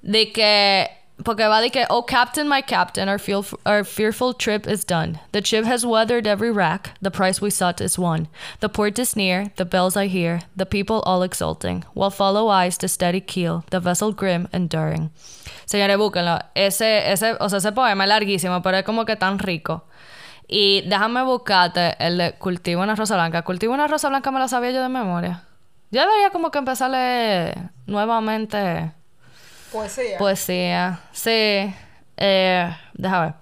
De 0.00 0.30
que, 0.32 0.96
porque 1.22 1.46
va 1.46 1.60
de 1.60 1.70
que, 1.70 1.86
oh 1.90 2.02
captain, 2.02 2.48
my 2.48 2.60
captain, 2.60 3.08
our, 3.08 3.18
feel, 3.18 3.44
our 3.64 3.84
fearful 3.84 4.34
trip 4.34 4.66
is 4.66 4.84
done. 4.84 5.20
The 5.32 5.44
ship 5.44 5.64
has 5.64 5.86
weathered 5.86 6.26
every 6.26 6.50
rack, 6.50 6.90
the 7.00 7.10
prize 7.10 7.40
we 7.40 7.50
sought 7.50 7.80
is 7.80 7.98
won. 7.98 8.26
The 8.60 8.68
port 8.68 8.98
is 8.98 9.14
near, 9.14 9.52
the 9.56 9.64
bells 9.64 9.96
I 9.96 10.06
hear, 10.06 10.40
the 10.56 10.66
people 10.66 11.02
all 11.06 11.22
exulting, 11.22 11.84
while 11.94 12.10
follow 12.10 12.48
eyes 12.48 12.78
the 12.78 12.88
steady 12.88 13.20
keel, 13.20 13.64
the 13.70 13.78
vessel 13.78 14.12
grim, 14.12 14.48
enduring. 14.52 15.10
Señores, 15.66 15.96
búsquenlo. 15.96 16.40
Ese, 16.54 17.10
ese, 17.12 17.36
o 17.40 17.48
sea, 17.48 17.58
ese 17.58 17.72
poema 17.72 18.04
es 18.04 18.08
larguísimo, 18.08 18.60
pero 18.62 18.78
es 18.78 18.84
como 18.84 19.04
que 19.04 19.16
tan 19.16 19.38
rico. 19.38 19.84
Y 20.48 20.82
déjame 20.82 21.22
buscarte 21.22 21.96
el 21.98 22.18
de 22.18 22.32
Cultivo 22.34 22.82
una 22.82 22.94
rosa 22.96 23.14
blanca. 23.14 23.42
Cultivo 23.42 23.72
una 23.72 23.86
rosa 23.86 24.08
blanca 24.08 24.30
me 24.30 24.40
la 24.40 24.48
sabía 24.48 24.72
yo 24.72 24.82
de 24.82 24.88
memoria. 24.88 25.44
Yo 25.90 26.00
debería 26.00 26.30
como 26.30 26.50
que 26.50 26.58
empezarle 26.58 27.54
nuevamente 27.86 28.92
Poesía. 29.74 30.18
poesía. 30.18 31.00
Sí. 31.12 31.74
Eh, 32.16 32.76
déjame 32.92 33.26
ver. 33.26 33.34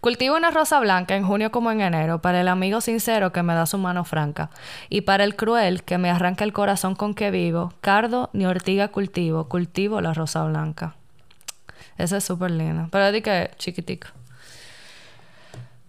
Cultivo 0.00 0.34
una 0.34 0.50
rosa 0.50 0.80
blanca 0.80 1.14
en 1.14 1.26
junio 1.26 1.52
como 1.52 1.70
en 1.70 1.82
enero 1.82 2.22
para 2.22 2.40
el 2.40 2.48
amigo 2.48 2.80
sincero 2.80 3.32
que 3.32 3.42
me 3.42 3.54
da 3.54 3.66
su 3.66 3.76
mano 3.76 4.04
franca 4.04 4.48
y 4.88 5.02
para 5.02 5.24
el 5.24 5.36
cruel 5.36 5.82
que 5.82 5.98
me 5.98 6.10
arranca 6.10 6.44
el 6.44 6.54
corazón 6.54 6.94
con 6.94 7.14
que 7.14 7.30
vivo. 7.30 7.74
Cardo 7.82 8.30
ni 8.32 8.46
ortiga 8.46 8.88
cultivo, 8.88 9.48
cultivo 9.48 10.00
la 10.00 10.14
rosa 10.14 10.42
blanca. 10.44 10.96
Ese 11.98 12.16
es 12.16 12.24
súper 12.24 12.50
lindo. 12.50 12.88
Pero 12.90 13.12
di 13.12 13.20
que 13.20 13.50
chiquitico. 13.58 14.08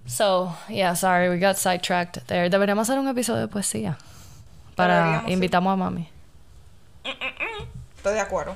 So, 0.06 0.56
yeah, 0.68 0.94
sorry, 0.94 1.30
we 1.30 1.40
got 1.40 1.56
sidetracked 1.56 2.28
there. 2.28 2.50
Deberíamos 2.50 2.90
hacer 2.90 3.00
un 3.00 3.08
episodio 3.08 3.42
de 3.42 3.48
poesía. 3.48 3.98
Para 4.76 4.96
Deberíamos, 4.96 5.32
invitamos 5.32 5.74
a 5.74 5.76
mami. 5.78 6.10
Estoy 7.96 8.14
de 8.14 8.20
acuerdo. 8.20 8.56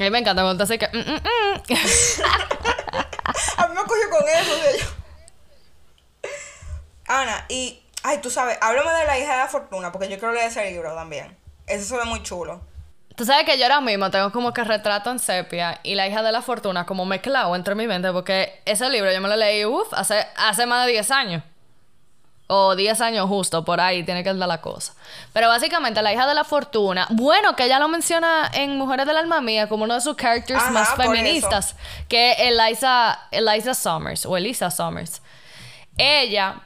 A 0.00 0.04
mí 0.04 0.10
me 0.10 0.18
encanta 0.18 0.42
cuando 0.42 0.64
así 0.64 0.78
que. 0.78 0.88
mm, 0.88 0.96
mm, 0.96 1.12
mm. 1.12 1.62
A 3.58 3.68
mí 3.68 3.74
me 3.74 3.82
cogió 3.84 4.10
con 4.10 4.28
eso, 4.28 4.52
yo. 4.78 6.28
Ana, 7.06 7.44
y. 7.50 7.82
Ay, 8.02 8.18
tú 8.22 8.30
sabes, 8.30 8.56
háblame 8.62 8.90
de 8.92 9.04
la 9.04 9.18
hija 9.18 9.32
de 9.32 9.38
la 9.40 9.48
fortuna, 9.48 9.92
porque 9.92 10.08
yo 10.08 10.18
quiero 10.18 10.32
leer 10.32 10.46
ese 10.46 10.64
libro 10.70 10.94
también. 10.94 11.36
Ese 11.66 11.84
se 11.84 11.96
ve 11.98 12.04
muy 12.04 12.22
chulo. 12.22 12.62
Tú 13.14 13.26
sabes 13.26 13.44
que 13.44 13.58
yo 13.58 13.64
ahora 13.64 13.82
mismo 13.82 14.10
tengo 14.10 14.32
como 14.32 14.54
que 14.54 14.64
retrato 14.64 15.10
en 15.10 15.18
sepia 15.18 15.80
y 15.82 15.94
la 15.94 16.08
hija 16.08 16.22
de 16.22 16.32
la 16.32 16.40
fortuna 16.40 16.86
como 16.86 17.04
mezclado 17.04 17.54
entre 17.54 17.74
mi 17.74 17.86
mente 17.86 18.10
porque 18.12 18.62
ese 18.64 18.88
libro 18.88 19.12
yo 19.12 19.20
me 19.20 19.28
lo 19.28 19.36
leí, 19.36 19.66
uff, 19.66 19.92
hace, 19.92 20.26
hace 20.36 20.64
más 20.64 20.86
de 20.86 20.92
10 20.92 21.10
años. 21.10 21.42
O 22.52 22.74
10 22.74 23.00
años 23.00 23.28
justo, 23.28 23.64
por 23.64 23.80
ahí 23.80 24.02
tiene 24.02 24.24
que 24.24 24.30
andar 24.30 24.48
la 24.48 24.60
cosa. 24.60 24.94
Pero 25.32 25.46
básicamente 25.46 26.02
la 26.02 26.12
hija 26.12 26.26
de 26.26 26.34
la 26.34 26.42
fortuna, 26.42 27.06
bueno, 27.10 27.54
que 27.54 27.66
ella 27.66 27.78
lo 27.78 27.86
menciona 27.86 28.50
en 28.52 28.76
Mujeres 28.76 29.06
del 29.06 29.16
Alma 29.16 29.40
Mía 29.40 29.68
como 29.68 29.84
uno 29.84 29.94
de 29.94 30.00
sus 30.00 30.16
characters 30.16 30.60
Ajá, 30.60 30.70
más 30.72 30.94
feministas, 30.96 31.76
que 32.08 32.32
es 32.32 32.38
Eliza, 32.40 33.20
Eliza 33.30 33.74
Summers 33.74 34.26
o 34.26 34.36
Elisa 34.36 34.70
Summers. 34.70 35.22
Ella 35.96 36.62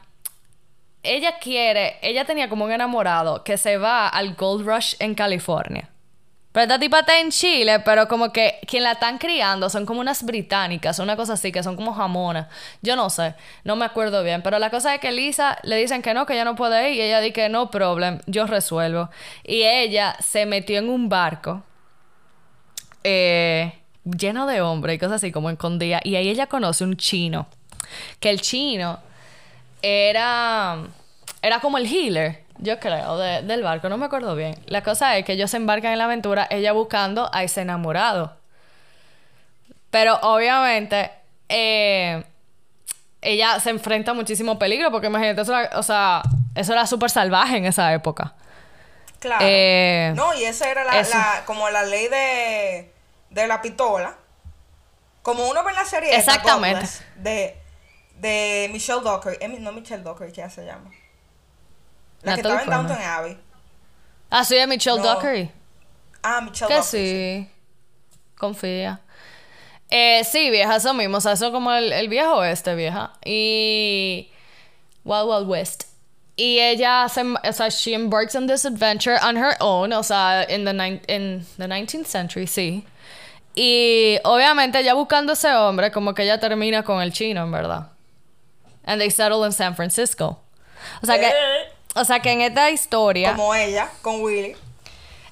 ella 1.04 1.38
quiere, 1.38 1.98
ella 2.00 2.24
tenía 2.24 2.48
como 2.48 2.64
un 2.64 2.72
enamorado 2.72 3.44
que 3.44 3.58
se 3.58 3.76
va 3.76 4.08
al 4.08 4.34
Gold 4.34 4.66
Rush 4.66 4.94
en 4.98 5.14
California. 5.14 5.90
Pero 6.54 6.62
esta 6.62 6.78
tipa 6.78 7.00
está 7.00 7.18
en 7.18 7.32
Chile, 7.32 7.80
pero 7.80 8.06
como 8.06 8.32
que 8.32 8.60
quien 8.68 8.84
la 8.84 8.92
están 8.92 9.18
criando 9.18 9.68
son 9.68 9.84
como 9.84 9.98
unas 9.98 10.22
británicas, 10.22 11.00
una 11.00 11.16
cosa 11.16 11.32
así, 11.32 11.50
que 11.50 11.64
son 11.64 11.74
como 11.74 11.92
jamonas. 11.92 12.46
Yo 12.80 12.94
no 12.94 13.10
sé, 13.10 13.34
no 13.64 13.74
me 13.74 13.84
acuerdo 13.84 14.22
bien. 14.22 14.40
Pero 14.40 14.60
la 14.60 14.70
cosa 14.70 14.94
es 14.94 15.00
que 15.00 15.10
Lisa 15.10 15.58
le 15.64 15.74
dicen 15.74 16.00
que 16.00 16.14
no, 16.14 16.26
que 16.26 16.34
ella 16.34 16.44
no 16.44 16.54
puede 16.54 16.92
ir. 16.92 16.96
Y 16.96 17.00
ella 17.00 17.18
dice 17.18 17.32
que 17.32 17.48
no 17.48 17.72
problem, 17.72 18.20
yo 18.26 18.46
resuelvo. 18.46 19.10
Y 19.42 19.64
ella 19.64 20.16
se 20.20 20.46
metió 20.46 20.78
en 20.78 20.90
un 20.90 21.08
barco 21.08 21.64
eh, 23.02 23.72
lleno 24.04 24.46
de 24.46 24.60
hombres 24.60 24.94
y 24.94 24.98
cosas 25.00 25.16
así, 25.16 25.32
como 25.32 25.50
escondida. 25.50 26.00
Y 26.04 26.14
ahí 26.14 26.28
ella 26.28 26.46
conoce 26.46 26.84
un 26.84 26.96
chino. 26.96 27.48
Que 28.20 28.30
el 28.30 28.40
chino 28.40 29.00
era, 29.82 30.84
era 31.42 31.58
como 31.58 31.78
el 31.78 31.86
healer, 31.92 32.43
yo 32.64 32.80
creo, 32.80 33.16
de- 33.18 33.42
del 33.42 33.62
barco, 33.62 33.88
no 33.88 33.96
me 33.96 34.06
acuerdo 34.06 34.34
bien. 34.34 34.54
La 34.66 34.82
cosa 34.82 35.16
es 35.16 35.24
que 35.24 35.32
ellos 35.34 35.50
se 35.50 35.58
embarcan 35.58 35.92
en 35.92 35.98
la 35.98 36.04
aventura, 36.04 36.46
ella 36.50 36.72
buscando 36.72 37.30
a 37.32 37.42
ese 37.42 37.60
enamorado. 37.60 38.36
Pero 39.90 40.16
obviamente, 40.22 41.10
eh, 41.48 42.24
ella 43.20 43.60
se 43.60 43.70
enfrenta 43.70 44.10
a 44.10 44.14
muchísimo 44.14 44.58
peligro, 44.58 44.90
porque 44.90 45.06
imagínate, 45.06 45.42
eso 45.42 45.56
era, 45.56 45.78
o 45.78 45.82
sea, 45.82 46.22
eso 46.54 46.72
era 46.72 46.86
súper 46.86 47.10
salvaje 47.10 47.56
en 47.58 47.66
esa 47.66 47.92
época. 47.92 48.34
Claro. 49.20 49.44
Eh, 49.48 50.12
no, 50.16 50.34
y 50.34 50.44
esa 50.44 50.70
era 50.70 50.84
la, 50.84 51.42
como 51.46 51.70
la 51.70 51.84
ley 51.84 52.08
de, 52.08 52.92
de 53.30 53.46
la 53.46 53.62
pistola. 53.62 54.16
Como 55.22 55.48
uno 55.48 55.64
ve 55.64 55.70
en 55.70 55.76
la 55.76 55.84
serie 55.86 56.14
Exactamente. 56.14 56.86
De, 57.16 57.56
de 58.18 58.68
Michelle 58.72 59.00
Dockery. 59.02 59.38
Eh, 59.40 59.48
no 59.48 59.72
Michelle 59.72 60.02
Dockery, 60.02 60.32
¿qué 60.32 60.50
se 60.50 60.66
llama? 60.66 60.90
La 62.24 62.34
que 62.34 62.40
estaba 62.40 62.62
en. 62.62 62.70
Downton 62.70 62.98
Abbey. 63.02 63.38
Ah, 64.30 64.44
sí, 64.44 64.56
de 64.56 64.66
Michelle 64.66 64.98
No. 64.98 65.02
Dockery. 65.04 65.50
Ah, 66.22 66.40
Michelle 66.40 66.68
Que 66.68 66.74
Dockery. 66.76 66.82
sí. 67.46 67.50
Confía. 68.36 69.00
Eh, 69.90 70.24
sí, 70.24 70.50
vieja, 70.50 70.76
eso 70.76 70.92
mismo. 70.94 71.18
O 71.18 71.20
sea, 71.20 71.32
eso 71.32 71.52
como 71.52 71.70
el, 71.72 71.92
el 71.92 72.08
viejo 72.08 72.34
oeste, 72.36 72.74
vieja. 72.74 73.12
Y. 73.24 74.30
Wild 75.04 75.28
Wild 75.28 75.48
West. 75.48 75.84
Y 76.36 76.58
ella 76.58 77.06
se. 77.08 77.22
O 77.22 77.52
sea, 77.52 77.68
she 77.68 77.94
embarks 77.94 78.34
on 78.34 78.46
this 78.46 78.64
adventure 78.64 79.18
on 79.22 79.36
her 79.36 79.54
own. 79.60 79.92
O 79.92 80.02
sea, 80.02 80.44
in 80.48 80.64
the, 80.64 80.72
in 81.08 81.46
the 81.58 81.66
19th 81.68 82.06
century, 82.06 82.46
sí. 82.46 82.84
Y 83.54 84.18
obviamente 84.24 84.80
ella 84.80 84.94
buscando 84.94 85.34
ese 85.34 85.54
hombre, 85.54 85.92
como 85.92 86.12
que 86.12 86.24
ella 86.24 86.40
termina 86.40 86.82
con 86.82 87.00
el 87.00 87.12
chino, 87.12 87.44
en 87.44 87.52
verdad. 87.52 87.88
And 88.84 89.00
they 89.00 89.10
settle 89.10 89.44
in 89.46 89.52
San 89.52 89.76
Francisco. 89.76 90.40
O 91.02 91.06
sea 91.06 91.18
que. 91.20 91.30
O 91.94 92.04
sea 92.04 92.20
que 92.20 92.32
en 92.32 92.40
esta 92.40 92.70
historia. 92.70 93.34
Como 93.34 93.54
ella, 93.54 93.88
con 94.02 94.20
Willy. 94.20 94.56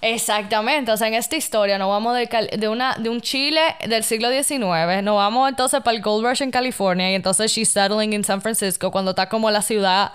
Exactamente, 0.00 0.90
o 0.90 0.96
sea, 0.96 1.06
en 1.06 1.14
esta 1.14 1.36
historia 1.36 1.78
nos 1.78 1.88
vamos 1.88 2.16
de, 2.16 2.48
de, 2.58 2.68
una, 2.68 2.96
de 2.96 3.08
un 3.08 3.20
Chile 3.20 3.60
del 3.86 4.02
siglo 4.02 4.30
XIX, 4.30 5.00
nos 5.00 5.14
vamos 5.14 5.48
entonces 5.48 5.80
para 5.80 5.96
el 5.96 6.02
Gold 6.02 6.26
Rush 6.26 6.42
en 6.42 6.50
California 6.50 7.08
y 7.12 7.14
entonces 7.14 7.52
she's 7.52 7.68
settling 7.68 8.12
in 8.12 8.24
San 8.24 8.42
Francisco 8.42 8.90
cuando 8.90 9.12
está 9.12 9.28
como 9.28 9.48
la 9.48 9.62
ciudad 9.62 10.12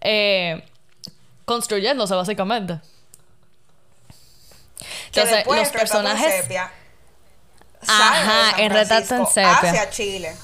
eh, 0.00 0.62
construyéndose 1.44 2.14
básicamente. 2.14 2.78
Entonces, 5.06 5.44
los 5.44 5.56
en 5.56 5.72
personajes... 5.72 6.42
Sepia, 6.42 6.70
Ajá, 7.88 8.62
en 8.62 8.70
Retrato 8.70 9.16
en 9.16 9.26
Sepia. 9.26 9.58
Hacia 9.58 9.90
Chile. 9.90 10.36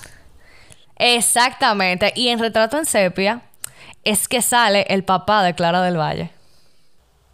Exactamente, 0.97 2.13
y 2.17 2.29
en 2.29 2.41
Retrato 2.41 2.77
en 2.77 2.87
Sepia 2.87 3.43
es 4.05 4.29
que 4.29 4.43
sale 4.43 4.87
el 4.89 5.05
papá 5.05 5.43
de 5.43 5.55
Clara 5.55 5.83
del 5.83 5.99
Valle. 5.99 6.33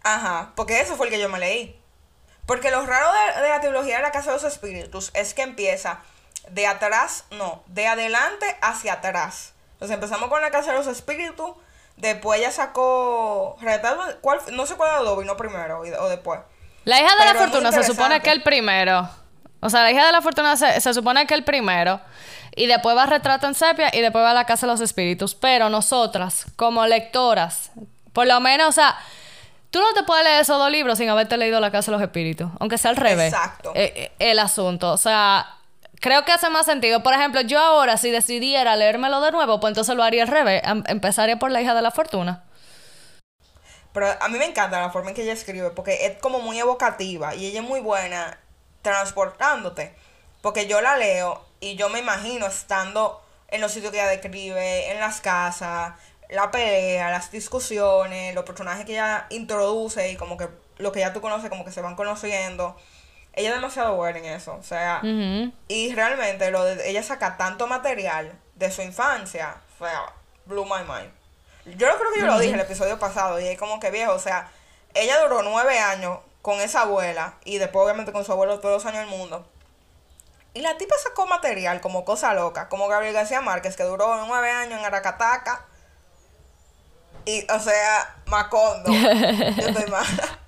Ajá, 0.03 0.53
porque 0.55 0.79
eso 0.81 0.95
fue 0.95 1.07
el 1.07 1.13
que 1.13 1.19
yo 1.19 1.29
me 1.29 1.39
leí. 1.39 1.79
Porque 2.45 2.71
lo 2.71 2.85
raro 2.85 3.07
de, 3.11 3.41
de 3.41 3.49
la 3.49 3.59
trilogía 3.59 3.97
de 3.97 4.03
la 4.03 4.11
Casa 4.11 4.31
de 4.31 4.37
los 4.37 4.45
Espíritus 4.45 5.11
es 5.13 5.33
que 5.33 5.41
empieza 5.41 6.01
de 6.49 6.65
atrás, 6.65 7.25
no, 7.31 7.63
de 7.67 7.87
adelante 7.87 8.45
hacia 8.61 8.93
atrás. 8.93 9.53
Entonces 9.73 9.95
empezamos 9.95 10.29
con 10.29 10.41
la 10.41 10.49
Casa 10.49 10.71
de 10.71 10.77
los 10.77 10.87
Espíritus, 10.87 11.51
después 11.97 12.39
ella 12.39 12.51
sacó 12.51 13.57
¿cuál, 14.21 14.39
no 14.53 14.65
sé 14.65 14.75
cuál 14.75 14.99
de 14.99 15.05
los 15.05 15.19
vino 15.19 15.35
primero 15.37 15.79
o 15.79 16.09
después. 16.09 16.39
La 16.85 17.01
hija 17.01 17.15
de 17.17 17.25
la 17.25 17.33
Pero 17.33 17.39
fortuna 17.39 17.71
se 17.71 17.83
supone 17.83 18.21
que 18.21 18.31
el 18.31 18.43
primero. 18.43 19.09
O 19.59 19.69
sea, 19.69 19.83
la 19.83 19.91
hija 19.91 20.05
de 20.05 20.11
la 20.11 20.21
fortuna 20.21 20.55
se, 20.57 20.79
se 20.81 20.93
supone 20.93 21.25
que 21.27 21.33
el 21.33 21.43
primero. 21.43 21.99
Y 22.55 22.67
después 22.67 22.95
va 22.97 23.05
Retrato 23.05 23.47
en 23.47 23.53
Sepia 23.55 23.89
y 23.93 24.01
después 24.01 24.23
va 24.23 24.33
La 24.33 24.45
Casa 24.45 24.65
de 24.65 24.71
los 24.73 24.81
Espíritus. 24.81 25.35
Pero 25.35 25.69
nosotras, 25.69 26.45
como 26.55 26.85
lectoras, 26.87 27.71
Por 28.13 28.27
lo 28.27 28.39
menos, 28.39 28.69
o 28.69 28.71
sea, 28.71 28.97
tú 29.69 29.79
no 29.79 29.93
te 29.93 30.03
puedes 30.03 30.23
leer 30.23 30.41
esos 30.41 30.57
dos 30.57 30.71
libros 30.71 30.97
sin 30.97 31.09
haberte 31.09 31.37
leído 31.37 31.59
La 31.59 31.71
Casa 31.71 31.91
de 31.91 31.97
los 31.97 32.01
Espíritus, 32.03 32.49
aunque 32.59 32.77
sea 32.77 32.91
al 32.91 32.97
revés. 32.97 33.33
Exacto. 33.33 33.71
Eh, 33.75 33.93
eh, 33.95 34.11
el 34.19 34.39
asunto, 34.39 34.91
o 34.91 34.97
sea, 34.97 35.45
creo 36.01 36.25
que 36.25 36.31
hace 36.31 36.49
más 36.49 36.65
sentido. 36.65 37.03
Por 37.03 37.13
ejemplo, 37.13 37.41
yo 37.41 37.59
ahora 37.59 37.97
si 37.97 38.09
decidiera 38.11 38.75
leérmelo 38.75 39.21
de 39.21 39.31
nuevo, 39.31 39.59
pues 39.59 39.71
entonces 39.71 39.95
lo 39.95 40.03
haría 40.03 40.23
al 40.23 40.29
revés. 40.29 40.61
Em- 40.65 40.83
Empezaría 40.87 41.37
por 41.37 41.51
La 41.51 41.61
hija 41.61 41.73
de 41.75 41.81
la 41.83 41.91
fortuna. 41.91 42.43
Pero 43.93 44.07
a 44.19 44.27
mí 44.29 44.37
me 44.37 44.45
encanta 44.45 44.79
la 44.79 44.89
forma 44.91 45.09
en 45.09 45.15
que 45.15 45.23
ella 45.23 45.33
escribe, 45.33 45.71
porque 45.71 46.05
es 46.05 46.17
como 46.19 46.39
muy 46.39 46.59
evocativa 46.59 47.33
y 47.35 47.45
ella 47.47 47.61
es 47.61 47.67
muy 47.67 47.79
buena 47.79 48.39
transportándote. 48.81 49.95
Porque 50.41 50.67
yo 50.67 50.81
la 50.81 50.97
leo 50.97 51.45
y 51.59 51.75
yo 51.75 51.89
me 51.89 51.99
imagino 51.99 52.45
estando 52.45 53.23
en 53.49 53.61
los 53.61 53.71
sitios 53.71 53.91
que 53.91 53.99
ella 53.99 54.09
describe, 54.09 54.91
en 54.91 54.99
las 54.99 55.21
casas, 55.21 55.93
la 56.29 56.51
pelea, 56.51 57.09
las 57.09 57.31
discusiones, 57.31 58.35
los 58.35 58.43
personajes 58.43 58.85
que 58.85 58.93
ella 58.93 59.25
introduce 59.29 60.11
y 60.11 60.15
como 60.15 60.37
que 60.37 60.49
lo 60.77 60.91
que 60.91 60.99
ya 60.99 61.13
tú 61.13 61.21
conoces, 61.21 61.49
como 61.49 61.65
que 61.65 61.71
se 61.71 61.81
van 61.81 61.95
conociendo. 61.95 62.77
Ella 63.33 63.49
es 63.49 63.55
demasiado 63.55 63.95
buena 63.95 64.19
en 64.19 64.25
eso. 64.25 64.55
O 64.55 64.63
sea, 64.63 65.01
y 65.67 65.93
realmente 65.93 66.51
lo 66.51 66.63
de 66.63 66.89
ella 66.89 67.03
saca 67.03 67.37
tanto 67.37 67.67
material 67.67 68.37
de 68.55 68.71
su 68.71 68.81
infancia, 68.81 69.57
o 69.75 69.85
sea, 69.85 70.13
blew 70.45 70.65
my 70.65 70.83
mind. 70.87 71.11
Yo 71.77 71.87
creo 71.87 72.13
que 72.13 72.21
yo 72.21 72.25
lo 72.25 72.39
dije 72.39 72.53
el 72.53 72.59
episodio 72.59 72.97
pasado, 72.97 73.39
y 73.39 73.47
es 73.47 73.57
como 73.57 73.79
que 73.79 73.91
viejo, 73.91 74.13
o 74.13 74.19
sea, 74.19 74.49
ella 74.93 75.19
duró 75.21 75.43
nueve 75.43 75.77
años 75.77 76.19
con 76.47 76.61
esa 76.61 76.83
abuela, 76.83 77.33
y 77.43 77.57
después 77.57 77.83
obviamente 77.83 78.13
con 78.13 78.23
su 78.23 78.31
abuelo 78.31 78.61
todos 78.61 78.75
los 78.81 78.85
años 78.85 79.05
del 79.05 79.17
mundo. 79.19 79.45
Y 80.53 80.61
la 80.61 80.77
tipa 80.77 80.95
sacó 80.97 81.27
material 81.27 81.81
como 81.81 82.05
cosa 82.05 82.33
loca, 82.33 82.69
como 82.69 82.87
Gabriel 82.87 83.13
García 83.13 83.41
Márquez, 83.41 83.75
que 83.75 83.83
duró 83.83 84.25
nueve 84.25 84.49
años 84.49 84.79
en 84.79 84.85
Aracataca. 84.85 85.65
Y, 87.25 87.45
o 87.51 87.59
sea, 87.59 88.15
Macondo. 88.27 88.89
yo 88.93 89.67
estoy 89.67 89.91
mala. 89.91 90.39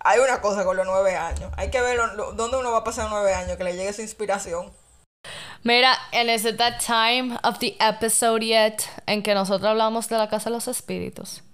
Hay 0.00 0.18
una 0.18 0.40
cosa 0.40 0.64
con 0.64 0.76
los 0.76 0.84
nueve 0.84 1.14
años. 1.14 1.52
Hay 1.56 1.70
que 1.70 1.80
ver 1.80 1.96
lo- 1.96 2.12
lo- 2.14 2.32
dónde 2.32 2.56
uno 2.56 2.72
va 2.72 2.78
a 2.78 2.84
pasar 2.84 3.06
nueve 3.08 3.32
años, 3.34 3.56
que 3.56 3.62
le 3.62 3.76
llegue 3.76 3.90
esa 3.90 4.02
inspiración. 4.02 4.72
Mira, 5.62 5.96
and 6.12 6.28
is 6.28 6.44
it 6.44 6.56
that 6.56 6.80
time 6.84 7.38
of 7.44 7.60
the 7.60 7.76
episode 7.78 8.42
yet 8.44 8.82
en 9.06 9.22
que 9.22 9.32
nosotros 9.32 9.70
hablamos 9.70 10.08
de 10.08 10.18
la 10.18 10.28
casa 10.28 10.50
de 10.50 10.56
los 10.56 10.66
espíritus? 10.66 11.44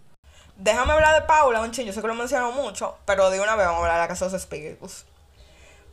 Déjame 0.59 0.93
hablar 0.93 1.15
de 1.15 1.27
Paula, 1.27 1.61
un 1.61 1.71
chingo. 1.71 1.87
Yo 1.87 1.93
sé 1.93 2.01
que 2.01 2.09
lo 2.09 2.15
menciono 2.15 2.51
mucho, 2.51 2.99
pero 3.05 3.31
de 3.31 3.41
una 3.41 3.55
vez 3.55 3.67
vamos 3.67 3.81
a 3.81 3.83
hablar 3.85 3.97
de 3.97 4.03
la 4.03 4.09
casa 4.09 4.27
de 4.27 4.33
los 4.33 4.41
espíritus. 4.41 5.05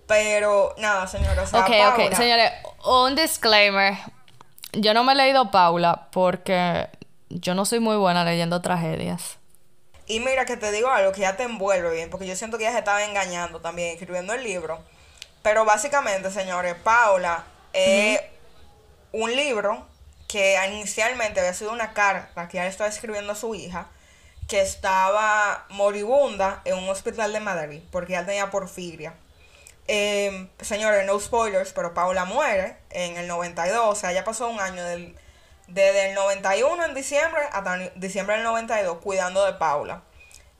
Pero 0.07 0.73
nada, 0.79 1.07
señora. 1.07 1.43
O 1.43 1.47
sea, 1.47 1.61
ok, 1.61 1.67
Paula, 1.67 2.07
ok, 2.07 2.15
señores, 2.15 2.51
un 2.83 3.15
disclaimer. 3.15 3.95
Yo 4.73 4.93
no 4.95 5.03
me 5.03 5.13
he 5.13 5.15
leído 5.15 5.51
Paula 5.51 6.07
porque 6.11 6.89
yo 7.29 7.53
no 7.53 7.65
soy 7.65 7.79
muy 7.79 7.95
buena 7.95 8.23
leyendo 8.25 8.61
tragedias. 8.61 9.37
Y 10.07 10.19
mira 10.19 10.45
que 10.45 10.57
te 10.57 10.71
digo 10.71 10.89
algo 10.89 11.11
que 11.11 11.21
ya 11.21 11.37
te 11.37 11.43
envuelve 11.43 11.91
bien, 11.91 12.09
porque 12.09 12.27
yo 12.27 12.35
siento 12.35 12.57
que 12.57 12.63
ella 12.63 12.73
se 12.73 12.79
estaba 12.79 13.03
engañando 13.03 13.61
también 13.61 13.91
escribiendo 13.93 14.33
el 14.33 14.43
libro. 14.43 14.83
Pero 15.43 15.63
básicamente, 15.63 16.31
señores, 16.31 16.75
Paula 16.83 17.43
es 17.71 18.19
un 19.11 19.35
libro 19.35 19.85
que 20.27 20.57
inicialmente 20.71 21.39
había 21.39 21.53
sido 21.53 21.71
una 21.71 21.93
carta 21.93 22.47
que 22.47 22.57
ella 22.57 22.63
le 22.63 22.71
estaba 22.71 22.89
escribiendo 22.89 23.31
a 23.31 23.35
su 23.35 23.53
hija, 23.53 23.87
que 24.47 24.61
estaba 24.61 25.65
moribunda 25.69 26.61
en 26.65 26.77
un 26.77 26.89
hospital 26.89 27.33
de 27.33 27.39
Madrid, 27.39 27.81
porque 27.91 28.13
ella 28.13 28.25
tenía 28.25 28.51
porfiria. 28.51 29.13
Eh, 29.87 30.49
señores, 30.61 31.05
no 31.05 31.19
spoilers, 31.19 31.73
pero 31.73 31.93
Paula 31.93 32.25
muere 32.25 32.77
en 32.89 33.17
el 33.17 33.27
92, 33.27 33.85
o 33.85 33.95
sea, 33.95 34.11
ya 34.11 34.23
pasó 34.23 34.47
un 34.47 34.59
año 34.59 34.83
del, 34.83 35.15
desde 35.67 36.09
el 36.09 36.15
91 36.15 36.85
en 36.85 36.93
diciembre 36.93 37.41
hasta 37.51 37.77
diciembre 37.95 38.35
del 38.35 38.43
92 38.43 38.99
cuidando 38.99 39.45
de 39.45 39.53
Paula. 39.53 40.03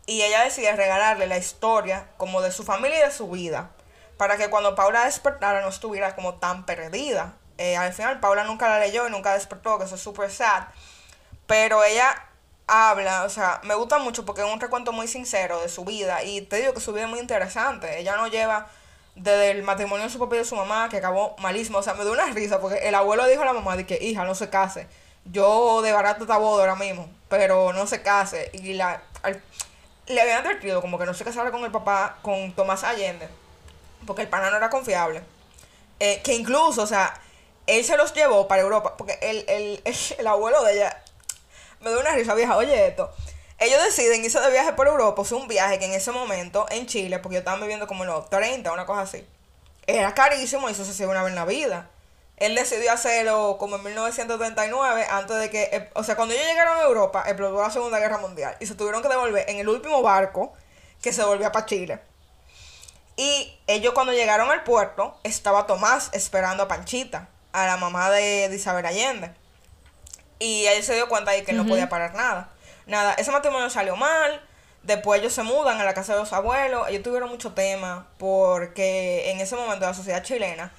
Y 0.07 0.21
ella 0.21 0.43
decide 0.43 0.75
regalarle 0.75 1.25
la 1.25 1.37
historia 1.37 2.07
como 2.17 2.41
de 2.41 2.51
su 2.51 2.63
familia 2.63 2.99
y 2.99 3.03
de 3.03 3.11
su 3.11 3.29
vida, 3.29 3.71
para 4.17 4.37
que 4.37 4.49
cuando 4.49 4.75
Paula 4.75 5.05
despertara 5.05 5.61
no 5.61 5.69
estuviera 5.69 6.15
como 6.15 6.35
tan 6.35 6.65
perdida. 6.65 7.33
Eh, 7.57 7.77
al 7.77 7.93
final 7.93 8.19
Paula 8.19 8.43
nunca 8.43 8.69
la 8.69 8.79
leyó 8.79 9.07
y 9.07 9.11
nunca 9.11 9.33
despertó, 9.33 9.79
que 9.79 9.85
eso 9.85 9.95
es 9.95 10.01
súper 10.01 10.31
sad. 10.31 10.65
Pero 11.47 11.83
ella 11.83 12.27
habla, 12.67 13.23
o 13.23 13.29
sea, 13.29 13.61
me 13.63 13.75
gusta 13.75 13.99
mucho 13.99 14.25
porque 14.25 14.41
es 14.41 14.51
un 14.51 14.59
recuento 14.59 14.91
muy 14.91 15.07
sincero 15.07 15.61
de 15.61 15.69
su 15.69 15.85
vida 15.85 16.23
y 16.23 16.41
te 16.41 16.57
digo 16.57 16.73
que 16.73 16.79
su 16.79 16.93
vida 16.93 17.05
es 17.05 17.09
muy 17.09 17.19
interesante. 17.19 17.99
Ella 17.99 18.15
no 18.15 18.27
lleva 18.27 18.67
desde 19.15 19.51
el 19.51 19.63
matrimonio 19.63 20.05
de 20.05 20.11
su 20.11 20.19
papá 20.19 20.35
y 20.35 20.39
de 20.39 20.45
su 20.45 20.55
mamá, 20.55 20.89
que 20.89 20.97
acabó 20.97 21.35
malísimo. 21.39 21.79
O 21.79 21.83
sea, 21.83 21.93
me 21.93 22.03
dio 22.03 22.13
una 22.13 22.25
risa 22.27 22.59
porque 22.59 22.87
el 22.87 22.95
abuelo 22.95 23.25
dijo 23.27 23.43
a 23.43 23.45
la 23.45 23.53
mamá 23.53 23.77
de 23.77 23.85
que, 23.85 23.97
hija, 24.01 24.25
no 24.25 24.35
se 24.35 24.49
case. 24.49 24.87
Yo 25.25 25.81
de 25.81 25.91
barato 25.91 26.23
esta 26.23 26.37
boda 26.37 26.63
ahora 26.63 26.75
mismo, 26.75 27.09
pero 27.29 27.73
no 27.73 27.87
se 27.87 28.01
case. 28.01 28.49
Y 28.53 28.73
la, 28.73 29.01
le 30.07 30.21
habían 30.21 30.45
advertido 30.45 30.81
como 30.81 30.99
que 30.99 31.05
no 31.05 31.13
se 31.13 31.23
casara 31.23 31.51
con 31.51 31.63
el 31.63 31.71
papá, 31.71 32.17
con 32.21 32.51
Tomás 32.53 32.83
Allende, 32.83 33.27
porque 34.05 34.23
el 34.23 34.27
pana 34.27 34.49
no 34.51 34.57
era 34.57 34.69
confiable. 34.69 35.23
Eh, 35.99 36.21
que 36.23 36.33
incluso, 36.35 36.83
o 36.83 36.87
sea, 36.87 37.19
él 37.67 37.83
se 37.83 37.97
los 37.97 38.13
llevó 38.13 38.47
para 38.47 38.61
Europa, 38.61 38.97
porque 38.97 39.17
el, 39.21 39.45
el, 39.47 39.81
el 40.17 40.27
abuelo 40.27 40.63
de 40.63 40.73
ella 40.73 41.04
me 41.85 41.91
dio 41.91 41.99
una 41.99 42.11
risa 42.11 42.33
vieja, 42.33 42.57
oye 42.57 42.87
esto. 42.87 43.13
Ellos 43.59 43.81
deciden 43.83 44.25
irse 44.25 44.39
de 44.41 44.49
viaje 44.49 44.73
por 44.73 44.87
Europa, 44.87 45.21
o 45.21 45.35
un 45.37 45.47
viaje 45.47 45.77
que 45.77 45.85
en 45.85 45.93
ese 45.93 46.11
momento 46.11 46.65
en 46.71 46.87
Chile, 46.87 47.19
porque 47.19 47.35
yo 47.35 47.39
estaba 47.39 47.57
viviendo 47.59 47.85
como 47.85 48.03
en 48.03 48.09
los 48.09 48.27
30, 48.29 48.71
una 48.73 48.87
cosa 48.87 49.01
así, 49.01 49.25
era 49.85 50.13
carísimo 50.15 50.67
y 50.67 50.71
eso 50.71 50.83
se 50.83 50.91
hacía 50.91 51.07
una 51.07 51.21
vez 51.21 51.29
en 51.29 51.35
la 51.35 51.45
vida. 51.45 51.89
Él 52.37 52.55
decidió 52.55 52.91
hacerlo 52.91 53.57
como 53.59 53.77
en 53.77 53.83
1939, 53.83 55.05
antes 55.09 55.37
de 55.37 55.49
que, 55.49 55.63
eh, 55.71 55.89
o 55.93 56.03
sea, 56.03 56.15
cuando 56.15 56.33
ellos 56.33 56.45
llegaron 56.47 56.77
a 56.79 56.81
Europa, 56.81 57.23
explotó 57.27 57.61
la 57.61 57.69
Segunda 57.69 57.99
Guerra 57.99 58.17
Mundial 58.17 58.57
y 58.59 58.65
se 58.65 58.73
tuvieron 58.73 59.01
que 59.03 59.07
devolver 59.07 59.47
en 59.47 59.59
el 59.59 59.69
último 59.69 60.01
barco 60.01 60.53
que 61.01 61.13
se 61.13 61.23
volvía 61.23 61.51
para 61.51 61.67
Chile. 61.67 61.99
Y 63.15 63.57
ellos 63.67 63.93
cuando 63.93 64.11
llegaron 64.11 64.49
al 64.49 64.63
puerto, 64.63 65.17
estaba 65.23 65.67
Tomás 65.67 66.09
esperando 66.13 66.63
a 66.63 66.67
Panchita, 66.67 67.29
a 67.53 67.67
la 67.67 67.77
mamá 67.77 68.09
de 68.09 68.49
Isabel 68.53 68.85
Allende. 68.87 69.44
Y 70.39 70.65
él 70.65 70.83
se 70.83 70.95
dio 70.95 71.07
cuenta 71.07 71.31
de 71.31 71.43
que 71.43 71.51
él 71.51 71.57
no 71.57 71.65
podía 71.65 71.89
parar 71.89 72.13
nada. 72.13 72.49
Nada, 72.87 73.13
ese 73.13 73.31
matrimonio 73.31 73.69
salió 73.69 73.95
mal. 73.95 74.41
Después 74.83 75.19
ellos 75.19 75.33
se 75.33 75.43
mudan 75.43 75.79
a 75.81 75.83
la 75.83 75.93
casa 75.93 76.13
de 76.13 76.19
los 76.19 76.33
abuelos. 76.33 76.87
Ellos 76.89 77.03
tuvieron 77.03 77.29
mucho 77.29 77.53
tema 77.53 78.07
porque 78.17 79.31
en 79.31 79.39
ese 79.39 79.55
momento 79.55 79.85
la 79.85 79.93
sociedad 79.93 80.23
chilena 80.23 80.71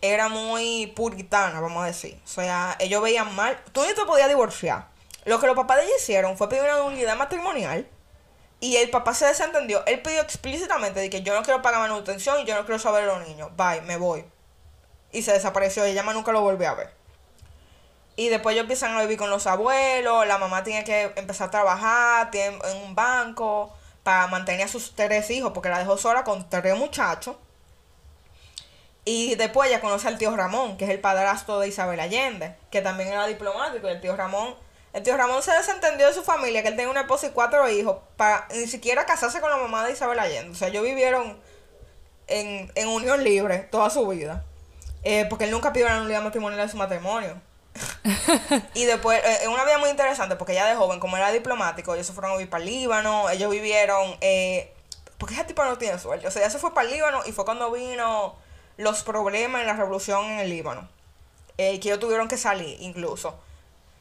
era 0.00 0.28
muy 0.28 0.88
puritana, 0.88 1.60
vamos 1.60 1.82
a 1.82 1.86
decir. 1.86 2.20
O 2.24 2.28
sea, 2.28 2.76
ellos 2.78 3.02
veían 3.02 3.34
mal. 3.34 3.58
Tú 3.72 3.82
ni 3.84 3.94
te 3.94 4.04
podías 4.04 4.28
divorciar. 4.28 4.88
Lo 5.24 5.40
que 5.40 5.46
los 5.46 5.56
papás 5.56 5.78
de 5.78 5.84
ella 5.84 5.92
hicieron 5.98 6.36
fue 6.36 6.48
pedir 6.48 6.64
una 6.64 6.82
unidad 6.82 7.16
matrimonial. 7.16 7.86
Y 8.60 8.76
el 8.76 8.90
papá 8.90 9.14
se 9.14 9.26
desentendió. 9.26 9.84
Él 9.86 10.00
pidió 10.00 10.20
explícitamente 10.20 11.00
de 11.00 11.10
que 11.10 11.22
yo 11.22 11.34
no 11.34 11.42
quiero 11.42 11.60
pagar 11.60 11.80
manutención 11.80 12.40
y 12.40 12.44
yo 12.44 12.54
no 12.54 12.64
quiero 12.64 12.78
saber 12.78 13.02
de 13.02 13.08
los 13.08 13.28
niños. 13.28 13.50
Bye, 13.56 13.82
me 13.82 13.96
voy. 13.96 14.24
Y 15.12 15.22
se 15.22 15.32
desapareció. 15.32 15.86
Y 15.86 15.90
ella 15.90 16.02
más 16.02 16.14
nunca 16.14 16.32
lo 16.32 16.40
volvió 16.40 16.70
a 16.70 16.74
ver. 16.74 17.03
Y 18.16 18.28
después 18.28 18.54
ellos 18.54 18.62
empiezan 18.64 18.96
a 18.96 19.00
vivir 19.00 19.18
con 19.18 19.30
los 19.30 19.46
abuelos. 19.46 20.26
La 20.26 20.38
mamá 20.38 20.62
tiene 20.62 20.84
que 20.84 21.12
empezar 21.16 21.48
a 21.48 21.50
trabajar 21.50 22.30
en 22.32 22.58
un 22.84 22.94
banco 22.94 23.72
para 24.04 24.26
mantener 24.28 24.66
a 24.66 24.68
sus 24.68 24.94
tres 24.94 25.30
hijos 25.30 25.52
porque 25.52 25.68
la 25.68 25.78
dejó 25.78 25.96
sola 25.98 26.22
con 26.22 26.48
tres 26.48 26.76
muchachos. 26.76 27.36
Y 29.04 29.34
después 29.34 29.68
ella 29.68 29.80
conoce 29.80 30.08
al 30.08 30.16
tío 30.16 30.34
Ramón, 30.34 30.76
que 30.76 30.84
es 30.84 30.90
el 30.90 31.00
padrastro 31.00 31.58
de 31.58 31.68
Isabel 31.68 32.00
Allende, 32.00 32.56
que 32.70 32.80
también 32.80 33.10
era 33.10 33.26
diplomático. 33.26 33.88
Y 33.88 33.92
el 33.92 34.00
tío 34.00 34.16
Ramón, 34.16 34.54
el 34.92 35.02
tío 35.02 35.16
Ramón 35.16 35.42
se 35.42 35.52
desentendió 35.52 36.06
de 36.06 36.14
su 36.14 36.22
familia, 36.22 36.62
que 36.62 36.68
él 36.68 36.76
tenía 36.76 36.90
una 36.90 37.02
esposa 37.02 37.26
y 37.26 37.30
cuatro 37.30 37.68
hijos, 37.68 37.98
para 38.16 38.48
ni 38.54 38.66
siquiera 38.66 39.04
casarse 39.04 39.40
con 39.40 39.50
la 39.50 39.58
mamá 39.58 39.84
de 39.84 39.92
Isabel 39.92 40.18
Allende. 40.18 40.52
O 40.52 40.54
sea, 40.54 40.68
ellos 40.68 40.84
vivieron 40.84 41.38
en, 42.28 42.72
en 42.74 42.88
unión 42.88 43.22
libre 43.22 43.58
toda 43.70 43.90
su 43.90 44.06
vida. 44.06 44.44
Eh, 45.02 45.26
porque 45.28 45.44
él 45.44 45.50
nunca 45.50 45.72
pidió 45.72 45.86
la 45.86 46.00
nulidad 46.00 46.22
matrimonial 46.22 46.66
de 46.66 46.70
su 46.70 46.78
matrimonio. 46.78 47.38
y 48.74 48.84
después, 48.84 49.20
eh, 49.24 49.48
una 49.48 49.64
vida 49.64 49.78
muy 49.78 49.90
interesante 49.90 50.36
porque 50.36 50.52
ella 50.52 50.66
de 50.66 50.76
joven, 50.76 51.00
como 51.00 51.16
era 51.16 51.32
diplomático, 51.32 51.94
ellos 51.94 52.06
se 52.06 52.12
fueron 52.12 52.32
a 52.32 52.36
vivir 52.36 52.50
para 52.50 52.62
el 52.62 52.70
Líbano, 52.70 53.28
ellos 53.30 53.50
vivieron, 53.50 54.16
eh, 54.20 54.72
porque 55.18 55.34
ese 55.34 55.44
tipo 55.44 55.64
no 55.64 55.76
tiene 55.78 55.98
suerte, 55.98 56.26
o 56.26 56.30
sea, 56.30 56.42
ella 56.42 56.50
se 56.50 56.58
fue 56.58 56.72
para 56.74 56.86
el 56.86 56.94
Líbano 56.94 57.22
y 57.26 57.32
fue 57.32 57.44
cuando 57.44 57.70
vino 57.70 58.36
los 58.76 59.02
problemas 59.02 59.62
en 59.62 59.66
la 59.66 59.74
revolución 59.74 60.24
en 60.26 60.40
el 60.40 60.50
Líbano, 60.50 60.88
eh, 61.58 61.80
que 61.80 61.88
ellos 61.88 62.00
tuvieron 62.00 62.28
que 62.28 62.36
salir 62.36 62.76
incluso. 62.80 63.38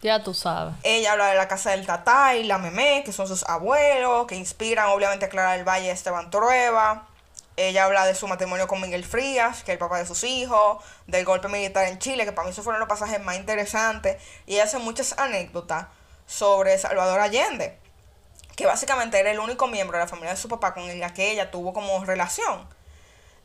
Ya 0.01 0.21
tú 0.21 0.33
sabes. 0.33 0.75
Ella 0.83 1.13
habla 1.13 1.27
de 1.27 1.35
la 1.35 1.47
casa 1.47 1.71
del 1.71 1.85
Tatá 1.85 2.35
y 2.35 2.43
la 2.43 2.57
Memé, 2.57 3.03
que 3.05 3.13
son 3.13 3.25
sus 3.25 3.43
abuelos, 3.43 4.27
que 4.27 4.35
inspiran 4.35 4.89
obviamente 4.89 5.25
a 5.25 5.29
Clara 5.29 5.53
del 5.53 5.63
Valle 5.63 5.87
y 5.87 5.89
Esteban 5.89 6.29
Trueba. 6.29 7.07
Ella 7.55 7.85
habla 7.85 8.05
de 8.05 8.15
su 8.15 8.27
matrimonio 8.27 8.67
con 8.67 8.81
Miguel 8.81 9.05
Frías, 9.05 9.63
que 9.63 9.71
es 9.71 9.75
el 9.75 9.79
papá 9.79 9.99
de 9.99 10.05
sus 10.05 10.23
hijos, 10.23 10.83
del 11.05 11.23
golpe 11.23 11.47
militar 11.47 11.87
en 11.87 11.99
Chile, 11.99 12.25
que 12.25 12.31
para 12.31 12.45
mí 12.45 12.51
esos 12.51 12.63
fueron 12.63 12.79
los 12.79 12.89
pasajes 12.89 13.21
más 13.23 13.35
interesantes. 13.35 14.21
Y 14.47 14.55
ella 14.55 14.63
hace 14.63 14.79
muchas 14.79 15.17
anécdotas 15.19 15.87
sobre 16.25 16.77
Salvador 16.77 17.19
Allende, 17.19 17.77
que 18.55 18.65
básicamente 18.65 19.19
era 19.19 19.31
el 19.31 19.39
único 19.39 19.67
miembro 19.67 19.97
de 19.97 20.03
la 20.03 20.07
familia 20.07 20.31
de 20.31 20.37
su 20.37 20.47
papá 20.49 20.73
con 20.73 20.83
el 20.83 21.13
que 21.13 21.31
ella 21.31 21.51
tuvo 21.51 21.73
como 21.73 22.03
relación. 22.05 22.67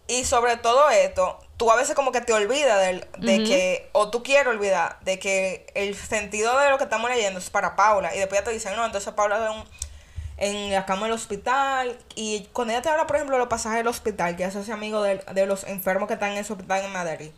Y 0.07 0.25
sobre 0.25 0.57
todo 0.57 0.89
esto, 0.89 1.39
tú 1.59 1.71
a 1.71 1.77
veces 1.77 1.95
como 1.95 2.13
que 2.13 2.23
te 2.23 2.33
olvidas 2.33 2.81
de, 2.81 3.07
de 3.19 3.45
que, 3.45 3.91
o 3.93 4.11
tú 4.11 4.23
quieres 4.23 4.47
olvidar 4.47 4.99
de 5.03 5.19
que 5.19 5.67
el 5.75 5.95
sentido 5.95 6.59
de 6.59 6.71
lo 6.71 6.79
que 6.79 6.85
estamos 6.85 7.11
leyendo 7.11 7.39
es 7.39 7.51
para 7.51 7.77
Paula. 7.77 8.15
Y 8.15 8.19
después 8.19 8.41
ya 8.41 8.45
te 8.45 8.51
dicen, 8.51 8.75
no, 8.75 8.87
entonces 8.87 9.13
Paula 9.13 9.39
de 9.39 9.51
un, 9.51 9.65
en 10.39 10.73
la 10.73 10.87
cama 10.87 11.05
del 11.05 11.13
hospital. 11.13 11.99
Y 12.15 12.49
cuando 12.53 12.73
ella 12.73 12.83
te 12.83 12.89
habla, 12.89 13.07
por 13.07 13.17
ejemplo, 13.17 13.37
de 13.37 13.41
los 13.41 13.49
pasajes 13.49 13.79
del 13.79 13.89
hospital, 13.89 14.37
que 14.37 14.45
es 14.45 14.55
ese 14.55 14.73
amigo 14.73 15.03
de, 15.03 15.19
de 15.19 15.47
los 15.47 15.65
enfermos 15.65 16.09
que 16.09 16.15
están 16.15 16.33
en 16.33 16.39
ese 16.39 16.53
hospital 16.53 16.85
en 16.85 16.93
Madrid, 16.93 17.31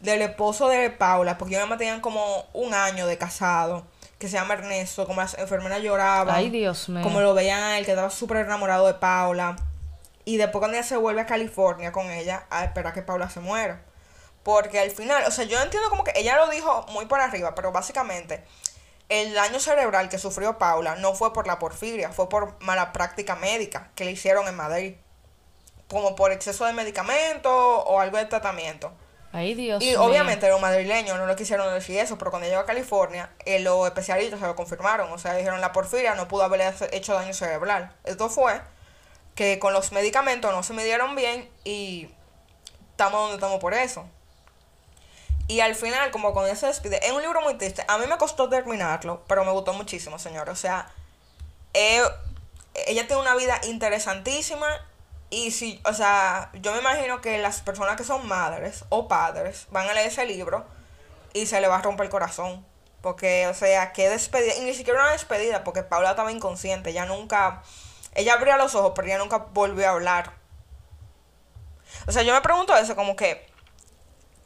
del 0.00 0.22
esposo 0.22 0.68
de 0.68 0.90
Paula, 0.90 1.38
porque 1.38 1.56
ellos 1.56 1.68
me 1.68 1.76
tenían 1.76 2.00
como 2.00 2.46
un 2.52 2.74
año 2.74 3.06
de 3.06 3.18
casado 3.18 3.84
que 4.18 4.26
se 4.28 4.34
llama 4.34 4.54
Ernesto, 4.54 5.06
como 5.06 5.20
las 5.20 5.38
enfermeras 5.38 5.80
lloraban. 5.80 6.34
Ay, 6.34 6.50
Dios 6.50 6.88
mío. 6.88 7.02
Como 7.02 7.20
lo 7.20 7.34
veían 7.34 7.62
a 7.62 7.78
él, 7.78 7.84
que 7.84 7.92
estaba 7.92 8.10
súper 8.10 8.38
enamorado 8.38 8.86
de 8.86 8.94
Paula. 8.94 9.56
Y 10.24 10.36
después 10.36 10.60
cuando 10.60 10.76
ella 10.76 10.86
se 10.86 10.96
vuelve 10.96 11.20
a 11.20 11.26
California 11.26 11.92
con 11.92 12.10
ella, 12.10 12.44
a 12.50 12.64
esperar 12.64 12.92
que 12.92 13.02
Paula 13.02 13.30
se 13.30 13.40
muera. 13.40 13.82
Porque 14.42 14.80
al 14.80 14.90
final, 14.90 15.24
o 15.26 15.30
sea, 15.30 15.44
yo 15.44 15.60
entiendo 15.60 15.88
como 15.88 16.04
que 16.04 16.12
ella 16.16 16.36
lo 16.36 16.48
dijo 16.50 16.84
muy 16.90 17.06
por 17.06 17.20
arriba, 17.20 17.54
pero 17.54 17.70
básicamente 17.70 18.44
el 19.08 19.34
daño 19.34 19.58
cerebral 19.60 20.08
que 20.08 20.18
sufrió 20.18 20.58
Paula 20.58 20.96
no 20.96 21.14
fue 21.14 21.32
por 21.32 21.46
la 21.46 21.58
porfiria, 21.58 22.12
fue 22.12 22.28
por 22.28 22.60
mala 22.62 22.92
práctica 22.92 23.36
médica 23.36 23.90
que 23.94 24.04
le 24.04 24.12
hicieron 24.12 24.46
en 24.48 24.56
Madrid. 24.56 24.94
Como 25.88 26.14
por 26.14 26.32
exceso 26.32 26.66
de 26.66 26.74
medicamento 26.74 27.50
o 27.50 28.00
algo 28.00 28.18
de 28.18 28.26
tratamiento. 28.26 28.92
Ay, 29.32 29.54
Dios 29.54 29.82
Y 29.82 29.94
obviamente 29.94 30.48
los 30.48 30.60
madrileños 30.60 31.18
no 31.18 31.26
lo 31.26 31.36
quisieron 31.36 31.72
decir 31.72 31.98
eso, 31.98 32.16
pero 32.18 32.30
cuando 32.30 32.48
llegó 32.48 32.60
a 32.60 32.66
California, 32.66 33.30
eh, 33.44 33.60
los 33.60 33.86
especialistas 33.86 34.40
se 34.40 34.46
lo 34.46 34.56
confirmaron. 34.56 35.10
O 35.12 35.18
sea, 35.18 35.34
dijeron 35.34 35.60
la 35.60 35.72
porfiria 35.72 36.14
no 36.14 36.28
pudo 36.28 36.42
haberle 36.42 36.72
hecho 36.92 37.14
daño 37.14 37.32
cerebral. 37.32 37.94
Esto 38.04 38.28
fue 38.28 38.60
que 39.34 39.58
con 39.58 39.72
los 39.72 39.92
medicamentos 39.92 40.52
no 40.52 40.62
se 40.62 40.72
midieron 40.72 41.14
bien 41.14 41.48
y 41.64 42.10
estamos 42.90 43.20
donde 43.20 43.36
estamos 43.36 43.60
por 43.60 43.74
eso. 43.74 44.08
Y 45.48 45.60
al 45.60 45.74
final, 45.74 46.10
como 46.10 46.34
con 46.34 46.46
ese 46.46 46.66
despide, 46.66 47.04
es 47.04 47.12
un 47.12 47.22
libro 47.22 47.40
muy 47.40 47.54
triste. 47.54 47.84
A 47.88 47.98
mí 47.98 48.06
me 48.06 48.18
costó 48.18 48.48
terminarlo, 48.48 49.24
pero 49.26 49.44
me 49.44 49.50
gustó 49.50 49.72
muchísimo, 49.72 50.18
señor. 50.18 50.50
O 50.50 50.54
sea, 50.54 50.90
eh, 51.72 52.02
ella 52.86 53.06
tiene 53.06 53.22
una 53.22 53.34
vida 53.34 53.58
interesantísima 53.64 54.68
y 55.30 55.50
si, 55.50 55.80
o 55.84 55.92
sea, 55.92 56.50
yo 56.54 56.72
me 56.72 56.78
imagino 56.78 57.20
que 57.20 57.38
las 57.38 57.60
personas 57.60 57.96
que 57.96 58.04
son 58.04 58.26
madres 58.26 58.84
o 58.90 59.08
padres 59.08 59.66
van 59.70 59.88
a 59.88 59.94
leer 59.94 60.08
ese 60.08 60.26
libro 60.26 60.66
y 61.32 61.46
se 61.46 61.60
le 61.60 61.68
va 61.68 61.78
a 61.78 61.82
romper 61.82 62.06
el 62.06 62.10
corazón. 62.10 62.64
Porque, 63.00 63.46
o 63.46 63.54
sea, 63.54 63.92
qué 63.92 64.08
despedida. 64.08 64.56
Y 64.56 64.60
ni 64.60 64.74
siquiera 64.74 65.00
una 65.00 65.12
despedida, 65.12 65.64
porque 65.64 65.82
Paula 65.82 66.10
estaba 66.10 66.32
inconsciente. 66.32 66.90
Ella 66.90 67.04
nunca. 67.04 67.62
Ella 68.14 68.34
abría 68.34 68.56
los 68.56 68.74
ojos, 68.74 68.92
pero 68.94 69.06
ella 69.06 69.18
nunca 69.18 69.38
volvió 69.52 69.86
a 69.86 69.92
hablar. 69.92 70.32
O 72.06 72.12
sea, 72.12 72.22
yo 72.22 72.34
me 72.34 72.40
pregunto 72.40 72.76
eso, 72.76 72.96
como 72.96 73.14
que. 73.14 73.46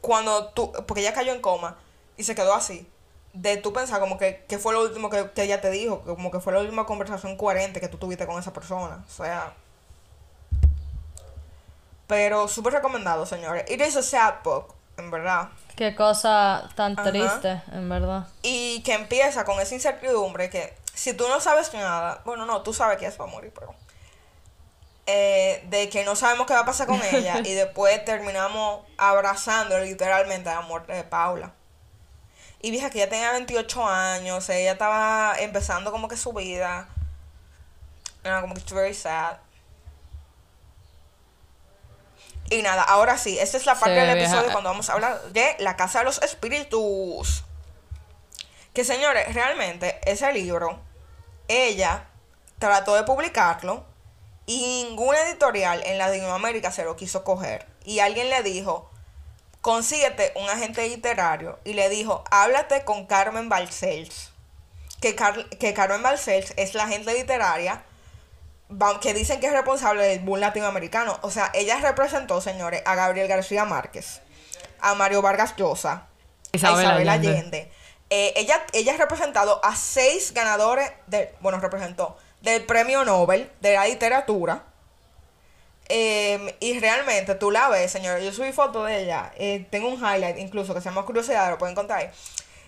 Cuando 0.03 0.47
tú. 0.47 0.73
Porque 0.85 0.99
ella 0.99 1.13
cayó 1.13 1.31
en 1.31 1.39
coma 1.39 1.77
y 2.17 2.25
se 2.25 2.35
quedó 2.35 2.53
así. 2.53 2.85
De 3.31 3.55
tú 3.55 3.71
pensar, 3.71 4.01
como 4.01 4.17
que, 4.17 4.43
que 4.49 4.59
fue 4.59 4.73
lo 4.73 4.81
último 4.81 5.09
que, 5.09 5.31
que 5.31 5.43
ella 5.43 5.61
te 5.61 5.71
dijo. 5.71 6.01
Como 6.01 6.29
que 6.29 6.41
fue 6.41 6.51
la 6.51 6.59
última 6.59 6.85
conversación 6.85 7.37
coherente 7.37 7.79
que 7.79 7.87
tú 7.87 7.97
tuviste 7.97 8.27
con 8.27 8.37
esa 8.37 8.51
persona. 8.51 9.05
O 9.07 9.09
sea. 9.09 9.53
Pero 12.07 12.49
súper 12.49 12.73
recomendado, 12.73 13.25
señores. 13.25 13.63
It 13.71 13.79
is 13.79 13.95
a 13.95 14.03
sad 14.03 14.35
book, 14.43 14.73
en 14.97 15.09
verdad. 15.09 15.47
Qué 15.77 15.95
cosa 15.95 16.69
tan 16.75 16.97
triste, 16.97 17.61
en 17.71 17.87
verdad. 17.87 18.27
Y 18.41 18.83
que 18.83 18.95
empieza 18.95 19.45
con 19.45 19.57
esa 19.61 19.73
incertidumbre 19.73 20.49
que 20.49 20.75
si 20.93 21.13
tú 21.13 21.29
no 21.29 21.39
sabes 21.39 21.73
nada, 21.73 22.21
bueno, 22.25 22.45
no, 22.45 22.61
tú 22.61 22.73
sabes 22.73 22.97
que 22.97 23.07
ella 23.07 23.15
va 23.17 23.23
a 23.23 23.29
morir, 23.29 23.53
pero... 23.57 23.73
Eh, 25.05 25.65
de 25.69 25.89
que 25.89 26.05
no 26.05 26.15
sabemos 26.15 26.47
qué 26.47 26.53
va 26.53 26.61
a 26.61 26.65
pasar 26.65 26.87
con 26.87 27.01
ella 27.11 27.39
y 27.43 27.53
después 27.53 28.05
terminamos 28.05 28.85
abrazando 28.97 29.77
literalmente 29.79 30.49
la 30.49 30.61
muerte 30.61 30.93
de 30.93 31.03
Paula. 31.03 31.51
Y 32.61 32.71
vieja 32.71 32.89
que 32.89 32.99
ella 32.99 33.09
tenía 33.09 33.31
28 33.33 33.85
años, 33.85 34.47
ella 34.49 34.71
estaba 34.71 35.35
empezando 35.39 35.91
como 35.91 36.07
que 36.07 36.15
su 36.15 36.31
vida. 36.31 36.87
Era 38.23 38.39
como 38.39 38.53
que 38.53 38.61
it's 38.61 38.71
very 38.71 38.93
sad. 38.93 39.35
Y 42.49 42.61
nada, 42.61 42.83
ahora 42.83 43.17
sí, 43.17 43.37
esta 43.37 43.57
es 43.57 43.65
la 43.65 43.75
parte 43.75 43.95
del 43.95 44.17
episodio 44.17 44.51
cuando 44.53 44.69
vamos 44.69 44.89
a 44.89 44.93
hablar 44.93 45.21
de 45.33 45.57
La 45.59 45.75
Casa 45.75 45.99
de 45.99 46.05
los 46.05 46.21
Espíritus. 46.21 47.43
Que 48.73 48.85
señores, 48.85 49.33
realmente 49.33 49.99
ese 50.09 50.31
libro, 50.31 50.79
ella 51.49 52.05
trató 52.59 52.95
de 52.95 53.03
publicarlo 53.03 53.85
y 54.45 54.85
ninguna 54.85 55.21
editorial 55.21 55.81
en 55.85 55.97
Latinoamérica 55.97 56.71
se 56.71 56.83
lo 56.83 56.95
quiso 56.95 57.23
coger. 57.23 57.65
Y 57.85 57.99
alguien 57.99 58.29
le 58.29 58.43
dijo, 58.43 58.89
consíguete 59.61 60.33
un 60.35 60.49
agente 60.49 60.87
literario. 60.87 61.59
Y 61.63 61.73
le 61.73 61.89
dijo, 61.89 62.23
háblate 62.31 62.83
con 62.83 63.05
Carmen 63.05 63.49
Balcells. 63.49 64.31
Que, 65.01 65.15
que 65.59 65.73
Carmen 65.73 66.01
Balcells 66.01 66.53
es 66.55 66.75
la 66.75 66.83
agente 66.83 67.13
literaria 67.13 67.83
que 69.01 69.13
dicen 69.13 69.39
que 69.39 69.47
es 69.47 69.53
responsable 69.53 70.03
del 70.03 70.19
boom 70.19 70.39
latinoamericano. 70.39 71.17
O 71.21 71.29
sea, 71.29 71.51
ella 71.53 71.77
representó, 71.79 72.41
señores, 72.41 72.81
a 72.85 72.95
Gabriel 72.95 73.27
García 73.27 73.65
Márquez, 73.65 74.21
a 74.79 74.95
Mario 74.95 75.21
Vargas 75.21 75.55
Llosa, 75.55 76.07
a 76.51 76.57
Isabel 76.57 77.09
Allende. 77.09 77.71
Eh, 78.09 78.33
ella, 78.35 78.63
ella 78.73 78.93
ha 78.93 78.97
representado 78.97 79.63
a 79.63 79.75
seis 79.75 80.33
ganadores, 80.33 80.91
de, 81.07 81.33
bueno, 81.39 81.59
representó, 81.59 82.17
del 82.43 82.63
premio 82.65 83.03
Nobel 83.03 83.51
de 83.59 83.73
la 83.73 83.87
literatura. 83.87 84.63
Em, 85.89 86.49
y 86.59 86.79
realmente 86.79 87.35
tú 87.35 87.49
la 87.49 87.69
ves, 87.69 87.91
señores. 87.91 88.23
Yo 88.23 88.31
subí 88.31 88.51
foto 88.51 88.83
de 88.83 89.03
ella. 89.03 89.33
Eh, 89.37 89.65
tengo 89.71 89.87
un 89.87 89.95
highlight 89.95 90.37
incluso 90.37 90.73
que 90.75 90.81
se 90.81 90.89
llama 90.89 91.05
Curiosidad, 91.05 91.49
lo 91.49 91.57
pueden 91.57 91.73
contar 91.75 91.99
ahí. 91.99 92.09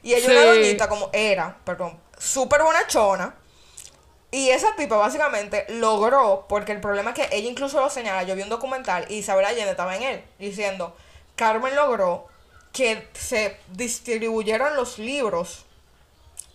Y 0.01 0.13
ella 0.13 0.31
una 0.31 0.45
doñita 0.45 0.89
como 0.89 1.09
era, 1.13 1.57
perdón, 1.63 1.99
súper 2.17 2.63
bonachona 2.63 3.35
y 4.35 4.49
esa 4.49 4.75
tipa 4.75 4.97
básicamente 4.97 5.65
logró, 5.69 6.45
porque 6.49 6.73
el 6.73 6.81
problema 6.81 7.11
es 7.11 7.15
que 7.15 7.35
ella 7.35 7.49
incluso 7.49 7.79
lo 7.79 7.89
señala, 7.89 8.23
yo 8.23 8.35
vi 8.35 8.41
un 8.41 8.49
documental 8.49 9.05
y 9.09 9.19
Isabel 9.19 9.45
Allende 9.45 9.71
estaba 9.71 9.95
en 9.95 10.03
él, 10.03 10.23
diciendo, 10.39 10.93
Carmen 11.37 11.73
logró 11.73 12.27
que 12.73 13.07
se 13.13 13.57
distribuyeran 13.69 14.75
los 14.75 14.99
libros 14.99 15.65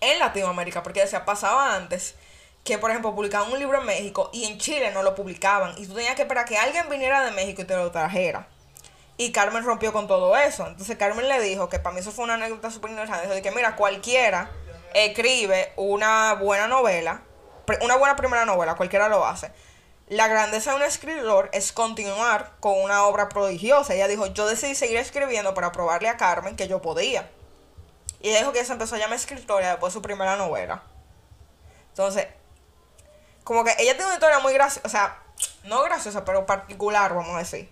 en 0.02 0.18
Latinoamérica, 0.18 0.82
porque 0.82 1.06
se 1.06 1.18
pasaba 1.20 1.74
antes 1.74 2.16
que, 2.64 2.78
por 2.78 2.90
ejemplo, 2.90 3.14
publicaban 3.14 3.50
un 3.50 3.58
libro 3.58 3.80
en 3.80 3.86
México 3.86 4.30
y 4.32 4.44
en 4.44 4.58
Chile 4.58 4.90
no 4.92 5.02
lo 5.02 5.14
publicaban, 5.14 5.74
y 5.76 5.86
tú 5.86 5.94
tenías 5.94 6.14
que 6.14 6.22
esperar 6.22 6.44
que 6.44 6.56
alguien 6.58 6.88
viniera 6.88 7.24
de 7.24 7.30
México 7.32 7.62
y 7.62 7.64
te 7.64 7.76
lo 7.76 7.90
trajera. 7.90 8.48
Y 9.16 9.32
Carmen 9.32 9.64
rompió 9.64 9.92
con 9.92 10.06
todo 10.06 10.36
eso. 10.36 10.66
Entonces 10.66 10.96
Carmen 10.96 11.28
le 11.28 11.40
dijo, 11.40 11.68
que 11.68 11.78
para 11.78 11.94
mí 11.94 12.00
eso 12.00 12.10
fue 12.10 12.24
una 12.24 12.34
anécdota 12.34 12.70
súper 12.70 12.90
interesante, 12.90 13.28
de 13.28 13.42
que 13.42 13.50
mira, 13.50 13.76
cualquiera 13.76 14.50
escribe 14.94 15.72
una 15.76 16.34
buena 16.34 16.66
novela 16.66 17.22
una 17.82 17.96
buena 17.96 18.16
primera 18.16 18.44
novela, 18.44 18.74
cualquiera 18.74 19.08
lo 19.08 19.24
hace. 19.24 19.52
La 20.08 20.26
grandeza 20.26 20.70
de 20.70 20.76
un 20.76 20.82
escritor 20.82 21.48
es 21.52 21.72
continuar 21.72 22.52
con 22.60 22.80
una 22.80 23.04
obra 23.04 23.28
prodigiosa. 23.28 23.94
Ella 23.94 24.08
dijo, 24.08 24.26
yo 24.26 24.46
decidí 24.46 24.74
seguir 24.74 24.96
escribiendo 24.96 25.54
para 25.54 25.70
probarle 25.70 26.08
a 26.08 26.16
Carmen 26.16 26.56
que 26.56 26.66
yo 26.66 26.82
podía. 26.82 27.30
Y 28.20 28.30
ella 28.30 28.40
dijo 28.40 28.52
que 28.52 28.64
se 28.64 28.72
empezó 28.72 28.96
a 28.96 28.98
llamar 28.98 29.16
escritora 29.16 29.70
después 29.70 29.92
de 29.92 29.98
su 29.98 30.02
primera 30.02 30.36
novela. 30.36 30.82
Entonces, 31.90 32.26
como 33.50 33.64
que 33.64 33.72
ella 33.80 33.94
tiene 33.94 34.04
una 34.04 34.14
historia 34.14 34.38
muy 34.38 34.52
graciosa, 34.52 34.86
o 34.86 34.88
sea, 34.88 35.18
no 35.64 35.82
graciosa, 35.82 36.24
pero 36.24 36.46
particular, 36.46 37.12
vamos 37.12 37.34
a 37.34 37.38
decir. 37.40 37.68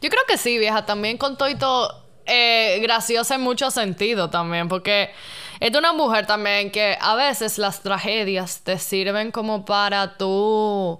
Yo 0.00 0.10
creo 0.10 0.24
que 0.26 0.36
sí, 0.36 0.58
vieja, 0.58 0.84
también 0.84 1.18
con 1.18 1.38
todo 1.38 2.02
eh, 2.24 2.80
graciosa 2.82 3.36
en 3.36 3.42
mucho 3.42 3.70
sentido 3.70 4.28
también, 4.28 4.68
porque 4.68 5.12
es 5.60 5.70
de 5.70 5.78
una 5.78 5.92
mujer 5.92 6.26
también 6.26 6.72
que 6.72 6.98
a 7.00 7.14
veces 7.14 7.58
las 7.58 7.80
tragedias 7.80 8.62
te 8.64 8.76
sirven 8.80 9.30
como 9.30 9.64
para 9.64 10.18
tú. 10.18 10.98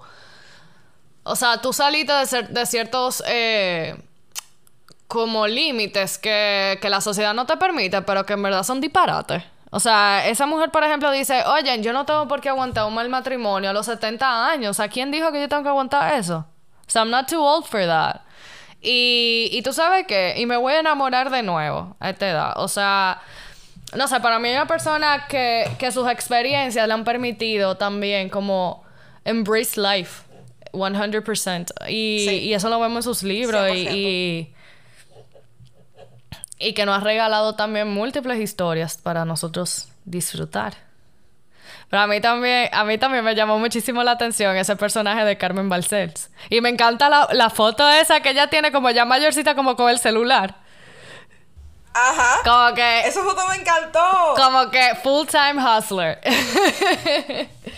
O 1.25 1.35
sea, 1.35 1.61
tú 1.61 1.73
saliste 1.73 2.13
de, 2.13 2.43
de 2.45 2.67
ciertos. 2.67 3.21
Eh, 3.27 3.97
como 5.09 5.49
límites 5.49 6.19
que, 6.19 6.79
que 6.81 6.89
la 6.89 7.01
sociedad 7.01 7.35
no 7.35 7.47
te 7.47 7.57
permite, 7.57 8.03
pero 8.03 8.25
que 8.27 8.35
en 8.35 8.43
verdad 8.45 8.63
son 8.63 8.81
disparates. 8.81 9.43
O 9.77 9.81
sea, 9.81 10.27
esa 10.27 10.47
mujer, 10.47 10.71
por 10.71 10.83
ejemplo, 10.85 11.11
dice, 11.11 11.43
oye, 11.45 11.83
yo 11.83 11.93
no 11.93 12.07
tengo 12.07 12.27
por 12.27 12.41
qué 12.41 12.49
aguantar 12.49 12.87
un 12.87 12.95
mal 12.95 13.11
matrimonio 13.11 13.69
a 13.69 13.73
los 13.75 13.85
70 13.85 14.49
años. 14.49 14.71
O 14.71 14.75
sea, 14.75 14.89
¿quién 14.89 15.11
dijo 15.11 15.31
que 15.33 15.39
yo 15.39 15.51
tengo 15.51 15.65
que 15.65 15.69
aguantar 15.69 16.15
eso? 16.15 16.47
O 16.87 16.91
sea, 16.91 17.03
I'm 17.03 17.11
not 17.11 17.29
too 17.29 17.45
old 17.45 17.67
for 17.67 17.85
that. 17.85 18.23
Y, 18.81 19.51
y 19.53 19.61
tú 19.61 19.75
sabes 19.75 20.07
qué, 20.07 20.33
y 20.39 20.47
me 20.47 20.57
voy 20.57 20.73
a 20.73 20.81
enamorar 20.81 21.29
de 21.29 21.43
nuevo 21.43 21.95
a 22.01 22.09
esta 22.09 22.27
edad. 22.27 22.53
O 22.57 22.69
sea, 22.69 23.21
no 23.95 24.09
sé, 24.09 24.19
para 24.21 24.39
mí 24.39 24.49
hay 24.49 24.55
una 24.55 24.67
persona 24.67 25.27
que, 25.29 25.71
que 25.79 25.93
sus 25.93 26.09
experiencias 26.09 26.89
le 26.89 26.95
han 26.95 27.05
permitido 27.05 27.77
también 27.77 28.31
como 28.31 28.83
embrace 29.27 29.79
life 29.79 30.23
100%. 30.73 31.91
Y, 31.91 32.31
y 32.31 32.55
eso 32.55 32.71
lo 32.71 32.81
vemos 32.81 32.97
en 32.97 33.03
sus 33.03 33.23
libros 33.23 33.69
y, 33.75 33.89
y, 33.91 34.55
que 36.59 36.87
nos 36.87 36.99
ha 36.99 37.01
regalado 37.01 37.55
también 37.55 37.89
múltiples 37.89 38.41
historias 38.41 38.97
para 38.97 39.25
nosotros 39.25 39.89
disfrutar. 40.05 40.75
Pero 41.89 42.03
a 42.03 42.07
mí 42.07 42.21
también, 42.21 42.69
a 42.73 42.85
mí 42.85 42.99
también 42.99 43.25
me 43.25 43.35
llamó 43.35 43.59
muchísimo 43.59 44.03
la 44.03 44.13
atención 44.13 44.57
ese 44.57 44.75
personaje 44.77 45.25
de 45.25 45.39
Carmen 45.39 45.69
Balcells. 45.69 46.31
Y 46.51 46.61
me 46.61 46.69
encanta 46.69 47.09
la, 47.09 47.29
la 47.33 47.51
foto 47.51 47.89
esa 47.89 48.21
que 48.21 48.31
ella 48.31 48.49
tiene 48.49 48.73
como 48.73 48.91
ya 48.91 49.05
mayorcita 49.05 49.55
como 49.55 49.77
con 49.77 49.91
el 49.91 49.99
celular. 49.99 50.57
Ajá. 51.99 52.41
Como 52.45 52.75
que... 52.75 53.01
Esa 53.09 53.25
foto 53.25 53.49
me 53.49 53.57
encantó. 53.57 54.35
Como 54.37 54.71
que 54.71 54.95
full 55.03 55.27
time 55.27 55.57
hustler. 55.57 56.21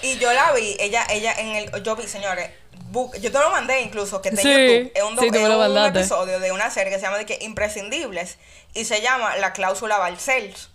y 0.02 0.18
yo 0.18 0.32
la 0.32 0.52
vi, 0.52 0.76
ella, 0.80 1.06
ella 1.08 1.34
en 1.38 1.54
el, 1.54 1.82
yo 1.84 1.94
vi, 1.94 2.08
señores, 2.08 2.50
yo 2.92 3.30
te 3.30 3.38
lo 3.38 3.50
mandé 3.50 3.80
incluso, 3.80 4.20
que 4.20 4.30
está 4.30 4.42
sí, 4.42 4.50
en 4.50 4.58
YouTube. 4.58 4.92
Es 4.94 5.02
un, 5.04 5.18
sí, 5.20 5.28
un 5.28 5.86
episodio 5.86 6.40
de 6.40 6.50
una 6.50 6.68
serie 6.70 6.92
que 6.92 6.98
se 6.98 7.04
llama 7.04 7.18
de 7.18 7.26
que 7.26 7.38
Imprescindibles 7.42 8.38
y 8.74 8.86
se 8.86 9.00
llama 9.00 9.36
La 9.36 9.52
cláusula 9.52 9.98
Balcells. 9.98 10.70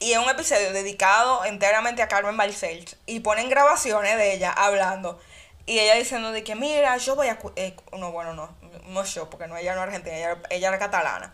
Y 0.00 0.12
es 0.12 0.18
un 0.18 0.28
episodio 0.28 0.72
dedicado 0.72 1.44
enteramente 1.44 2.02
a 2.02 2.08
Carmen 2.08 2.36
Balcells. 2.36 2.96
Y 3.06 3.20
ponen 3.20 3.48
grabaciones 3.50 4.16
de 4.16 4.34
ella 4.34 4.50
hablando. 4.50 5.20
Y 5.66 5.78
ella 5.78 5.94
diciendo 5.94 6.32
de 6.32 6.42
que, 6.42 6.56
mira, 6.56 6.96
yo 6.96 7.14
voy 7.14 7.28
a... 7.28 7.38
Eh, 7.54 7.76
no, 7.96 8.10
bueno, 8.10 8.32
no. 8.32 8.56
No 8.88 9.04
yo, 9.04 9.30
porque 9.30 9.46
no, 9.46 9.56
ella 9.56 9.74
no 9.74 9.82
es 9.82 9.86
argentina, 9.86 10.16
ella, 10.16 10.38
ella 10.48 10.68
era 10.68 10.78
catalana. 10.80 11.32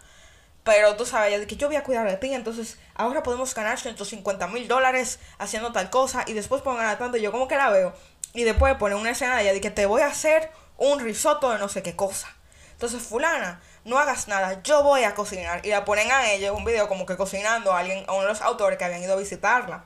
Pero 0.66 0.96
tú 0.96 1.06
sabes, 1.06 1.38
de 1.38 1.46
que 1.46 1.54
yo 1.54 1.68
voy 1.68 1.76
a 1.76 1.84
cuidar 1.84 2.10
de 2.10 2.16
ti, 2.16 2.34
entonces 2.34 2.76
ahora 2.96 3.22
podemos 3.22 3.54
ganar 3.54 3.78
150 3.78 4.48
mil 4.48 4.66
dólares 4.66 5.20
haciendo 5.38 5.70
tal 5.70 5.90
cosa 5.90 6.24
y 6.26 6.32
después 6.32 6.60
puedo 6.60 6.76
ganar 6.76 6.98
tanto. 6.98 7.18
Yo 7.18 7.30
como 7.30 7.46
que 7.46 7.54
la 7.54 7.70
veo. 7.70 7.94
Y 8.34 8.42
después 8.42 8.74
pone 8.74 8.96
una 8.96 9.10
escena 9.10 9.36
de 9.36 9.42
ella 9.42 9.52
de 9.52 9.60
que 9.60 9.70
te 9.70 9.86
voy 9.86 10.02
a 10.02 10.08
hacer 10.08 10.50
un 10.76 10.98
risotto 10.98 11.52
de 11.52 11.60
no 11.60 11.68
sé 11.68 11.84
qué 11.84 11.94
cosa. 11.94 12.34
Entonces, 12.72 13.00
fulana, 13.00 13.62
no 13.84 14.00
hagas 14.00 14.26
nada, 14.26 14.60
yo 14.64 14.82
voy 14.82 15.04
a 15.04 15.14
cocinar. 15.14 15.64
Y 15.64 15.70
la 15.70 15.84
ponen 15.84 16.10
a 16.10 16.32
ella 16.32 16.52
un 16.52 16.64
video 16.64 16.88
como 16.88 17.06
que 17.06 17.16
cocinando 17.16 17.72
a 17.72 17.78
alguien, 17.78 18.04
a 18.08 18.14
uno 18.14 18.22
de 18.22 18.28
los 18.30 18.40
autores 18.40 18.76
que 18.76 18.84
habían 18.84 19.04
ido 19.04 19.12
a 19.12 19.16
visitarla. 19.16 19.84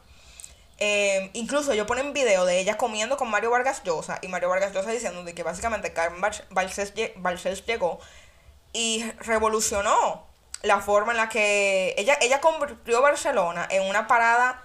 Em, 0.78 1.28
incluso 1.34 1.74
yo 1.74 1.84
ponen 1.84 2.14
video 2.14 2.46
de 2.46 2.58
ella 2.58 2.78
comiendo 2.78 3.18
con 3.18 3.28
Mario 3.28 3.50
Vargas 3.50 3.82
Llosa 3.84 4.18
y 4.22 4.28
Mario 4.28 4.48
Vargas 4.48 4.72
Llosa 4.72 4.90
diciendo 4.90 5.24
de 5.24 5.34
que 5.34 5.42
básicamente 5.42 5.92
Carmen 5.92 6.22
Balcells 6.48 7.66
llegó 7.66 8.00
y 8.72 9.04
revolucionó 9.18 10.29
la 10.62 10.80
forma 10.80 11.12
en 11.12 11.18
la 11.18 11.28
que 11.28 11.94
ella, 11.96 12.18
ella 12.20 12.40
convirtió 12.40 13.00
Barcelona 13.00 13.66
en 13.70 13.82
una 13.88 14.06
parada, 14.06 14.62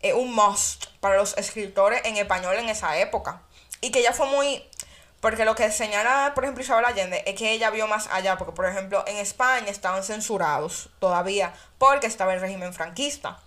eh, 0.00 0.12
un 0.12 0.34
must 0.34 0.86
para 1.00 1.16
los 1.16 1.36
escritores 1.38 2.02
en 2.04 2.16
español 2.16 2.56
en 2.56 2.68
esa 2.68 2.98
época. 2.98 3.42
Y 3.80 3.90
que 3.90 4.00
ella 4.00 4.12
fue 4.12 4.26
muy... 4.26 4.64
Porque 5.20 5.44
lo 5.44 5.56
que 5.56 5.72
señala, 5.72 6.32
por 6.34 6.44
ejemplo, 6.44 6.62
Isabel 6.62 6.84
Allende 6.84 7.24
es 7.26 7.34
que 7.34 7.50
ella 7.50 7.70
vio 7.70 7.88
más 7.88 8.08
allá, 8.12 8.38
porque, 8.38 8.52
por 8.52 8.66
ejemplo, 8.66 9.02
en 9.08 9.16
España 9.16 9.68
estaban 9.68 10.04
censurados 10.04 10.90
todavía 11.00 11.52
porque 11.78 12.06
estaba 12.06 12.34
el 12.34 12.40
régimen 12.40 12.72
franquista. 12.72 13.40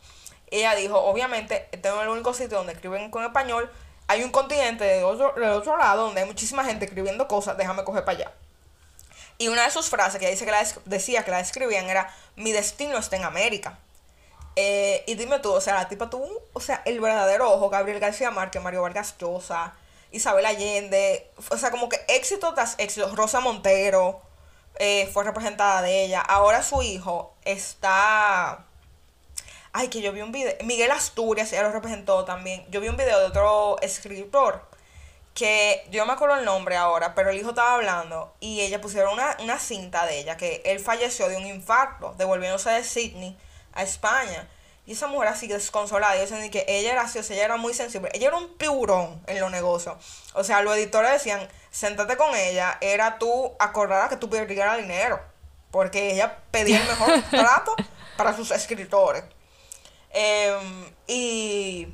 Ella 0.48 0.76
dijo, 0.76 0.98
obviamente, 1.00 1.70
este 1.72 1.88
no 1.88 1.96
es 1.96 2.02
el 2.04 2.10
único 2.10 2.34
sitio 2.34 2.58
donde 2.58 2.74
escriben 2.74 3.10
con 3.10 3.24
español. 3.24 3.72
Hay 4.08 4.22
un 4.24 4.32
continente 4.32 4.84
de 4.84 5.04
otro, 5.06 5.34
del 5.38 5.52
otro 5.52 5.78
lado 5.78 6.08
donde 6.08 6.22
hay 6.22 6.28
muchísima 6.28 6.66
gente 6.66 6.84
escribiendo 6.84 7.30
cosas, 7.30 7.56
déjame 7.56 7.86
coger 7.86 8.04
para 8.04 8.18
allá. 8.18 8.32
Y 9.42 9.48
una 9.48 9.64
de 9.64 9.72
sus 9.72 9.90
frases 9.90 10.20
que 10.20 10.30
dice 10.30 10.46
que 10.46 10.52
la 10.52 10.64
decía 10.86 11.26
que 11.26 11.32
la 11.32 11.40
escribían 11.40 11.90
era, 11.90 12.16
mi 12.36 12.52
destino 12.52 13.00
está 13.00 13.16
en 13.16 13.24
América. 13.24 13.80
Eh, 14.56 15.04
y 15.08 15.16
dime 15.16 15.40
tú, 15.40 15.52
o 15.52 15.60
sea, 15.60 15.74
la 15.74 15.90
tipa 15.90 16.12
tuvo, 16.12 16.28
o 16.54 16.60
sea, 16.60 16.84
el 16.86 17.00
verdadero 17.00 17.52
ojo, 17.52 17.72
Gabriel 17.72 18.00
García 18.00 18.30
Márquez, 18.30 18.62
Mario 18.62 18.84
Vargas 18.84 19.16
Llosa, 19.18 19.74
Isabel 20.12 20.46
Allende, 20.46 21.28
o 21.50 21.58
sea, 21.58 21.72
como 21.72 21.90
que 21.90 22.00
éxito 22.08 22.54
tras 22.54 22.76
éxito, 22.78 23.16
Rosa 23.16 23.40
Montero 23.40 24.22
eh, 24.76 25.10
fue 25.12 25.24
representada 25.24 25.82
de 25.82 26.04
ella, 26.04 26.22
ahora 26.22 26.62
su 26.62 26.84
hijo 26.84 27.34
está... 27.44 28.68
Ay, 29.74 29.88
que 29.88 30.04
yo 30.04 30.12
vi 30.12 30.22
un 30.22 30.32
video, 30.32 30.54
Miguel 30.66 30.92
Asturias, 30.92 31.52
ella 31.52 31.64
lo 31.64 31.72
representó 31.72 32.26
también, 32.26 32.64
yo 32.70 32.80
vi 32.80 32.90
un 32.90 32.98
video 32.98 33.20
de 33.20 33.26
otro 33.26 33.82
escritor 33.82 34.70
que 35.34 35.86
yo 35.90 36.06
me 36.06 36.14
acuerdo 36.14 36.36
el 36.36 36.46
nombre 36.46 36.76
ahora, 36.76 37.16
pero 37.16 37.30
el 37.30 37.38
hijo 37.38 37.50
estaba 37.50 37.76
hablando 37.76 38.34
y 38.40 38.62
ella 38.62 38.82
pusieron 38.82 39.14
una, 39.14 39.60
cinta 39.60 40.06
de 40.06 40.20
ella, 40.20 40.38
que 40.38 40.62
él 40.66 40.80
falleció 40.80 41.30
de 41.30 41.38
un 41.38 41.46
infarto, 41.46 42.14
devolviéndose 42.18 42.70
de 42.70 42.84
Sydney 42.84 43.38
a 43.74 43.84
España. 43.84 44.48
Y 44.86 44.94
esa 44.94 45.08
mujer 45.08 45.30
así 45.30 45.48
desconsolada, 45.48 46.18
y 46.18 46.22
dicen 46.22 46.50
que 46.50 46.66
ella 46.68 46.92
era 46.92 47.02
así, 47.04 47.20
o 47.20 47.24
sea, 47.24 47.36
ella 47.36 47.46
era 47.46 47.58
muy 47.58 47.74
sensible. 47.74 48.10
Ella 48.14 48.28
era 48.28 48.38
un 48.38 48.58
tiburón 48.58 49.22
en 49.28 49.40
los 49.40 49.52
negocios. 49.52 49.96
O 50.34 50.44
sea, 50.44 50.62
los 50.62 50.76
editores 50.76 51.12
decían, 51.12 51.48
sentate 51.70 52.18
con 52.18 52.36
ella, 52.36 52.78
era 52.82 53.20
tú 53.20 53.54
acordar 53.60 54.10
que 54.10 54.18
tú 54.18 54.30
perdieras 54.30 54.80
dinero. 54.80 55.22
Porque 55.70 56.12
ella 56.12 56.40
pedía 56.50 56.82
el 56.82 56.88
mejor 56.88 57.22
trato 57.30 57.76
para 58.18 58.36
sus 58.36 58.52
escritores. 58.52 59.24
Em, 60.10 60.92
y 61.08 61.88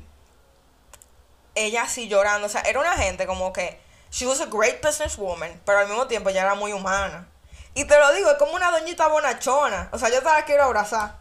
ella 1.58 1.82
así 1.82 2.08
llorando. 2.08 2.46
O 2.46 2.50
sea, 2.50 2.62
era 2.62 2.80
una 2.80 2.96
gente 2.96 3.26
como 3.26 3.52
que. 3.52 3.80
She 4.10 4.26
was 4.26 4.40
a 4.40 4.46
great 4.46 4.82
businesswoman, 4.82 5.60
pero 5.66 5.80
al 5.80 5.88
mismo 5.88 6.06
tiempo 6.06 6.30
ella 6.30 6.42
era 6.42 6.54
muy 6.54 6.72
humana. 6.72 7.28
Y 7.74 7.84
te 7.84 7.98
lo 7.98 8.12
digo, 8.14 8.30
es 8.30 8.38
como 8.38 8.54
una 8.54 8.70
doñita 8.70 9.06
bonachona. 9.06 9.88
O 9.92 9.98
sea, 9.98 10.08
yo 10.08 10.18
te 10.18 10.24
la 10.24 10.44
quiero 10.44 10.64
abrazar. 10.64 11.16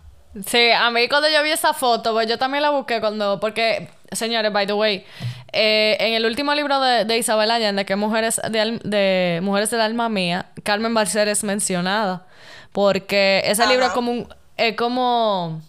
Sí, 0.45 0.71
a 0.71 0.89
mí 0.91 1.07
cuando 1.07 1.29
yo 1.29 1.41
vi 1.43 1.51
esa 1.51 1.73
foto, 1.73 2.13
pues 2.13 2.27
yo 2.27 2.37
también 2.37 2.61
la 2.61 2.69
busqué 2.69 2.99
cuando. 2.99 3.39
Porque, 3.39 3.89
señores, 4.11 4.51
by 4.51 4.67
the 4.67 4.73
way, 4.73 5.05
eh, 5.53 5.97
en 5.99 6.13
el 6.13 6.25
último 6.25 6.53
libro 6.53 6.79
de, 6.79 7.17
Isabel 7.17 7.51
Allende, 7.51 7.85
que 7.85 7.93
es 7.93 7.99
Mujeres, 7.99 8.41
de, 8.49 8.79
de, 8.83 9.39
Mujeres 9.41 9.69
del 9.69 9.81
Alma 9.81 10.09
Mía, 10.09 10.47
Carmen 10.63 10.93
Barcer 10.93 11.27
es 11.27 11.43
mencionada. 11.43 12.25
Porque 12.71 13.41
ese 13.45 13.65
libro 13.67 13.85
es 13.85 13.91
como 13.91 14.11
un. 14.11 14.35
Es 14.55 14.75
como 14.75 15.61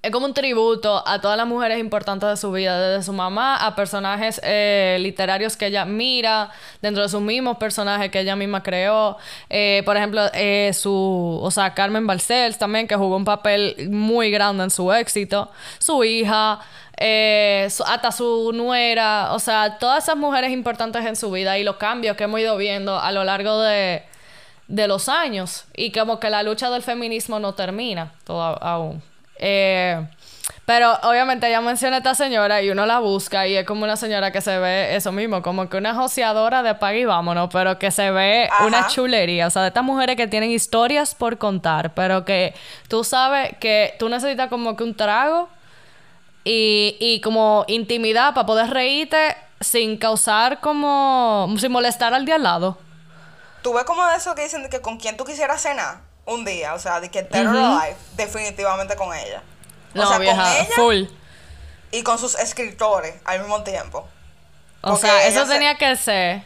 es 0.00 0.12
como 0.12 0.26
un 0.26 0.34
tributo 0.34 1.02
a 1.06 1.20
todas 1.20 1.36
las 1.36 1.46
mujeres 1.46 1.78
importantes 1.80 2.28
de 2.28 2.36
su 2.36 2.52
vida, 2.52 2.78
desde 2.80 3.04
su 3.04 3.12
mamá 3.12 3.56
a 3.56 3.74
personajes 3.74 4.40
eh, 4.44 4.96
literarios 5.00 5.56
que 5.56 5.66
ella 5.66 5.84
mira, 5.84 6.50
dentro 6.80 7.02
de 7.02 7.08
sus 7.08 7.20
mismos 7.20 7.58
personajes 7.58 8.10
que 8.10 8.20
ella 8.20 8.36
misma 8.36 8.62
creó. 8.62 9.16
Eh, 9.50 9.82
por 9.84 9.96
ejemplo, 9.96 10.22
eh, 10.34 10.70
su, 10.72 11.40
o 11.42 11.50
sea, 11.50 11.74
Carmen 11.74 12.06
Balcells 12.06 12.58
también, 12.58 12.86
que 12.86 12.94
jugó 12.94 13.16
un 13.16 13.24
papel 13.24 13.88
muy 13.90 14.30
grande 14.30 14.64
en 14.64 14.70
su 14.70 14.92
éxito. 14.92 15.50
Su 15.80 16.04
hija, 16.04 16.60
hasta 17.86 18.12
su 18.12 18.52
nuera, 18.54 19.32
o 19.32 19.40
sea, 19.40 19.78
todas 19.78 20.04
esas 20.04 20.16
mujeres 20.16 20.52
importantes 20.52 21.04
en 21.04 21.16
su 21.16 21.30
vida 21.32 21.58
y 21.58 21.64
los 21.64 21.76
cambios 21.76 22.16
que 22.16 22.24
hemos 22.24 22.40
ido 22.40 22.56
viendo 22.56 22.98
a 23.00 23.10
lo 23.10 23.24
largo 23.24 23.60
de, 23.62 24.04
de 24.68 24.86
los 24.86 25.08
años. 25.08 25.64
Y 25.74 25.90
como 25.90 26.20
que 26.20 26.30
la 26.30 26.44
lucha 26.44 26.70
del 26.70 26.82
feminismo 26.82 27.40
no 27.40 27.54
termina 27.54 28.12
todo 28.24 28.42
aún. 28.62 29.02
Eh, 29.38 30.06
pero 30.68 30.98
obviamente 31.02 31.48
ella 31.48 31.62
menciona 31.62 31.96
a 31.96 31.98
esta 32.00 32.14
señora 32.14 32.60
y 32.60 32.68
uno 32.68 32.84
la 32.84 32.98
busca 32.98 33.46
y 33.46 33.56
es 33.56 33.64
como 33.64 33.84
una 33.84 33.96
señora 33.96 34.32
que 34.32 34.42
se 34.42 34.58
ve 34.58 34.96
eso 34.96 35.12
mismo, 35.12 35.40
como 35.40 35.68
que 35.70 35.78
una 35.78 35.94
joseadora 35.94 36.62
de 36.62 36.74
paga 36.74 36.98
y 36.98 37.06
vámonos, 37.06 37.48
pero 37.50 37.78
que 37.78 37.90
se 37.90 38.10
ve 38.10 38.50
una 38.66 38.86
chulería. 38.88 39.46
O 39.46 39.50
sea, 39.50 39.62
de 39.62 39.68
estas 39.68 39.82
mujeres 39.82 40.16
que 40.16 40.26
tienen 40.26 40.50
historias 40.50 41.14
por 41.14 41.38
contar, 41.38 41.94
pero 41.94 42.26
que 42.26 42.54
tú 42.88 43.02
sabes 43.02 43.56
que 43.60 43.94
tú 43.98 44.10
necesitas 44.10 44.50
como 44.50 44.76
que 44.76 44.84
un 44.84 44.94
trago 44.94 45.48
y, 46.44 46.98
y 47.00 47.22
como 47.22 47.64
intimidad 47.66 48.34
para 48.34 48.46
poder 48.46 48.68
reírte 48.68 49.36
sin 49.60 49.96
causar 49.96 50.60
como. 50.60 51.48
sin 51.58 51.72
molestar 51.72 52.12
al 52.12 52.26
día 52.26 52.34
al 52.34 52.42
lado. 52.42 52.78
Tú 53.62 53.72
ves 53.72 53.84
como 53.84 54.06
de 54.06 54.16
eso 54.16 54.34
que 54.34 54.42
dicen 54.42 54.68
que 54.68 54.82
con 54.82 54.98
quién 54.98 55.16
tú 55.16 55.24
quisieras 55.24 55.62
cenar 55.62 56.07
un 56.28 56.44
día, 56.44 56.74
o 56.74 56.78
sea, 56.78 57.00
de 57.00 57.10
que 57.10 57.22
Terror 57.22 57.54
Life, 57.54 57.96
definitivamente 58.14 58.94
con 58.96 59.14
ella. 59.14 59.42
O 59.94 60.06
sea, 60.06 60.16
con 60.16 60.22
ella 60.22 60.66
full. 60.76 61.04
Y 61.90 62.02
con 62.02 62.18
sus 62.18 62.34
escritores 62.34 63.14
al 63.24 63.40
mismo 63.40 63.62
tiempo. 63.64 64.06
O 64.82 64.96
sea, 64.96 65.26
eso 65.26 65.46
tenía 65.46 65.76
que 65.76 65.96
ser. 65.96 66.42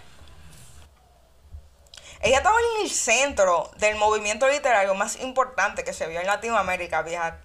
Ella 2.20 2.36
estaba 2.36 2.56
en 2.76 2.84
el 2.84 2.90
centro 2.90 3.72
del 3.78 3.96
movimiento 3.96 4.48
literario 4.48 4.94
más 4.94 5.20
importante 5.20 5.82
que 5.82 5.92
se 5.92 6.06
vio 6.06 6.20
en 6.20 6.26
Latinoamérica, 6.28 7.02
vieja. 7.02 7.38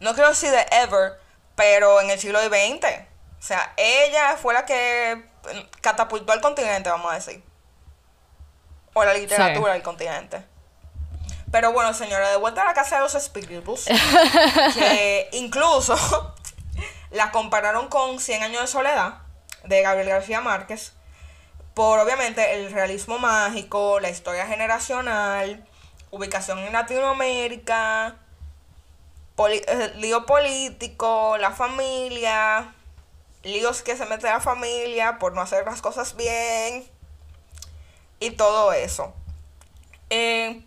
No 0.00 0.14
quiero 0.14 0.30
decir 0.30 0.50
de 0.50 0.66
ever, 0.72 1.20
pero 1.54 2.00
en 2.00 2.10
el 2.10 2.18
siglo 2.18 2.40
XX. 2.40 2.84
O 3.38 3.46
sea, 3.46 3.72
ella 3.76 4.36
fue 4.36 4.52
la 4.54 4.66
que 4.66 5.24
catapultó 5.80 6.32
al 6.32 6.40
continente, 6.40 6.90
vamos 6.90 7.12
a 7.12 7.14
decir. 7.14 7.44
O 8.92 9.04
la 9.04 9.14
literatura 9.14 9.74
del 9.74 9.82
continente. 9.82 10.44
Pero 11.54 11.72
bueno, 11.72 11.94
señora, 11.94 12.30
de 12.30 12.36
vuelta 12.36 12.62
a 12.62 12.64
la 12.64 12.74
casa 12.74 12.96
de 12.96 13.02
los 13.02 13.14
espíritus, 13.14 13.84
que 14.74 15.28
incluso 15.30 15.94
la 17.12 17.30
compararon 17.30 17.86
con 17.86 18.18
Cien 18.18 18.42
años 18.42 18.62
de 18.62 18.66
soledad 18.66 19.18
de 19.62 19.80
Gabriel 19.80 20.08
García 20.08 20.40
Márquez, 20.40 20.94
por 21.74 22.00
obviamente 22.00 22.54
el 22.54 22.72
realismo 22.72 23.20
mágico, 23.20 24.00
la 24.00 24.10
historia 24.10 24.48
generacional, 24.48 25.64
ubicación 26.10 26.58
en 26.58 26.72
Latinoamérica, 26.72 28.16
eh, 29.38 29.92
lío 29.94 30.26
político, 30.26 31.36
la 31.38 31.52
familia, 31.52 32.74
líos 33.44 33.82
que 33.82 33.96
se 33.96 34.06
mete 34.06 34.26
la 34.26 34.40
familia 34.40 35.20
por 35.20 35.34
no 35.34 35.40
hacer 35.40 35.64
las 35.64 35.80
cosas 35.80 36.16
bien 36.16 36.84
y 38.18 38.32
todo 38.32 38.72
eso. 38.72 39.14
Eh, 40.10 40.64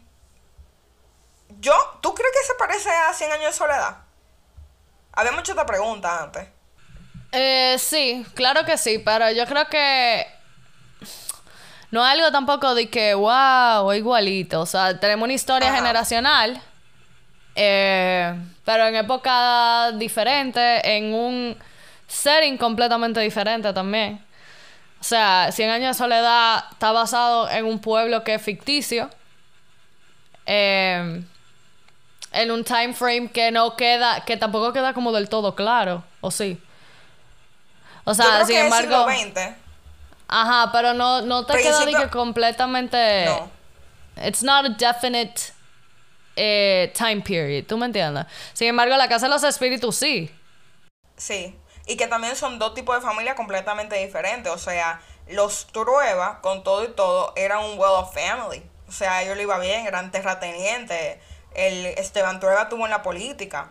yo, 1.59 1.73
¿tú 2.01 2.13
crees 2.13 2.31
que 2.31 2.47
se 2.47 2.53
parece 2.55 2.89
a 2.89 3.13
100 3.13 3.31
años 3.31 3.45
de 3.45 3.53
soledad? 3.53 3.97
Había 5.13 5.31
mucha 5.31 5.53
otra 5.53 5.65
pregunta 5.65 6.23
antes. 6.23 6.47
Eh, 7.31 7.75
sí, 7.79 8.25
claro 8.35 8.65
que 8.65 8.77
sí, 8.77 8.99
pero 8.99 9.31
yo 9.31 9.45
creo 9.45 9.67
que 9.67 10.27
no 11.91 12.05
es 12.05 12.13
algo 12.13 12.31
tampoco 12.31 12.75
de 12.75 12.89
que, 12.89 13.13
wow, 13.13 13.91
igualito. 13.93 14.61
O 14.61 14.65
sea, 14.65 14.99
tenemos 14.99 15.25
una 15.25 15.33
historia 15.33 15.73
generacional, 15.73 16.61
eh, 17.55 18.35
pero 18.63 18.87
en 18.87 18.95
época 18.95 19.91
diferente, 19.93 20.97
en 20.97 21.13
un 21.13 21.57
setting 22.07 22.57
completamente 22.57 23.19
diferente 23.19 23.73
también. 23.73 24.23
O 24.99 25.03
sea, 25.03 25.49
Cien 25.51 25.69
años 25.69 25.95
de 25.95 26.03
soledad 26.03 26.65
está 26.71 26.91
basado 26.91 27.49
en 27.49 27.65
un 27.65 27.79
pueblo 27.79 28.23
que 28.23 28.35
es 28.35 28.41
ficticio. 28.41 29.09
Eh, 30.45 31.23
en 32.37 32.51
un 32.51 32.63
time 32.63 32.93
frame 32.93 33.29
que 33.31 33.51
no 33.51 33.75
queda, 33.75 34.23
que 34.23 34.37
tampoco 34.37 34.71
queda 34.71 34.93
como 34.93 35.11
del 35.11 35.27
todo 35.27 35.55
claro, 35.55 36.03
¿o 36.21 36.29
sí? 36.29 36.61
O 38.03 38.13
sea, 38.13 38.45
sin 38.45 38.57
embargo. 38.57 39.07
Ajá, 40.27 40.71
pero 40.71 40.93
no, 40.93 41.21
no 41.21 41.45
te 41.45 41.57
queda 41.57 41.85
que 41.85 42.09
completamente. 42.09 43.25
No. 43.25 43.49
It's 44.23 44.43
not 44.43 44.65
a 44.65 44.69
definite 44.69 45.53
eh, 46.35 46.93
time 46.95 47.21
period, 47.21 47.65
¿tú 47.65 47.77
me 47.77 47.87
entiendes? 47.87 48.25
Sin 48.53 48.67
embargo, 48.67 48.95
la 48.97 49.09
casa 49.09 49.25
de 49.25 49.33
los 49.33 49.43
espíritus 49.43 49.95
sí. 49.95 50.31
Sí. 51.15 51.57
Y 51.87 51.97
que 51.97 52.07
también 52.07 52.35
son 52.35 52.59
dos 52.59 52.73
tipos 52.73 52.95
de 52.95 53.01
familia 53.01 53.35
completamente 53.35 53.95
diferentes. 53.97 54.51
O 54.51 54.57
sea, 54.57 55.01
los 55.27 55.67
Trueba, 55.67 56.41
con 56.41 56.63
todo 56.63 56.83
y 56.83 56.89
todo, 56.89 57.33
eran 57.35 57.59
un 57.59 57.79
well-off 57.79 58.13
family. 58.13 58.63
O 58.87 58.91
sea, 58.91 59.23
ellos 59.23 59.35
le 59.37 59.43
iba 59.43 59.57
bien, 59.59 59.85
eran 59.87 60.11
terratenientes. 60.11 61.17
El 61.57 61.85
Esteban 61.85 62.39
Trueba 62.39 62.69
tuvo 62.69 62.85
en 62.85 62.91
la 62.91 63.03
política. 63.03 63.69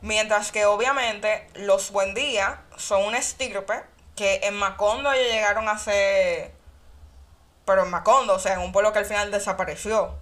Mientras 0.00 0.52
que 0.52 0.66
obviamente 0.66 1.48
los 1.54 1.90
Buendía 1.90 2.60
son 2.76 3.04
un 3.04 3.14
estirpe 3.14 3.82
que 4.16 4.40
en 4.44 4.54
Macondo 4.54 5.12
ellos 5.12 5.32
llegaron 5.32 5.68
a 5.68 5.78
ser... 5.78 6.52
Pero 7.64 7.84
en 7.84 7.90
Macondo, 7.90 8.34
o 8.34 8.38
sea, 8.38 8.54
en 8.54 8.60
un 8.60 8.72
pueblo 8.72 8.92
que 8.92 8.98
al 8.98 9.06
final 9.06 9.30
desapareció. 9.30 10.14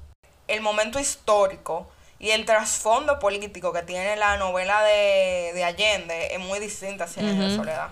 El 0.47 0.61
momento 0.61 0.99
histórico 0.99 1.91
y 2.19 2.31
el 2.31 2.45
trasfondo 2.45 3.19
político 3.19 3.73
que 3.73 3.83
tiene 3.83 4.15
la 4.17 4.37
novela 4.37 4.83
de, 4.83 5.65
Allende 5.65 6.35
es 6.35 6.41
muy 6.41 6.59
distinta 6.59 7.05
a 7.05 7.09
Cien 7.09 7.27
años 7.27 7.51
de 7.51 7.57
soledad. 7.57 7.89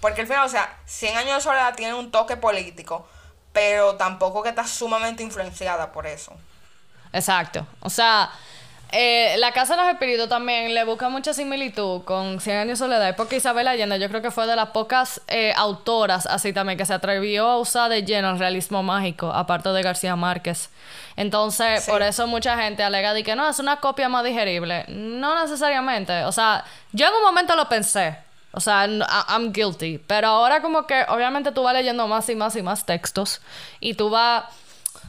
Porque 0.00 0.22
al 0.22 0.26
final, 0.26 0.46
o 0.46 0.48
sea, 0.48 0.74
Cien 0.86 1.16
años 1.16 1.36
de 1.36 1.40
soledad 1.42 1.74
tiene 1.74 1.92
un 1.92 2.10
toque 2.10 2.38
político, 2.38 3.06
pero 3.52 3.96
tampoco 3.96 4.42
que 4.42 4.48
está 4.48 4.66
sumamente 4.66 5.22
influenciada 5.22 5.92
por 5.92 6.06
eso. 6.06 6.32
Exacto. 7.12 7.66
O 7.80 7.90
sea, 7.90 8.30
eh, 8.90 9.34
la 9.38 9.52
Casa 9.52 9.76
de 9.76 9.82
los 9.82 9.92
Espíritus 9.92 10.28
también 10.30 10.72
le 10.72 10.84
busca 10.84 11.10
mucha 11.10 11.34
similitud 11.34 12.04
con 12.04 12.40
Cien 12.40 12.56
años 12.56 12.78
de 12.78 12.84
soledad, 12.86 13.16
porque 13.16 13.36
Isabel 13.36 13.68
Allende 13.68 14.00
yo 14.00 14.08
creo 14.08 14.22
que 14.22 14.30
fue 14.30 14.46
de 14.46 14.56
las 14.56 14.70
pocas 14.70 15.20
eh, 15.28 15.52
autoras 15.56 16.24
así 16.24 16.54
también 16.54 16.78
que 16.78 16.86
se 16.86 16.94
atrevió 16.94 17.46
a 17.46 17.58
usar 17.58 17.90
de 17.90 18.02
lleno 18.04 18.30
el 18.30 18.38
realismo 18.38 18.82
mágico, 18.82 19.30
aparte 19.30 19.68
de 19.70 19.82
García 19.82 20.16
Márquez. 20.16 20.70
Entonces, 21.16 21.86
por 21.86 22.00
eso 22.00 22.26
mucha 22.26 22.56
gente 22.56 22.82
alega 22.82 23.12
de 23.12 23.24
que 23.24 23.36
no, 23.36 23.48
es 23.48 23.58
una 23.58 23.76
copia 23.76 24.08
más 24.08 24.24
digerible. 24.24 24.84
No 24.88 25.38
necesariamente. 25.42 26.24
O 26.24 26.32
sea, 26.32 26.64
yo 26.92 27.08
en 27.08 27.14
un 27.14 27.22
momento 27.22 27.56
lo 27.56 27.68
pensé. 27.68 28.16
O 28.52 28.60
sea, 28.60 28.86
I'm 28.86 29.52
guilty. 29.52 29.98
Pero 29.98 30.28
ahora 30.28 30.62
como 30.62 30.86
que 30.86 31.04
obviamente 31.08 31.52
tú 31.52 31.62
vas 31.64 31.74
leyendo 31.74 32.06
más 32.06 32.28
y 32.30 32.36
más 32.36 32.56
y 32.56 32.62
más 32.62 32.86
textos 32.86 33.42
y 33.80 33.94
tú 33.94 34.10
vas 34.10 34.44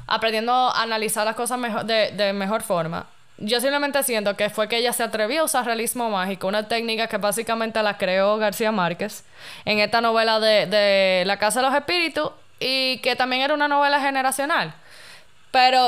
aprendiendo 0.08 0.52
a 0.52 0.82
analizar 0.82 1.26
las 1.26 1.36
cosas 1.36 1.60
mejor, 1.60 1.86
de, 1.86 2.12
de 2.12 2.34
mejor 2.34 2.64
forma 2.64 3.06
yo 3.42 3.62
simplemente 3.62 4.04
siento 4.04 4.36
que 4.36 4.50
fue 4.50 4.68
que 4.68 4.78
ella 4.78 4.94
se 4.94 5.04
atrevió 5.04 5.42
a 5.42 5.46
usar 5.46 5.66
realismo 5.66 6.10
mágico, 6.10 6.48
una 6.48 6.68
técnica 6.68 7.08
que 7.08 7.18
básicamente 7.18 7.82
la 7.82 7.98
creó 7.98 8.38
García 8.38 8.72
Márquez 8.72 9.24
en 9.66 9.80
esta 9.80 10.02
novela 10.02 10.40
de, 10.40 11.24
La 11.26 11.38
Casa 11.38 11.62
de 11.62 11.68
los 11.68 11.76
Espíritus 11.76 12.32
y 12.60 13.00
que 13.00 13.16
también 13.16 13.42
era 13.42 13.54
una 13.54 13.68
novela 13.68 14.02
generacional. 14.02 14.74
Pero 15.52 15.88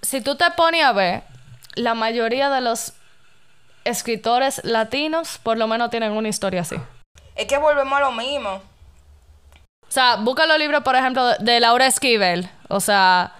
si 0.00 0.20
tú 0.20 0.36
te 0.36 0.50
pones 0.52 0.82
a 0.84 0.92
ver, 0.92 1.22
la 1.74 1.94
mayoría 1.94 2.48
de 2.48 2.60
los 2.62 2.94
escritores 3.84 4.62
latinos 4.64 5.38
por 5.42 5.58
lo 5.58 5.66
menos 5.66 5.90
tienen 5.90 6.12
una 6.12 6.28
historia 6.28 6.62
así. 6.62 6.76
Es 7.36 7.46
que 7.46 7.58
volvemos 7.58 7.92
a 7.98 8.00
lo 8.00 8.12
mismo. 8.12 8.62
O 9.88 9.90
sea, 9.90 10.16
busca 10.16 10.44
los 10.46 10.58
libros, 10.58 10.82
por 10.82 10.96
ejemplo, 10.96 11.34
de 11.38 11.60
Laura 11.60 11.86
Esquivel. 11.86 12.50
O 12.68 12.80
sea, 12.80 13.32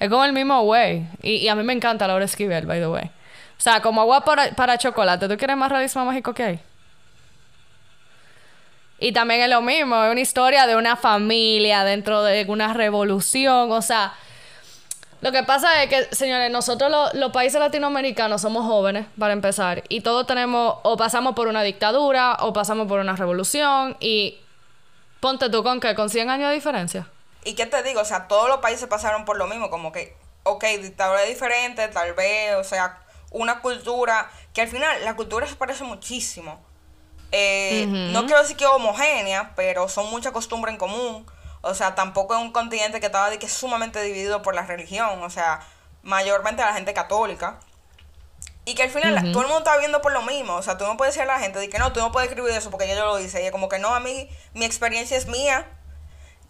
es 0.00 0.08
como 0.08 0.24
el 0.24 0.32
mismo 0.32 0.62
güey. 0.62 1.06
Y, 1.22 1.46
a 1.48 1.54
mí 1.54 1.62
me 1.62 1.74
encanta 1.74 2.08
Laura 2.08 2.24
Esquivel, 2.24 2.64
by 2.64 2.80
the 2.80 2.88
way. 2.88 3.04
O 3.04 3.60
sea, 3.60 3.82
como 3.82 4.00
agua 4.00 4.24
para, 4.24 4.78
chocolate. 4.78 5.28
¿Tú 5.28 5.36
quieres 5.36 5.58
más 5.58 5.70
realismo 5.70 6.06
mágico 6.06 6.32
que 6.32 6.42
hay? 6.42 6.60
Y 8.98 9.12
también 9.12 9.42
es 9.42 9.50
lo 9.50 9.60
mismo. 9.60 10.02
Es 10.02 10.10
una 10.10 10.20
historia 10.20 10.66
de 10.66 10.74
una 10.74 10.96
familia 10.96 11.84
dentro 11.84 12.22
de 12.22 12.46
una 12.48 12.72
revolución. 12.72 13.70
O 13.70 13.82
sea... 13.82 14.14
Lo 15.20 15.32
que 15.32 15.42
pasa 15.42 15.82
es 15.82 15.90
que, 15.90 16.14
señores, 16.14 16.50
nosotros 16.50 17.10
los 17.12 17.30
países 17.30 17.60
latinoamericanos 17.60 18.40
somos 18.40 18.64
jóvenes, 18.64 19.04
para 19.18 19.34
empezar, 19.34 19.84
y 19.90 20.00
todos 20.00 20.26
tenemos, 20.26 20.76
o 20.82 20.96
pasamos 20.96 21.34
por 21.34 21.46
una 21.46 21.62
dictadura, 21.62 22.38
o 22.40 22.54
pasamos 22.54 22.88
por 22.88 23.00
una 23.00 23.14
revolución, 23.16 23.98
y 24.00 24.38
ponte 25.20 25.50
tú 25.50 25.62
con 25.62 25.78
que 25.78 25.94
con 25.94 26.08
100 26.08 26.30
años 26.30 26.48
de 26.48 26.54
diferencia. 26.54 27.06
¿Y 27.44 27.54
qué 27.54 27.66
te 27.66 27.82
digo? 27.82 28.00
O 28.00 28.04
sea, 28.04 28.28
todos 28.28 28.48
los 28.48 28.58
países 28.58 28.86
pasaron 28.88 29.24
por 29.24 29.36
lo 29.36 29.46
mismo, 29.46 29.70
como 29.70 29.92
que, 29.92 30.16
ok, 30.42 30.64
dictadura 30.80 31.22
diferente, 31.22 31.88
tal 31.88 32.12
vez, 32.14 32.54
o 32.56 32.64
sea, 32.64 32.98
una 33.30 33.60
cultura, 33.60 34.30
que 34.52 34.62
al 34.62 34.68
final 34.68 35.04
la 35.04 35.16
cultura 35.16 35.46
se 35.46 35.56
parece 35.56 35.84
muchísimo. 35.84 36.60
Eh, 37.32 37.86
no 37.86 38.26
quiero 38.26 38.42
decir 38.42 38.56
que 38.56 38.66
homogénea, 38.66 39.52
pero 39.54 39.88
son 39.88 40.10
muchas 40.10 40.32
costumbres 40.32 40.72
en 40.72 40.78
común. 40.78 41.26
O 41.62 41.74
sea, 41.74 41.94
tampoco 41.94 42.34
es 42.34 42.40
un 42.40 42.52
continente 42.52 43.00
que 43.00 43.06
estaba 43.06 43.30
de 43.30 43.38
que 43.38 43.46
es 43.46 43.52
sumamente 43.52 44.02
dividido 44.02 44.42
por 44.42 44.54
la 44.54 44.62
religión. 44.62 45.22
O 45.22 45.30
sea, 45.30 45.60
mayormente 46.02 46.62
la 46.62 46.74
gente 46.74 46.92
católica. 46.92 47.60
Y 48.64 48.74
que 48.74 48.82
al 48.82 48.90
final 48.90 49.14
todo 49.32 49.42
el 49.42 49.48
mundo 49.48 49.58
está 49.58 49.76
viendo 49.78 50.00
por 50.02 50.12
lo 50.12 50.22
mismo. 50.22 50.54
O 50.54 50.62
sea, 50.62 50.76
tú 50.76 50.84
no 50.84 50.96
puedes 50.96 51.14
decir 51.14 51.28
a 51.28 51.34
la 51.34 51.40
gente 51.40 51.58
de 51.58 51.68
que 51.68 51.78
no, 51.78 51.92
tú 51.92 52.00
no 52.00 52.12
puedes 52.12 52.28
escribir 52.28 52.52
eso 52.52 52.70
porque 52.70 52.88
yo 52.88 52.94
lo 53.04 53.16
dice. 53.16 53.42
Y 53.42 53.46
es 53.46 53.52
como 53.52 53.68
que 53.68 53.78
no, 53.78 53.94
a 53.94 54.00
mí, 54.00 54.28
mi 54.54 54.64
experiencia 54.64 55.16
es 55.16 55.26
mía 55.26 55.66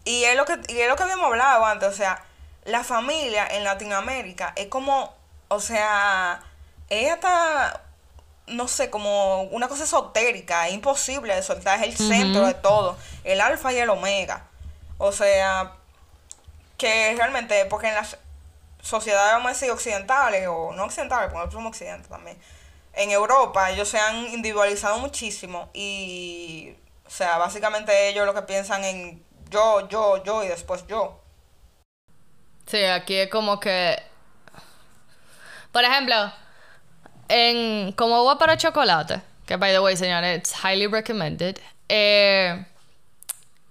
y 0.04 0.24
es 0.24 0.36
lo 0.36 0.44
que, 0.44 0.58
y 0.68 0.80
es 0.80 0.88
lo 0.88 0.96
que 0.96 1.02
habíamos 1.02 1.26
hablado 1.26 1.64
antes, 1.64 1.88
o 1.88 1.92
sea, 1.92 2.24
la 2.64 2.84
familia 2.84 3.46
en 3.46 3.64
Latinoamérica 3.64 4.52
es 4.56 4.68
como, 4.68 5.14
o 5.48 5.60
sea, 5.60 6.42
es 6.88 7.10
hasta, 7.10 7.82
no 8.46 8.68
sé, 8.68 8.90
como 8.90 9.42
una 9.44 9.68
cosa 9.68 9.84
esotérica, 9.84 10.68
es 10.68 10.74
imposible 10.74 11.34
de 11.34 11.42
soltar, 11.42 11.82
es 11.82 12.00
el 12.00 12.08
centro 12.08 12.46
de 12.46 12.54
todo, 12.54 12.96
el 13.24 13.40
alfa 13.40 13.72
y 13.72 13.78
el 13.78 13.90
omega. 13.90 14.46
O 14.98 15.12
sea, 15.12 15.72
que 16.76 17.14
realmente, 17.16 17.64
porque 17.66 17.88
en 17.88 17.94
las 17.94 18.18
sociedades, 18.82 19.32
vamos 19.32 19.46
a 19.46 19.52
decir, 19.54 19.70
occidentales, 19.70 20.46
o 20.48 20.72
no 20.72 20.84
occidentales, 20.84 21.26
porque 21.26 21.38
nosotros 21.38 21.54
somos 21.54 21.70
occidentales 21.70 22.08
también, 22.08 22.38
en 22.94 23.10
Europa 23.10 23.70
ellos 23.70 23.88
se 23.88 23.98
han 23.98 24.26
individualizado 24.28 24.98
muchísimo 24.98 25.70
y, 25.72 26.74
o 27.06 27.10
sea, 27.10 27.38
básicamente 27.38 28.08
ellos 28.08 28.26
lo 28.26 28.34
que 28.34 28.42
piensan 28.42 28.84
en 28.84 29.24
yo, 29.50 29.88
yo, 29.88 30.22
yo 30.24 30.44
y 30.44 30.48
después 30.48 30.86
yo. 30.86 31.20
Sí, 32.66 32.82
aquí 32.84 33.16
es 33.16 33.28
como 33.28 33.58
que. 33.58 34.00
Por 35.72 35.84
ejemplo, 35.84 36.32
en 37.28 37.92
como 37.92 38.16
agua 38.16 38.38
para 38.38 38.56
chocolate, 38.56 39.20
que 39.46 39.56
by 39.56 39.72
the 39.72 39.80
way, 39.80 39.96
señores, 39.96 40.38
it's 40.38 40.54
highly 40.64 40.86
recommended. 40.86 41.58
Eh, 41.88 42.64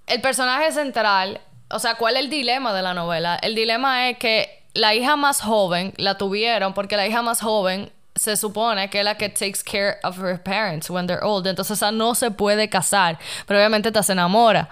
el 0.08 0.22
personaje 0.22 0.72
central, 0.72 1.40
o 1.70 1.80
sea, 1.80 1.96
¿cuál 1.96 2.18
es 2.18 2.24
el 2.24 2.30
dilema 2.30 2.74
de 2.74 2.82
la 2.82 2.94
novela? 2.94 3.38
El 3.42 3.56
dilema 3.56 4.10
es 4.10 4.18
que 4.18 4.66
la 4.74 4.94
hija 4.94 5.16
más 5.16 5.42
joven 5.42 5.94
la 5.98 6.18
tuvieron 6.18 6.74
porque 6.74 6.98
la 6.98 7.08
hija 7.08 7.22
más 7.22 7.42
joven 7.42 7.92
se 8.16 8.36
supone 8.36 8.90
que 8.90 9.00
es 9.00 9.06
la 9.06 9.16
que 9.16 9.30
takes 9.30 9.64
care 9.64 9.98
of 10.04 10.20
her 10.20 10.42
parents 10.42 10.90
when 10.90 11.08
they're 11.08 11.24
old. 11.24 11.48
Entonces, 11.48 11.78
esa 11.78 11.92
no 11.92 12.16
se 12.16 12.32
puede 12.32 12.70
casar, 12.70 13.18
pero 13.46 13.60
obviamente 13.60 13.92
te 13.92 14.04
se 14.04 14.12
enamora. 14.12 14.68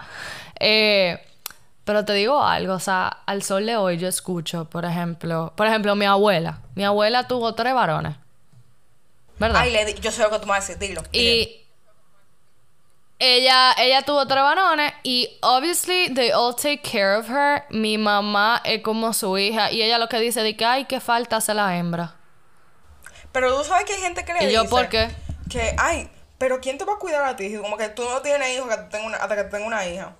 Eh, 0.60 1.18
pero 1.84 2.04
te 2.04 2.12
digo 2.12 2.42
algo, 2.42 2.74
o 2.74 2.80
sea, 2.80 3.08
al 3.24 3.42
sol 3.42 3.64
de 3.64 3.76
hoy 3.76 3.96
yo 3.96 4.08
escucho, 4.08 4.66
por 4.66 4.84
ejemplo, 4.84 5.52
por 5.56 5.66
ejemplo, 5.66 5.96
mi 5.96 6.04
abuela. 6.04 6.60
Mi 6.74 6.84
abuela 6.84 7.26
tuvo 7.26 7.54
tres 7.54 7.72
varones. 7.72 8.16
¿Verdad? 9.38 9.62
Ay, 9.62 9.94
yo 10.00 10.10
sé 10.10 10.22
lo 10.22 10.30
que 10.30 10.38
tú 10.38 10.46
me 10.46 10.52
vas 10.52 10.64
a 10.64 10.72
decir, 10.74 10.78
dilo. 10.78 11.02
Y 11.12 11.64
ella, 13.18 13.74
ella 13.78 14.02
tuvo 14.02 14.26
tres 14.26 14.42
varones 14.42 14.92
y 15.02 15.38
obviously 15.40 16.12
they 16.14 16.30
all 16.30 16.54
take 16.54 16.82
care 16.82 17.16
of 17.16 17.28
her. 17.30 17.64
Mi 17.70 17.98
mamá 17.98 18.60
es 18.64 18.82
como 18.82 19.12
su 19.12 19.38
hija 19.38 19.72
y 19.72 19.82
ella 19.82 19.98
lo 19.98 20.08
que 20.08 20.20
dice 20.20 20.42
de 20.42 20.56
que 20.56 20.64
ay, 20.64 20.84
que 20.84 21.00
falta 21.00 21.36
hace 21.36 21.54
la 21.54 21.76
hembra. 21.76 22.14
Pero 23.32 23.56
tú 23.56 23.64
sabes 23.64 23.84
que 23.86 23.94
hay 23.94 24.00
gente 24.00 24.24
que 24.24 24.34
le 24.34 24.44
¿Y 24.44 24.52
yo 24.52 24.68
por 24.68 24.88
qué? 24.88 25.08
Que, 25.50 25.74
ay, 25.78 26.10
pero 26.38 26.60
¿quién 26.60 26.78
te 26.78 26.84
va 26.84 26.94
a 26.94 26.98
cuidar 26.98 27.24
a 27.24 27.34
ti? 27.34 27.56
Como 27.56 27.76
que 27.76 27.88
tú 27.88 28.04
no 28.04 28.20
tienes 28.20 28.56
hijos 28.56 28.68
hasta 28.70 29.36
que 29.36 29.44
tengas 29.44 29.66
una 29.66 29.86
hija. 29.86 30.14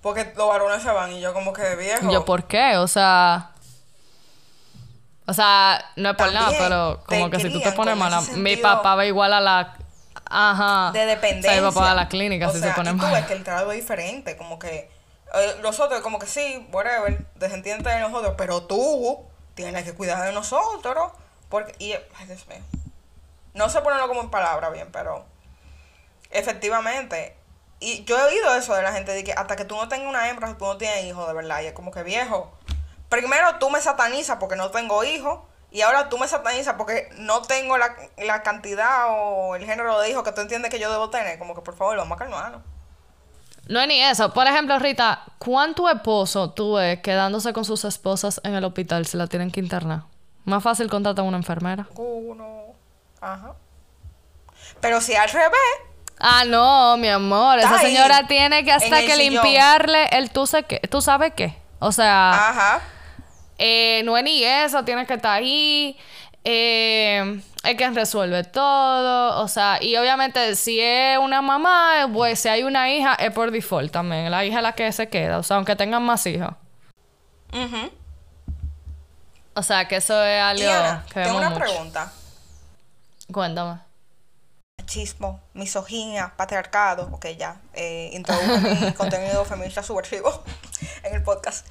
Porque 0.00 0.32
los 0.36 0.48
varones 0.48 0.82
se 0.82 0.90
van 0.90 1.12
y 1.12 1.20
yo 1.20 1.34
como 1.34 1.52
que 1.52 1.62
de 1.62 1.76
viejo. 1.76 2.10
¿Yo 2.10 2.24
por 2.24 2.44
qué? 2.44 2.76
O 2.76 2.86
sea... 2.86 3.50
O 5.26 5.34
sea, 5.34 5.84
no 5.96 6.10
es 6.10 6.16
por 6.16 6.32
nada, 6.32 6.50
pero 6.58 7.02
como 7.04 7.28
que 7.28 7.38
si 7.38 7.50
tú 7.52 7.60
te 7.60 7.72
pones 7.72 7.96
mala... 7.96 8.22
Mi 8.36 8.56
papá 8.56 8.94
va 8.94 9.04
igual 9.04 9.32
a 9.32 9.40
la... 9.40 9.76
Ajá. 10.30 10.90
de 10.92 11.06
dependencia. 11.06 11.50
O 11.50 11.52
sea, 11.52 11.60
iba 11.60 11.68
a 11.68 11.72
pagar 11.72 11.96
la 11.96 12.08
clínica 12.08 12.48
O 12.48 12.52
si 12.52 12.60
sea, 12.60 12.70
se 12.70 12.74
pone 12.74 12.90
y 12.90 12.98
tú 12.98 13.06
ves 13.06 13.26
que 13.26 13.32
el 13.32 13.44
trato 13.44 13.72
es 13.72 13.80
diferente, 13.80 14.36
como 14.36 14.58
que 14.58 14.90
eh, 15.34 15.56
los 15.62 15.80
otros 15.80 16.00
como 16.00 16.18
que 16.18 16.26
sí, 16.26 16.68
whatever, 16.72 17.24
desentiende 17.36 17.90
de 17.90 18.00
nosotros, 18.00 18.34
pero 18.36 18.62
tú 18.62 19.24
tienes 19.54 19.84
que 19.84 19.94
cuidar 19.94 20.24
de 20.24 20.32
nosotros, 20.32 21.12
porque 21.48 21.74
y 21.78 21.92
ay, 21.92 22.26
Dios 22.26 22.46
mío. 22.48 22.60
No 23.54 23.68
sé 23.68 23.80
ponerlo 23.80 24.08
como 24.08 24.20
en 24.20 24.30
palabras 24.30 24.72
bien, 24.72 24.88
pero 24.92 25.24
efectivamente 26.30 27.37
y 27.80 28.04
yo 28.04 28.18
he 28.18 28.22
oído 28.22 28.54
eso 28.54 28.74
de 28.74 28.82
la 28.82 28.92
gente 28.92 29.12
de 29.12 29.22
que 29.24 29.32
hasta 29.32 29.56
que 29.56 29.64
tú 29.64 29.76
no 29.76 29.88
tengas 29.88 30.08
una 30.08 30.28
hembra, 30.28 30.56
tú 30.58 30.64
no 30.64 30.76
tienes 30.76 31.04
hijos, 31.04 31.26
de 31.28 31.34
verdad, 31.34 31.62
y 31.62 31.66
es 31.66 31.72
como 31.72 31.90
que 31.90 32.02
viejo. 32.02 32.52
Primero 33.08 33.58
tú 33.58 33.70
me 33.70 33.80
satanizas 33.80 34.38
porque 34.38 34.56
no 34.56 34.70
tengo 34.70 35.04
hijos. 35.04 35.40
Y 35.70 35.82
ahora 35.82 36.08
tú 36.08 36.16
me 36.16 36.26
satanizas 36.26 36.76
porque 36.76 37.10
no 37.18 37.42
tengo 37.42 37.76
la, 37.76 37.94
la 38.16 38.42
cantidad 38.42 39.08
o 39.10 39.54
el 39.54 39.66
género 39.66 40.00
de 40.00 40.10
hijos 40.10 40.22
que 40.22 40.32
tú 40.32 40.40
entiendes 40.40 40.70
que 40.70 40.78
yo 40.78 40.90
debo 40.90 41.10
tener. 41.10 41.38
Como 41.38 41.54
que 41.54 41.60
por 41.60 41.76
favor, 41.76 41.96
vamos 41.96 42.16
a 42.16 42.18
calmarnos. 42.18 42.62
No 43.68 43.80
es 43.80 43.86
ni 43.86 44.02
eso. 44.02 44.32
Por 44.32 44.46
ejemplo, 44.46 44.78
Rita, 44.78 45.24
¿cuánto 45.38 45.88
esposo 45.90 46.52
tú 46.52 46.74
ves 46.74 47.00
quedándose 47.00 47.52
con 47.52 47.66
sus 47.66 47.84
esposas 47.84 48.40
en 48.44 48.54
el 48.54 48.64
hospital 48.64 49.04
si 49.04 49.18
la 49.18 49.26
tienen 49.26 49.50
que 49.50 49.60
internar? 49.60 50.04
Más 50.46 50.62
fácil 50.62 50.88
contratar 50.88 51.22
a 51.22 51.28
una 51.28 51.36
enfermera. 51.36 51.86
Uno. 51.94 52.74
Ajá. 53.20 53.54
Pero 54.80 55.02
si 55.02 55.14
al 55.14 55.28
revés, 55.28 55.52
Ah, 56.20 56.44
no, 56.46 56.96
mi 56.96 57.08
amor. 57.08 57.58
Está 57.58 57.76
Esa 57.76 57.86
ahí, 57.86 57.94
señora 57.94 58.26
tiene 58.26 58.64
que 58.64 58.72
hasta 58.72 59.00
que 59.00 59.14
sillón. 59.14 59.34
limpiarle 59.42 60.06
el 60.12 60.30
tú, 60.30 60.46
sé 60.46 60.64
qué, 60.64 60.80
tú 60.90 61.00
sabes 61.00 61.32
qué. 61.36 61.54
O 61.78 61.92
sea, 61.92 62.30
ajá. 62.48 62.80
eh, 63.58 64.02
no 64.04 64.16
es 64.16 64.24
ni 64.24 64.42
eso, 64.42 64.84
tiene 64.84 65.06
que 65.06 65.14
estar 65.14 65.32
ahí. 65.38 65.96
Eh, 66.44 67.40
es 67.62 67.74
quien 67.76 67.94
resuelve 67.94 68.42
todo. 68.44 69.40
O 69.42 69.48
sea, 69.48 69.78
y 69.80 69.96
obviamente 69.96 70.56
si 70.56 70.80
es 70.80 71.18
una 71.18 71.40
mamá, 71.42 72.08
pues 72.12 72.40
si 72.40 72.48
hay 72.48 72.62
una 72.64 72.90
hija, 72.90 73.14
es 73.14 73.30
por 73.32 73.50
default 73.50 73.92
también. 73.92 74.30
La 74.30 74.44
hija 74.44 74.56
es 74.58 74.62
la 74.62 74.72
que 74.72 74.90
se 74.92 75.08
queda. 75.08 75.38
O 75.38 75.42
sea, 75.42 75.56
aunque 75.56 75.76
tengan 75.76 76.02
más 76.02 76.26
hijos. 76.26 76.50
Ujú. 77.52 77.90
O 79.54 79.62
sea, 79.62 79.86
que 79.88 79.96
eso 79.96 80.22
es 80.24 80.40
algo 80.42 80.62
Y 80.64 81.12
que 81.12 81.22
tengo 81.22 81.38
una 81.38 81.50
mucho. 81.50 81.60
pregunta. 81.64 82.12
Cuéntame. 83.32 83.80
Machismo, 84.88 85.42
misoginia, 85.52 86.32
patriarcado. 86.34 87.10
Ok, 87.12 87.26
ya. 87.36 87.60
Eh, 87.74 88.08
introduzco 88.14 88.56
mi 88.56 88.92
contenido 88.96 89.44
feminista 89.44 89.82
subversivo 89.82 90.42
en 91.02 91.14
el 91.14 91.22
podcast. 91.22 91.66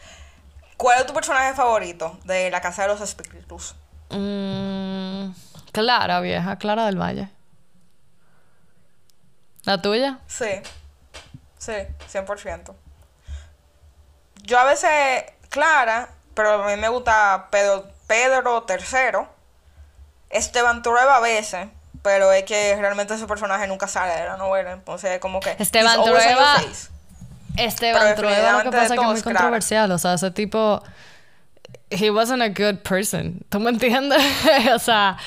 ¿Cuál 0.77 0.99
es 0.99 1.07
tu 1.07 1.15
personaje 1.15 1.55
favorito 1.55 2.19
de 2.25 2.51
La 2.51 2.61
Casa 2.61 2.83
de 2.83 2.89
los 2.89 3.01
Espíritus? 3.01 3.73
Mm, 4.11 5.31
Clara, 5.71 6.19
vieja. 6.19 6.59
Clara 6.59 6.85
del 6.85 7.01
Valle. 7.01 7.31
¿La 9.63 9.81
tuya? 9.81 10.19
Sí, 10.27 10.61
sí, 11.57 11.73
100%. 12.13 12.75
Yo 14.43 14.59
a 14.59 14.63
veces, 14.63 15.23
Clara, 15.49 16.09
pero 16.35 16.63
a 16.63 16.67
mí 16.67 16.79
me 16.79 16.89
gusta 16.89 17.47
Pedro, 17.49 17.87
Pedro 18.05 18.63
III. 18.69 19.27
Esteban 20.29 20.83
Trueba 20.83 21.15
a 21.15 21.19
veces, 21.19 21.67
pero 22.07 22.31
es 22.31 22.45
que 22.45 22.73
realmente 22.77 23.13
ese 23.15 23.27
personaje 23.27 23.67
nunca 23.67 23.85
sale 23.85 24.13
de 24.13 24.23
la 24.23 24.37
novela, 24.37 24.71
entonces 24.71 25.19
como 25.19 25.41
que... 25.41 25.57
Esteban 25.59 26.01
Trueba-. 26.05 26.63
Esteban 27.57 28.15
Trueba 28.15 28.63
lo 28.63 28.71
que 28.71 28.77
pasa 28.77 28.93
es 28.93 28.99
que 28.99 29.05
es 29.05 29.11
muy 29.11 29.21
Clara. 29.21 29.39
controversial. 29.39 29.91
O 29.91 29.97
sea, 29.97 30.13
ese 30.13 30.31
tipo... 30.31 30.81
He 31.89 32.09
wasn't 32.09 32.41
a 32.41 32.47
good 32.47 32.77
person. 32.77 33.41
¿Tú 33.49 33.59
me 33.59 33.71
entiendes? 33.71 34.23
o 34.73 34.79
sea, 34.79 35.17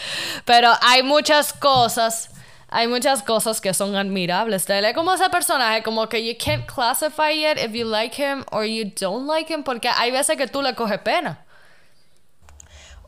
pero 0.47 0.73
hay 0.81 1.03
muchas 1.03 1.53
cosas... 1.53 2.31
Hay 2.71 2.87
muchas 2.87 3.23
cosas 3.23 3.61
que 3.61 3.75
son 3.75 3.95
admirables 3.95 4.65
de 4.67 4.79
él. 4.79 4.85
Es 4.87 4.95
como 4.95 5.13
ese 5.13 5.29
personaje, 5.29 5.83
como 5.83 6.09
que 6.09 6.25
you 6.25 6.35
can't 6.43 6.65
classify 6.65 7.33
it 7.33 7.59
if 7.59 7.73
you 7.73 7.85
like 7.85 8.17
him 8.17 8.43
or 8.53 8.65
you 8.65 8.91
don't 8.99 9.27
like 9.27 9.53
him, 9.53 9.65
porque 9.65 9.91
hay 9.91 10.13
veces 10.13 10.39
que 10.39 10.47
tú 10.47 10.63
le 10.63 10.75
coges 10.75 11.01
pena. 11.01 11.45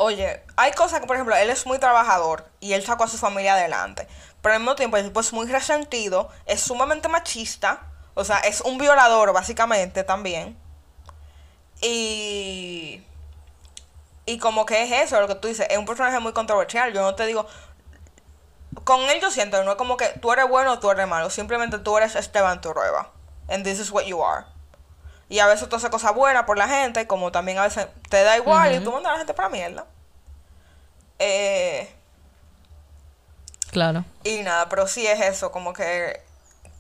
Oye, 0.03 0.43
hay 0.57 0.73
cosas 0.73 0.99
que, 0.99 1.07
por 1.07 1.15
ejemplo, 1.15 1.37
él 1.37 1.49
es 1.49 1.65
muy 1.65 1.79
trabajador 1.79 2.45
y 2.59 2.73
él 2.73 2.85
sacó 2.85 3.05
a 3.05 3.09
su 3.09 3.19
familia 3.19 3.55
adelante. 3.55 4.09
Pero 4.41 4.55
al 4.55 4.61
mismo 4.61 4.75
tiempo, 4.75 4.97
el 4.97 5.05
tipo 5.05 5.21
es 5.21 5.33
muy 5.33 5.47
resentido, 5.47 6.29
es 6.45 6.61
sumamente 6.61 7.07
machista, 7.09 7.87
o 8.15 8.25
sea, 8.25 8.39
es 8.41 8.63
un 8.63 8.79
violador 8.79 9.33
básicamente 9.33 10.03
también. 10.03 10.59
Y. 11.81 13.07
Y 14.27 14.39
como 14.39 14.67
que 14.67 14.83
es 14.83 14.91
eso, 15.07 15.21
lo 15.21 15.29
que 15.29 15.37
tú 15.37 15.47
dices, 15.47 15.69
es 15.71 15.79
un 15.79 15.87
personaje 15.87 16.19
muy 16.19 16.33
controversial. 16.33 16.93
Yo 16.93 17.03
no 17.03 17.15
te 17.15 17.25
digo. 17.25 17.47
Con 18.83 19.03
él 19.03 19.21
yo 19.21 19.31
siento, 19.31 19.63
no 19.63 19.71
es 19.71 19.77
como 19.77 19.97
que 19.97 20.09
tú 20.21 20.33
eres 20.33 20.49
bueno 20.49 20.73
o 20.73 20.79
tú 20.81 20.91
eres 20.91 21.07
malo, 21.07 21.31
simplemente 21.31 21.79
tú 21.79 21.97
eres 21.97 22.17
Esteban 22.17 22.61
Turrueva. 22.61 23.13
And 23.49 23.63
this 23.63 23.79
is 23.79 23.93
what 23.93 24.07
you 24.07 24.25
are. 24.25 24.47
Y 25.33 25.39
a 25.39 25.47
veces 25.47 25.67
tú 25.67 25.77
haces 25.77 25.89
cosas 25.89 26.15
buenas 26.15 26.45
por 26.45 26.59
la 26.59 26.69
gente, 26.69 27.07
como 27.07 27.33
también 27.33 27.57
a 27.57 27.63
veces 27.63 27.87
te 28.11 28.23
da 28.23 28.37
igual 28.37 28.75
y 28.75 28.81
tú 28.81 28.93
mandas 28.93 29.09
a 29.09 29.13
la 29.13 29.19
gente 29.21 29.33
para 29.33 29.49
mierda. 29.49 29.87
Eh, 31.19 31.91
Claro. 33.71 34.05
y 34.25 34.43
nada, 34.43 34.69
pero 34.69 34.87
sí 34.87 35.07
es 35.07 35.19
eso, 35.23 35.51
como 35.51 35.73
que 35.73 36.21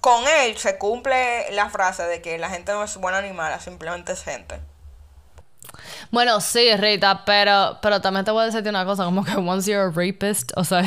con 0.02 0.28
él 0.28 0.58
se 0.58 0.76
cumple 0.76 1.50
la 1.52 1.70
frase 1.70 2.02
de 2.02 2.20
que 2.20 2.36
la 2.36 2.50
gente 2.50 2.72
no 2.72 2.84
es 2.84 2.94
buena 2.98 3.22
ni 3.22 3.32
mala, 3.32 3.58
simplemente 3.58 4.12
es 4.12 4.22
gente. 4.22 4.60
Bueno, 6.10 6.38
sí, 6.42 6.76
Rita, 6.76 7.24
pero, 7.24 7.78
pero 7.80 8.02
también 8.02 8.26
te 8.26 8.32
voy 8.32 8.42
a 8.42 8.46
decirte 8.46 8.68
una 8.68 8.84
cosa, 8.84 9.04
como 9.04 9.24
que 9.24 9.34
once 9.36 9.70
you're 9.70 9.86
a 9.86 9.90
rapist, 9.90 10.52
o 10.56 10.64
sea, 10.64 10.82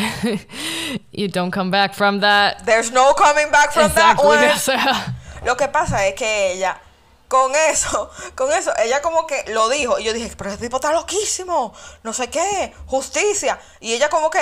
you 1.12 1.28
don't 1.30 1.52
come 1.52 1.72
back 1.72 1.96
from 1.96 2.20
that. 2.20 2.58
There's 2.64 2.92
no 2.92 3.16
coming 3.16 3.50
back 3.50 3.72
from 3.72 3.92
that 3.94 4.20
one. 4.20 4.48
o 4.54 4.58
sea, 4.60 5.16
Lo 5.44 5.58
que 5.58 5.68
pasa 5.68 6.06
es 6.06 6.14
que 6.14 6.52
ella, 6.52 6.80
con 7.28 7.54
eso, 7.70 8.10
con 8.36 8.52
eso, 8.54 8.72
ella 8.78 9.02
como 9.02 9.28
que 9.28 9.44
lo 9.48 9.70
dijo. 9.70 10.00
Y 10.00 10.04
yo 10.04 10.14
dije, 10.14 10.32
pero 10.38 10.50
ese 10.52 10.60
tipo 10.60 10.78
está 10.78 10.92
loquísimo. 10.92 11.74
No 12.04 12.14
sé 12.14 12.30
qué, 12.30 12.74
justicia. 12.86 13.60
Y 13.80 13.94
ella 13.94 14.10
como 14.10 14.30
que 14.30 14.40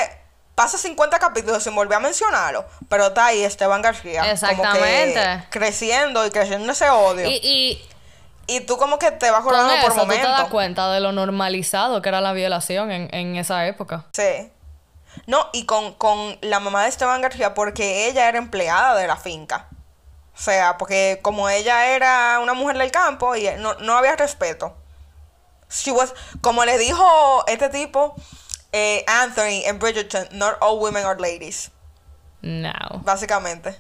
pasa 0.56 0.78
50 0.78 1.18
capítulos 1.20 1.64
sin 1.64 1.76
volver 1.76 1.98
a 1.98 2.00
mencionarlo. 2.02 2.66
Pero 2.90 3.08
está 3.08 3.28
ahí 3.28 3.44
Esteban 3.44 3.82
García. 3.82 4.22
Como 4.22 4.32
Exactamente. 4.34 5.14
que 5.14 5.44
creciendo 5.50 6.26
y 6.26 6.32
creciendo 6.32 6.72
ese 6.72 6.90
odio. 6.90 7.28
y, 7.28 7.40
Y, 7.44 7.90
y 8.48 8.60
tú 8.62 8.78
como 8.78 9.00
que 9.00 9.12
te 9.12 9.32
vas 9.32 9.40
acordando 9.42 9.74
por 9.82 9.92
eso 9.92 10.02
tú 10.02 10.08
te 10.08 10.16
das 10.16 10.26
momentos. 10.26 10.50
cuenta 10.50 10.92
de 10.92 11.00
lo 11.00 11.12
normalizado 11.14 12.02
que 12.02 12.10
era 12.10 12.20
la 12.22 12.34
violación 12.34 12.92
en, 12.92 13.10
en 13.14 13.36
esa 13.38 13.66
época. 13.68 14.06
Sí. 14.14 14.52
No, 15.28 15.48
y 15.54 15.66
con, 15.66 15.94
con 15.94 16.38
la 16.42 16.60
mamá 16.60 16.84
de 16.84 16.90
Esteban 16.90 17.22
García, 17.22 17.54
porque 17.54 18.08
ella 18.08 18.28
era 18.28 18.38
empleada 18.40 18.96
de 18.96 19.08
la 19.08 19.16
finca. 19.16 19.68
O 20.36 20.40
sea, 20.42 20.78
porque 20.78 21.20
como 21.22 21.48
ella 21.50 21.88
era 21.96 22.40
una 22.40 22.54
mujer 22.54 22.78
del 22.78 22.92
campo 22.92 23.36
y 23.36 23.48
no, 23.60 23.76
no 23.76 23.98
había 23.98 24.16
respeto. 24.16 24.76
She 25.70 25.92
was, 25.92 26.14
como 26.42 26.66
le 26.66 26.78
dijo 26.78 27.44
este 27.48 27.70
tipo, 27.70 28.16
eh, 28.72 29.04
Anthony 29.08 29.64
en 29.66 29.80
Bridgerton, 29.80 30.28
not 30.32 30.58
all 30.60 30.80
women 30.80 31.06
are 31.06 31.20
ladies, 31.20 31.72
No. 32.42 32.72
básicamente. 33.04 33.80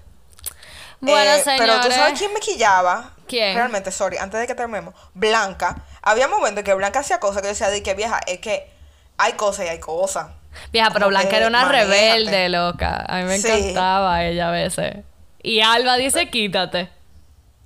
Bueno, 1.01 1.31
Eh, 1.33 1.41
señores. 1.43 1.59
Pero 1.59 1.81
tú 1.81 1.91
sabes 1.91 2.17
quién 2.17 2.33
me 2.33 2.39
quillaba. 2.39 3.11
¿Quién? 3.27 3.55
Realmente, 3.55 3.91
sorry, 3.91 4.17
antes 4.17 4.39
de 4.39 4.47
que 4.47 4.55
terminemos. 4.55 4.93
Blanca. 5.13 5.83
Había 6.01 6.27
momentos 6.27 6.59
en 6.59 6.65
que 6.65 6.73
Blanca 6.73 6.99
hacía 6.99 7.19
cosas 7.19 7.41
que 7.41 7.47
yo 7.47 7.53
decía, 7.53 7.69
de 7.69 7.83
que 7.83 7.93
vieja, 7.93 8.19
es 8.27 8.39
que 8.39 8.71
hay 9.17 9.33
cosas 9.33 9.65
y 9.65 9.69
hay 9.69 9.79
cosas. 9.79 10.27
Vieja, 10.71 10.91
pero 10.91 11.07
Blanca 11.09 11.35
era 11.35 11.47
una 11.47 11.65
manéjate. 11.65 11.89
rebelde, 11.89 12.49
loca. 12.49 13.03
A 13.07 13.17
mí 13.17 13.23
me 13.25 13.37
Sí. 13.39 13.47
encantaba 13.49 14.23
ella 14.23 14.49
a 14.49 14.51
veces. 14.51 14.97
Y 15.43 15.61
Alba 15.61 15.95
dice, 15.97 16.29
quítate. 16.29 16.89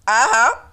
Ajá. 0.06 0.72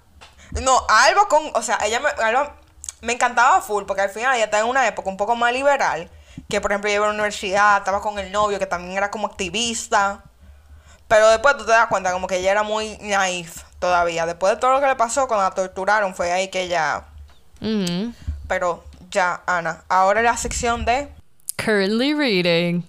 No, 0.62 0.84
Alba 0.88 1.28
con, 1.28 1.50
o 1.54 1.62
sea, 1.62 1.78
ella 1.84 2.00
me, 2.00 2.08
Alba 2.22 2.56
me 3.02 3.12
encantaba 3.12 3.60
full, 3.60 3.84
porque 3.84 4.02
al 4.02 4.10
final 4.10 4.34
ella 4.34 4.44
estaba 4.46 4.62
en 4.62 4.68
una 4.70 4.86
época 4.86 5.08
un 5.10 5.16
poco 5.16 5.36
más 5.36 5.52
liberal, 5.52 6.10
que 6.48 6.60
por 6.60 6.72
ejemplo 6.72 6.88
ella 6.88 6.96
iba 6.96 7.04
a 7.04 7.08
la 7.08 7.14
universidad, 7.14 7.78
estaba 7.78 8.00
con 8.00 8.18
el 8.18 8.32
novio, 8.32 8.58
que 8.58 8.66
también 8.66 8.96
era 8.96 9.10
como 9.10 9.26
activista, 9.26 10.22
pero 11.06 11.28
después 11.28 11.56
tú 11.58 11.64
te 11.66 11.72
das 11.72 11.88
cuenta 11.88 12.12
como 12.12 12.26
que 12.26 12.36
ella 12.38 12.52
era 12.52 12.62
muy 12.62 12.96
naif 13.02 13.62
todavía, 13.78 14.24
después 14.26 14.54
de 14.54 14.60
todo 14.60 14.72
lo 14.72 14.80
que 14.80 14.86
le 14.86 14.96
pasó 14.96 15.28
cuando 15.28 15.44
la 15.44 15.54
torturaron, 15.54 16.14
fue 16.14 16.32
ahí 16.32 16.48
que 16.48 16.62
ella, 16.62 17.04
Ujú. 17.60 18.14
pero 18.48 18.82
ya, 19.10 19.42
Ana, 19.46 19.84
ahora 19.88 20.22
la 20.22 20.36
sección 20.36 20.84
de, 20.84 21.08
Currently 21.56 22.14
reading. 22.14 22.82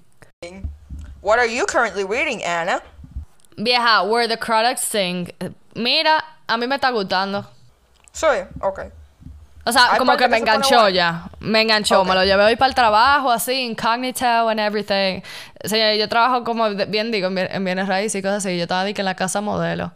what 1.21 1.39
are 1.39 1.53
you 1.53 1.65
currently 1.65 2.03
reading, 2.03 2.43
Ana? 2.45 2.81
Vieja, 3.57 4.03
Where 4.03 4.27
the 4.27 4.37
Critics 4.37 4.81
Sing. 4.81 5.27
Mira, 5.73 6.23
a 6.47 6.57
mí 6.57 6.67
me 6.67 6.75
está 6.75 6.89
gustando. 6.91 7.45
Sí, 8.11 8.25
ok. 8.61 8.79
O 9.67 9.71
sea, 9.71 9.93
Hay 9.93 9.97
como 9.97 10.15
que 10.15 10.27
me 10.27 10.37
enganchó 10.37 10.75
bueno. 10.75 10.89
ya. 10.89 11.23
Me 11.39 11.61
enganchó. 11.61 12.05
Me 12.05 12.13
lo 12.13 12.23
llevé 12.23 12.43
hoy 12.43 12.55
para 12.55 12.69
el 12.69 12.75
trabajo, 12.75 13.31
así, 13.31 13.53
incognito 13.63 14.47
and 14.49 14.59
everything. 14.59 15.21
Señor, 15.63 15.95
yo 15.95 16.07
trabajo 16.07 16.43
como, 16.43 16.69
bien 16.69 17.11
digo, 17.11 17.27
en, 17.29 17.35
bien- 17.35 17.49
en 17.51 17.65
bienes 17.65 17.87
raíces 17.87 18.15
y 18.15 18.21
cosas 18.21 18.45
así. 18.45 18.55
Yo 18.57 18.63
estaba 18.63 18.85
que 18.93 19.01
en 19.01 19.05
la 19.05 19.15
casa 19.15 19.41
modelo. 19.41 19.91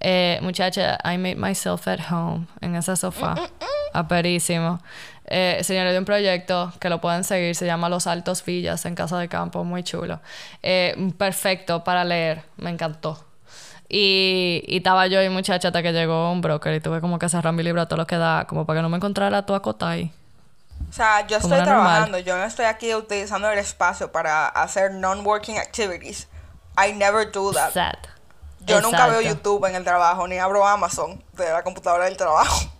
Eh, 0.00 0.38
muchacha, 0.42 0.98
I 1.04 1.18
made 1.18 1.34
myself 1.34 1.88
at 1.88 1.98
home 2.10 2.46
en 2.60 2.76
ese 2.76 2.94
sofá. 2.94 3.34
Aperísimo. 3.92 4.80
Eh, 5.30 5.60
señores, 5.62 5.92
de 5.92 5.98
un 5.98 6.04
proyecto 6.04 6.72
que 6.80 6.88
lo 6.88 7.00
pueden 7.00 7.22
seguir, 7.22 7.54
se 7.54 7.66
llama 7.66 7.88
Los 7.88 8.06
Altos 8.06 8.44
Villas 8.44 8.84
en 8.86 8.94
Casa 8.94 9.18
de 9.18 9.28
Campo, 9.28 9.62
muy 9.64 9.82
chulo. 9.84 10.20
Eh, 10.62 11.12
perfecto 11.18 11.84
para 11.84 12.04
leer, 12.04 12.42
me 12.56 12.70
encantó. 12.70 13.24
Y, 13.90 14.64
y 14.66 14.78
estaba 14.78 15.06
yo 15.06 15.22
y 15.22 15.28
muchacha 15.28 15.68
hasta 15.68 15.82
que 15.82 15.92
llegó 15.92 16.30
un 16.30 16.40
broker 16.40 16.74
y 16.74 16.80
tuve 16.80 17.00
como 17.00 17.18
que 17.18 17.28
cerrar 17.28 17.54
mi 17.54 17.62
libro 17.62 17.80
a 17.80 17.86
todo 17.86 17.98
lo 17.98 18.06
que 18.06 18.16
da, 18.16 18.46
como 18.46 18.66
para 18.66 18.78
que 18.78 18.82
no 18.82 18.88
me 18.88 18.96
encontrara 18.96 19.44
tu 19.46 19.54
ahí. 19.80 20.12
O 20.88 20.92
sea, 20.92 21.26
yo 21.26 21.36
estoy 21.36 21.50
normal. 21.50 21.66
trabajando, 21.66 22.18
yo 22.18 22.36
no 22.36 22.44
estoy 22.44 22.64
aquí 22.64 22.94
utilizando 22.94 23.50
el 23.50 23.58
espacio 23.58 24.10
para 24.10 24.48
hacer 24.48 24.92
non-working 24.92 25.58
activities. 25.58 26.28
I 26.76 26.92
never 26.92 27.30
do 27.30 27.52
that. 27.52 27.72
Sad. 27.72 27.96
Yo 28.60 28.80
nunca 28.80 29.06
veo. 29.08 29.20
YouTube 29.20 29.64
en 29.66 29.74
el 29.74 29.84
trabajo, 29.84 30.26
ni 30.28 30.38
abro 30.38 30.66
Amazon 30.66 31.22
de 31.36 31.50
la 31.50 31.62
computadora 31.62 32.04
del 32.04 32.16
trabajo. 32.16 32.70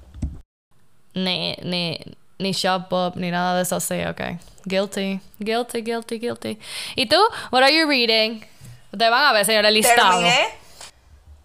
Ni, 1.14 1.56
ni, 1.62 1.98
ni 2.38 2.52
shop 2.52 2.92
up, 2.92 3.16
ni 3.16 3.30
nada 3.30 3.56
de 3.56 3.62
eso, 3.62 3.80
sí, 3.80 4.04
ok. 4.04 4.20
Guilty, 4.64 5.20
guilty, 5.38 5.82
guilty, 5.82 6.18
guilty. 6.18 6.58
¿Y 6.94 7.06
tú? 7.06 7.16
What 7.50 7.62
are 7.62 7.74
you 7.74 7.88
reading? 7.88 8.44
Ustedes 8.92 9.10
van 9.10 9.24
a 9.24 9.32
ver, 9.32 9.44
señora, 9.44 9.70
listado. 9.70 10.10
Terminé 10.10 10.48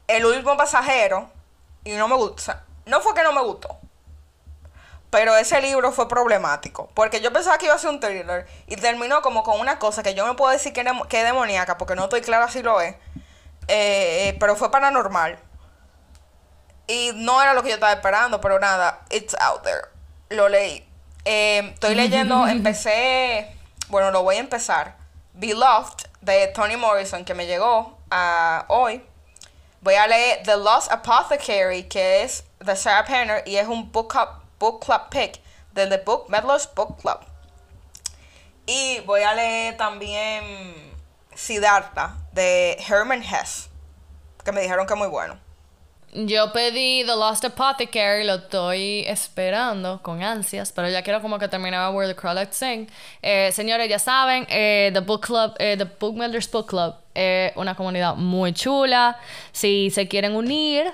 El 0.07 0.25
último 0.25 0.55
pasajero 0.57 1.29
y 1.83 1.91
no 1.91 2.07
me 2.07 2.15
gusta. 2.15 2.63
No 2.85 3.01
fue 3.01 3.13
que 3.13 3.23
no 3.23 3.33
me 3.33 3.41
gustó. 3.41 3.77
Pero 5.09 5.35
ese 5.35 5.61
libro 5.61 5.91
fue 5.91 6.07
problemático. 6.09 6.89
Porque 6.95 7.21
yo 7.21 7.31
pensaba 7.31 7.57
que 7.57 7.65
iba 7.65 7.75
a 7.75 7.77
ser 7.77 7.91
un 7.91 7.99
thriller. 7.99 8.47
Y 8.67 8.75
terminó 8.77 9.21
como 9.21 9.43
con 9.43 9.59
una 9.59 9.77
cosa 9.77 10.01
que 10.01 10.15
yo 10.15 10.25
no 10.25 10.35
puedo 10.35 10.51
decir 10.51 10.73
que, 10.73 10.83
que 11.07 11.19
es 11.19 11.25
demoníaca. 11.25 11.77
Porque 11.77 11.95
no 11.95 12.05
estoy 12.05 12.21
clara 12.21 12.49
si 12.49 12.63
lo 12.63 12.81
es. 12.81 12.95
Eh, 13.67 14.35
pero 14.39 14.55
fue 14.55 14.71
paranormal. 14.71 15.37
Y 16.87 17.11
no 17.13 17.41
era 17.41 17.53
lo 17.53 17.61
que 17.61 17.69
yo 17.69 17.75
estaba 17.75 17.93
esperando. 17.93 18.41
Pero 18.41 18.59
nada, 18.59 19.01
it's 19.11 19.35
out 19.39 19.61
there. 19.61 19.92
Lo 20.33 20.49
leí. 20.49 20.83
Eh, 21.25 21.71
estoy 21.73 21.95
leyendo, 21.95 22.47
empecé. 22.47 23.55
Bueno, 23.89 24.11
lo 24.11 24.23
voy 24.23 24.37
a 24.37 24.39
empezar. 24.39 24.97
Beloved 25.33 26.09
de 26.21 26.47
Toni 26.47 26.75
Morrison, 26.75 27.23
que 27.23 27.33
me 27.33 27.45
llegó 27.45 27.97
a 28.09 28.65
hoy. 28.67 29.03
Voy 29.81 29.93
a 29.93 30.07
leer 30.07 30.41
The 30.43 30.57
Lost 30.57 30.91
Apothecary, 30.91 31.83
que 31.83 32.23
es 32.23 32.45
de 32.59 32.75
Sarah 32.75 33.05
Penner 33.05 33.43
y 33.45 33.57
es 33.57 33.67
un 33.67 33.91
book 33.91 34.11
club, 34.11 34.29
book 34.57 34.83
club 34.83 35.09
pick 35.09 35.39
del 35.73 35.89
The 35.89 35.97
Book 35.97 36.29
Meddlers 36.29 36.69
Book 36.73 36.99
Club. 37.01 37.19
Y 38.65 39.01
voy 39.01 39.21
a 39.21 39.33
leer 39.33 39.77
también 39.77 40.95
Siddhartha 41.35 42.15
de 42.31 42.77
Herman 42.87 43.21
Hesse, 43.21 43.69
que 44.43 44.51
me 44.51 44.61
dijeron 44.61 44.87
que 44.87 44.93
es 44.93 44.99
muy 44.99 45.09
bueno. 45.09 45.37
Yo 46.15 46.51
pedí 46.53 47.03
The 47.05 47.15
Lost 47.15 47.43
Apothecary, 47.43 48.23
lo 48.23 48.35
estoy 48.35 49.03
esperando 49.07 49.99
con 50.03 50.21
ansias, 50.21 50.71
pero 50.71 50.87
ya 50.87 51.01
quiero 51.01 51.23
como 51.23 51.39
que 51.39 51.47
terminaba 51.47 51.89
Where 51.89 52.07
the 52.07 52.15
Crawlets 52.15 52.55
Sing. 52.55 52.87
Eh, 53.23 53.51
señores, 53.51 53.89
ya 53.89 53.97
saben, 53.97 54.45
eh, 54.47 54.91
The 54.93 54.99
Book 54.99 55.25
Club, 55.25 55.55
eh, 55.57 55.75
The 55.75 55.85
Book 55.85 56.13
Builders 56.15 56.51
Book 56.51 56.67
Club, 56.67 56.93
es 57.15 57.51
una 57.55 57.73
comunidad 57.73 58.15
muy 58.15 58.53
chula. 58.53 59.17
Si 59.51 59.89
se 59.89 60.07
quieren 60.07 60.35
unir, 60.35 60.85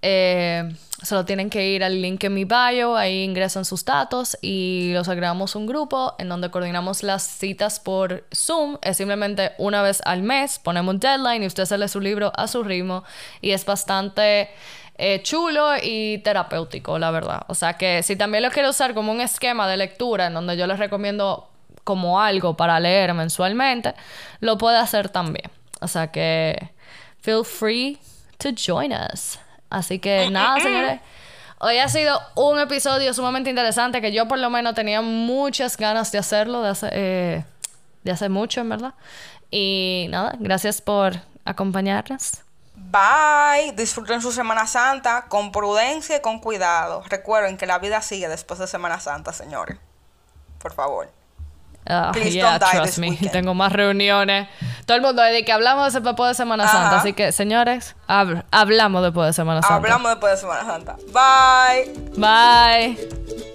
eh, 0.00 0.66
solo 1.02 1.24
tienen 1.24 1.50
que 1.50 1.68
ir 1.68 1.84
al 1.84 2.00
link 2.00 2.22
en 2.24 2.34
mi 2.34 2.44
bio, 2.44 2.96
ahí 2.96 3.24
ingresan 3.24 3.64
sus 3.64 3.84
datos 3.84 4.38
y 4.40 4.92
los 4.94 5.08
agregamos 5.08 5.56
un 5.56 5.66
grupo 5.66 6.14
en 6.18 6.28
donde 6.28 6.50
coordinamos 6.50 7.02
las 7.02 7.24
citas 7.24 7.80
por 7.80 8.24
Zoom. 8.34 8.78
Es 8.82 8.96
simplemente 8.96 9.52
una 9.58 9.82
vez 9.82 10.00
al 10.04 10.22
mes, 10.22 10.58
ponemos 10.58 10.94
un 10.94 11.00
deadline 11.00 11.42
y 11.42 11.46
usted 11.46 11.64
se 11.64 11.76
lee 11.76 11.88
su 11.88 12.00
libro 12.00 12.32
a 12.36 12.46
su 12.46 12.62
ritmo 12.62 13.04
y 13.40 13.50
es 13.50 13.64
bastante 13.64 14.50
eh, 14.96 15.20
chulo 15.22 15.72
y 15.82 16.18
terapéutico, 16.18 16.98
la 16.98 17.10
verdad. 17.10 17.42
O 17.48 17.54
sea 17.54 17.74
que 17.74 18.02
si 18.02 18.16
también 18.16 18.44
lo 18.44 18.50
quiere 18.50 18.68
usar 18.68 18.94
como 18.94 19.10
un 19.10 19.20
esquema 19.20 19.68
de 19.68 19.76
lectura 19.76 20.26
en 20.26 20.34
donde 20.34 20.56
yo 20.56 20.66
les 20.66 20.78
recomiendo 20.78 21.48
como 21.84 22.20
algo 22.20 22.56
para 22.56 22.78
leer 22.78 23.12
mensualmente, 23.12 23.94
lo 24.40 24.56
puede 24.56 24.78
hacer 24.78 25.08
también. 25.08 25.50
O 25.80 25.88
sea 25.88 26.12
que 26.12 26.70
feel 27.20 27.44
free 27.44 27.98
to 28.38 28.50
join 28.56 28.92
us. 28.92 29.38
Así 29.72 29.98
que 29.98 30.28
nada, 30.30 30.60
señores. 30.60 31.00
Hoy 31.58 31.78
ha 31.78 31.88
sido 31.88 32.20
un 32.34 32.58
episodio 32.58 33.14
sumamente 33.14 33.48
interesante 33.48 34.00
que 34.00 34.12
yo 34.12 34.28
por 34.28 34.38
lo 34.38 34.50
menos 34.50 34.74
tenía 34.74 35.00
muchas 35.00 35.76
ganas 35.76 36.12
de 36.12 36.18
hacerlo 36.18 36.60
de 36.60 36.68
hace, 36.68 36.88
eh, 36.92 37.44
de 38.02 38.10
hace 38.10 38.28
mucho, 38.28 38.60
en 38.60 38.68
verdad. 38.68 38.94
Y 39.50 40.08
nada, 40.10 40.34
gracias 40.38 40.82
por 40.82 41.14
acompañarnos. 41.44 42.42
Bye, 42.74 43.72
disfruten 43.72 44.20
su 44.20 44.32
Semana 44.32 44.66
Santa 44.66 45.26
con 45.28 45.52
prudencia 45.52 46.16
y 46.16 46.20
con 46.20 46.40
cuidado. 46.40 47.02
Recuerden 47.08 47.56
que 47.56 47.66
la 47.66 47.78
vida 47.78 48.02
sigue 48.02 48.28
después 48.28 48.60
de 48.60 48.66
Semana 48.66 49.00
Santa, 49.00 49.32
señores. 49.32 49.78
Por 50.58 50.74
favor. 50.74 51.10
Please 52.12 52.30
yeah, 52.32 52.58
trust 52.58 52.98
me. 52.98 53.10
weekend. 53.10 53.32
Tengo 53.32 53.54
más 53.54 53.72
reuniones. 53.72 54.48
Todo 54.86 54.96
el 54.96 55.02
mundo 55.02 55.22
de 55.22 55.44
que 55.44 55.52
hablamos 55.52 55.92
de 55.92 56.00
después 56.00 56.28
de 56.30 56.34
Semana 56.34 56.66
Santa. 56.68 56.86
Ajá. 56.88 57.00
Así 57.00 57.12
que, 57.12 57.32
señores, 57.32 57.96
hab- 58.08 58.44
hablamos 58.50 59.02
después 59.02 59.26
de 59.28 59.32
Semana 59.32 59.62
Santa. 59.62 59.76
Hablamos 59.76 60.10
después 60.10 60.32
de 60.32 60.38
Semana 60.38 60.64
Santa. 60.64 60.96
Bye. 61.12 61.92
Bye. 62.16 63.51